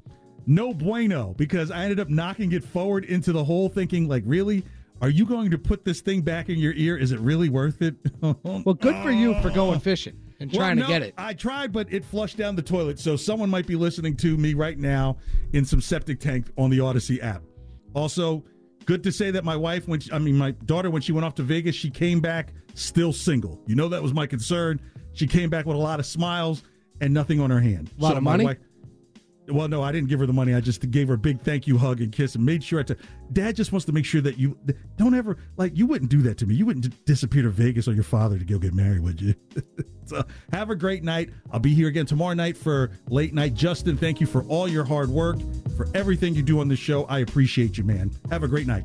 No 0.44 0.74
bueno 0.74 1.34
because 1.36 1.70
I 1.70 1.84
ended 1.84 2.00
up 2.00 2.08
knocking 2.08 2.50
it 2.50 2.64
forward 2.64 3.04
into 3.04 3.32
the 3.32 3.44
hole 3.44 3.68
thinking, 3.68 4.08
like, 4.08 4.24
really? 4.26 4.64
Are 5.02 5.10
you 5.10 5.26
going 5.26 5.50
to 5.50 5.58
put 5.58 5.84
this 5.84 6.00
thing 6.00 6.22
back 6.22 6.48
in 6.48 6.60
your 6.60 6.72
ear? 6.74 6.96
Is 6.96 7.10
it 7.10 7.18
really 7.18 7.48
worth 7.48 7.82
it? 7.82 7.96
well, 8.22 8.74
good 8.74 9.02
for 9.02 9.10
you 9.10 9.34
for 9.42 9.50
going 9.50 9.80
fishing 9.80 10.16
and 10.38 10.48
well, 10.52 10.60
trying 10.60 10.76
no, 10.76 10.86
to 10.86 10.88
get 10.88 11.02
it. 11.02 11.12
I 11.18 11.34
tried, 11.34 11.72
but 11.72 11.92
it 11.92 12.04
flushed 12.04 12.36
down 12.36 12.54
the 12.54 12.62
toilet. 12.62 13.00
So 13.00 13.16
someone 13.16 13.50
might 13.50 13.66
be 13.66 13.74
listening 13.74 14.16
to 14.18 14.36
me 14.36 14.54
right 14.54 14.78
now 14.78 15.16
in 15.54 15.64
some 15.64 15.80
septic 15.80 16.20
tank 16.20 16.46
on 16.56 16.70
the 16.70 16.78
Audacy 16.78 17.20
app. 17.20 17.42
Also, 17.94 18.44
good 18.84 19.02
to 19.02 19.10
say 19.10 19.32
that 19.32 19.44
my 19.44 19.56
wife, 19.56 19.88
when 19.88 19.98
she, 19.98 20.12
I 20.12 20.20
mean 20.20 20.38
my 20.38 20.52
daughter, 20.52 20.88
when 20.88 21.02
she 21.02 21.10
went 21.10 21.24
off 21.24 21.34
to 21.34 21.42
Vegas, 21.42 21.74
she 21.74 21.90
came 21.90 22.20
back 22.20 22.52
still 22.74 23.12
single. 23.12 23.60
You 23.66 23.74
know 23.74 23.88
that 23.88 24.04
was 24.04 24.14
my 24.14 24.28
concern. 24.28 24.80
She 25.14 25.26
came 25.26 25.50
back 25.50 25.66
with 25.66 25.76
a 25.76 25.80
lot 25.80 25.98
of 25.98 26.06
smiles 26.06 26.62
and 27.00 27.12
nothing 27.12 27.40
on 27.40 27.50
her 27.50 27.60
hand. 27.60 27.90
A 27.98 28.02
lot 28.02 28.10
so 28.12 28.18
of 28.18 28.22
money. 28.22 28.44
Wife, 28.44 28.58
Well, 29.52 29.68
no, 29.68 29.82
I 29.82 29.92
didn't 29.92 30.08
give 30.08 30.20
her 30.20 30.26
the 30.26 30.32
money. 30.32 30.54
I 30.54 30.60
just 30.60 30.90
gave 30.90 31.08
her 31.08 31.14
a 31.14 31.18
big 31.18 31.40
thank 31.42 31.66
you 31.66 31.76
hug 31.76 32.00
and 32.00 32.10
kiss 32.10 32.34
and 32.34 32.44
made 32.44 32.64
sure 32.64 32.80
I. 32.80 32.82
T- 32.84 32.94
Dad 33.32 33.54
just 33.54 33.70
wants 33.72 33.84
to 33.86 33.92
make 33.92 34.04
sure 34.04 34.20
that 34.22 34.38
you 34.38 34.56
don't 34.96 35.14
ever 35.14 35.36
like 35.56 35.76
you 35.76 35.86
wouldn't 35.86 36.10
do 36.10 36.22
that 36.22 36.38
to 36.38 36.46
me. 36.46 36.54
You 36.54 36.66
wouldn't 36.66 36.90
d- 36.90 36.96
disappear 37.04 37.42
to 37.42 37.50
Vegas 37.50 37.86
or 37.86 37.92
your 37.92 38.02
father 38.04 38.38
to 38.38 38.44
go 38.44 38.58
get 38.58 38.74
married, 38.74 39.00
would 39.00 39.20
you? 39.20 39.34
so 40.06 40.24
have 40.52 40.70
a 40.70 40.76
great 40.76 41.04
night. 41.04 41.30
I'll 41.50 41.60
be 41.60 41.74
here 41.74 41.88
again 41.88 42.06
tomorrow 42.06 42.34
night 42.34 42.56
for 42.56 42.90
late 43.08 43.34
night. 43.34 43.54
Justin, 43.54 43.96
thank 43.96 44.20
you 44.20 44.26
for 44.26 44.42
all 44.44 44.66
your 44.68 44.84
hard 44.84 45.10
work, 45.10 45.36
for 45.76 45.88
everything 45.94 46.34
you 46.34 46.42
do 46.42 46.60
on 46.60 46.68
this 46.68 46.78
show. 46.78 47.04
I 47.04 47.20
appreciate 47.20 47.76
you, 47.76 47.84
man. 47.84 48.10
Have 48.30 48.42
a 48.42 48.48
great 48.48 48.66
night. 48.66 48.84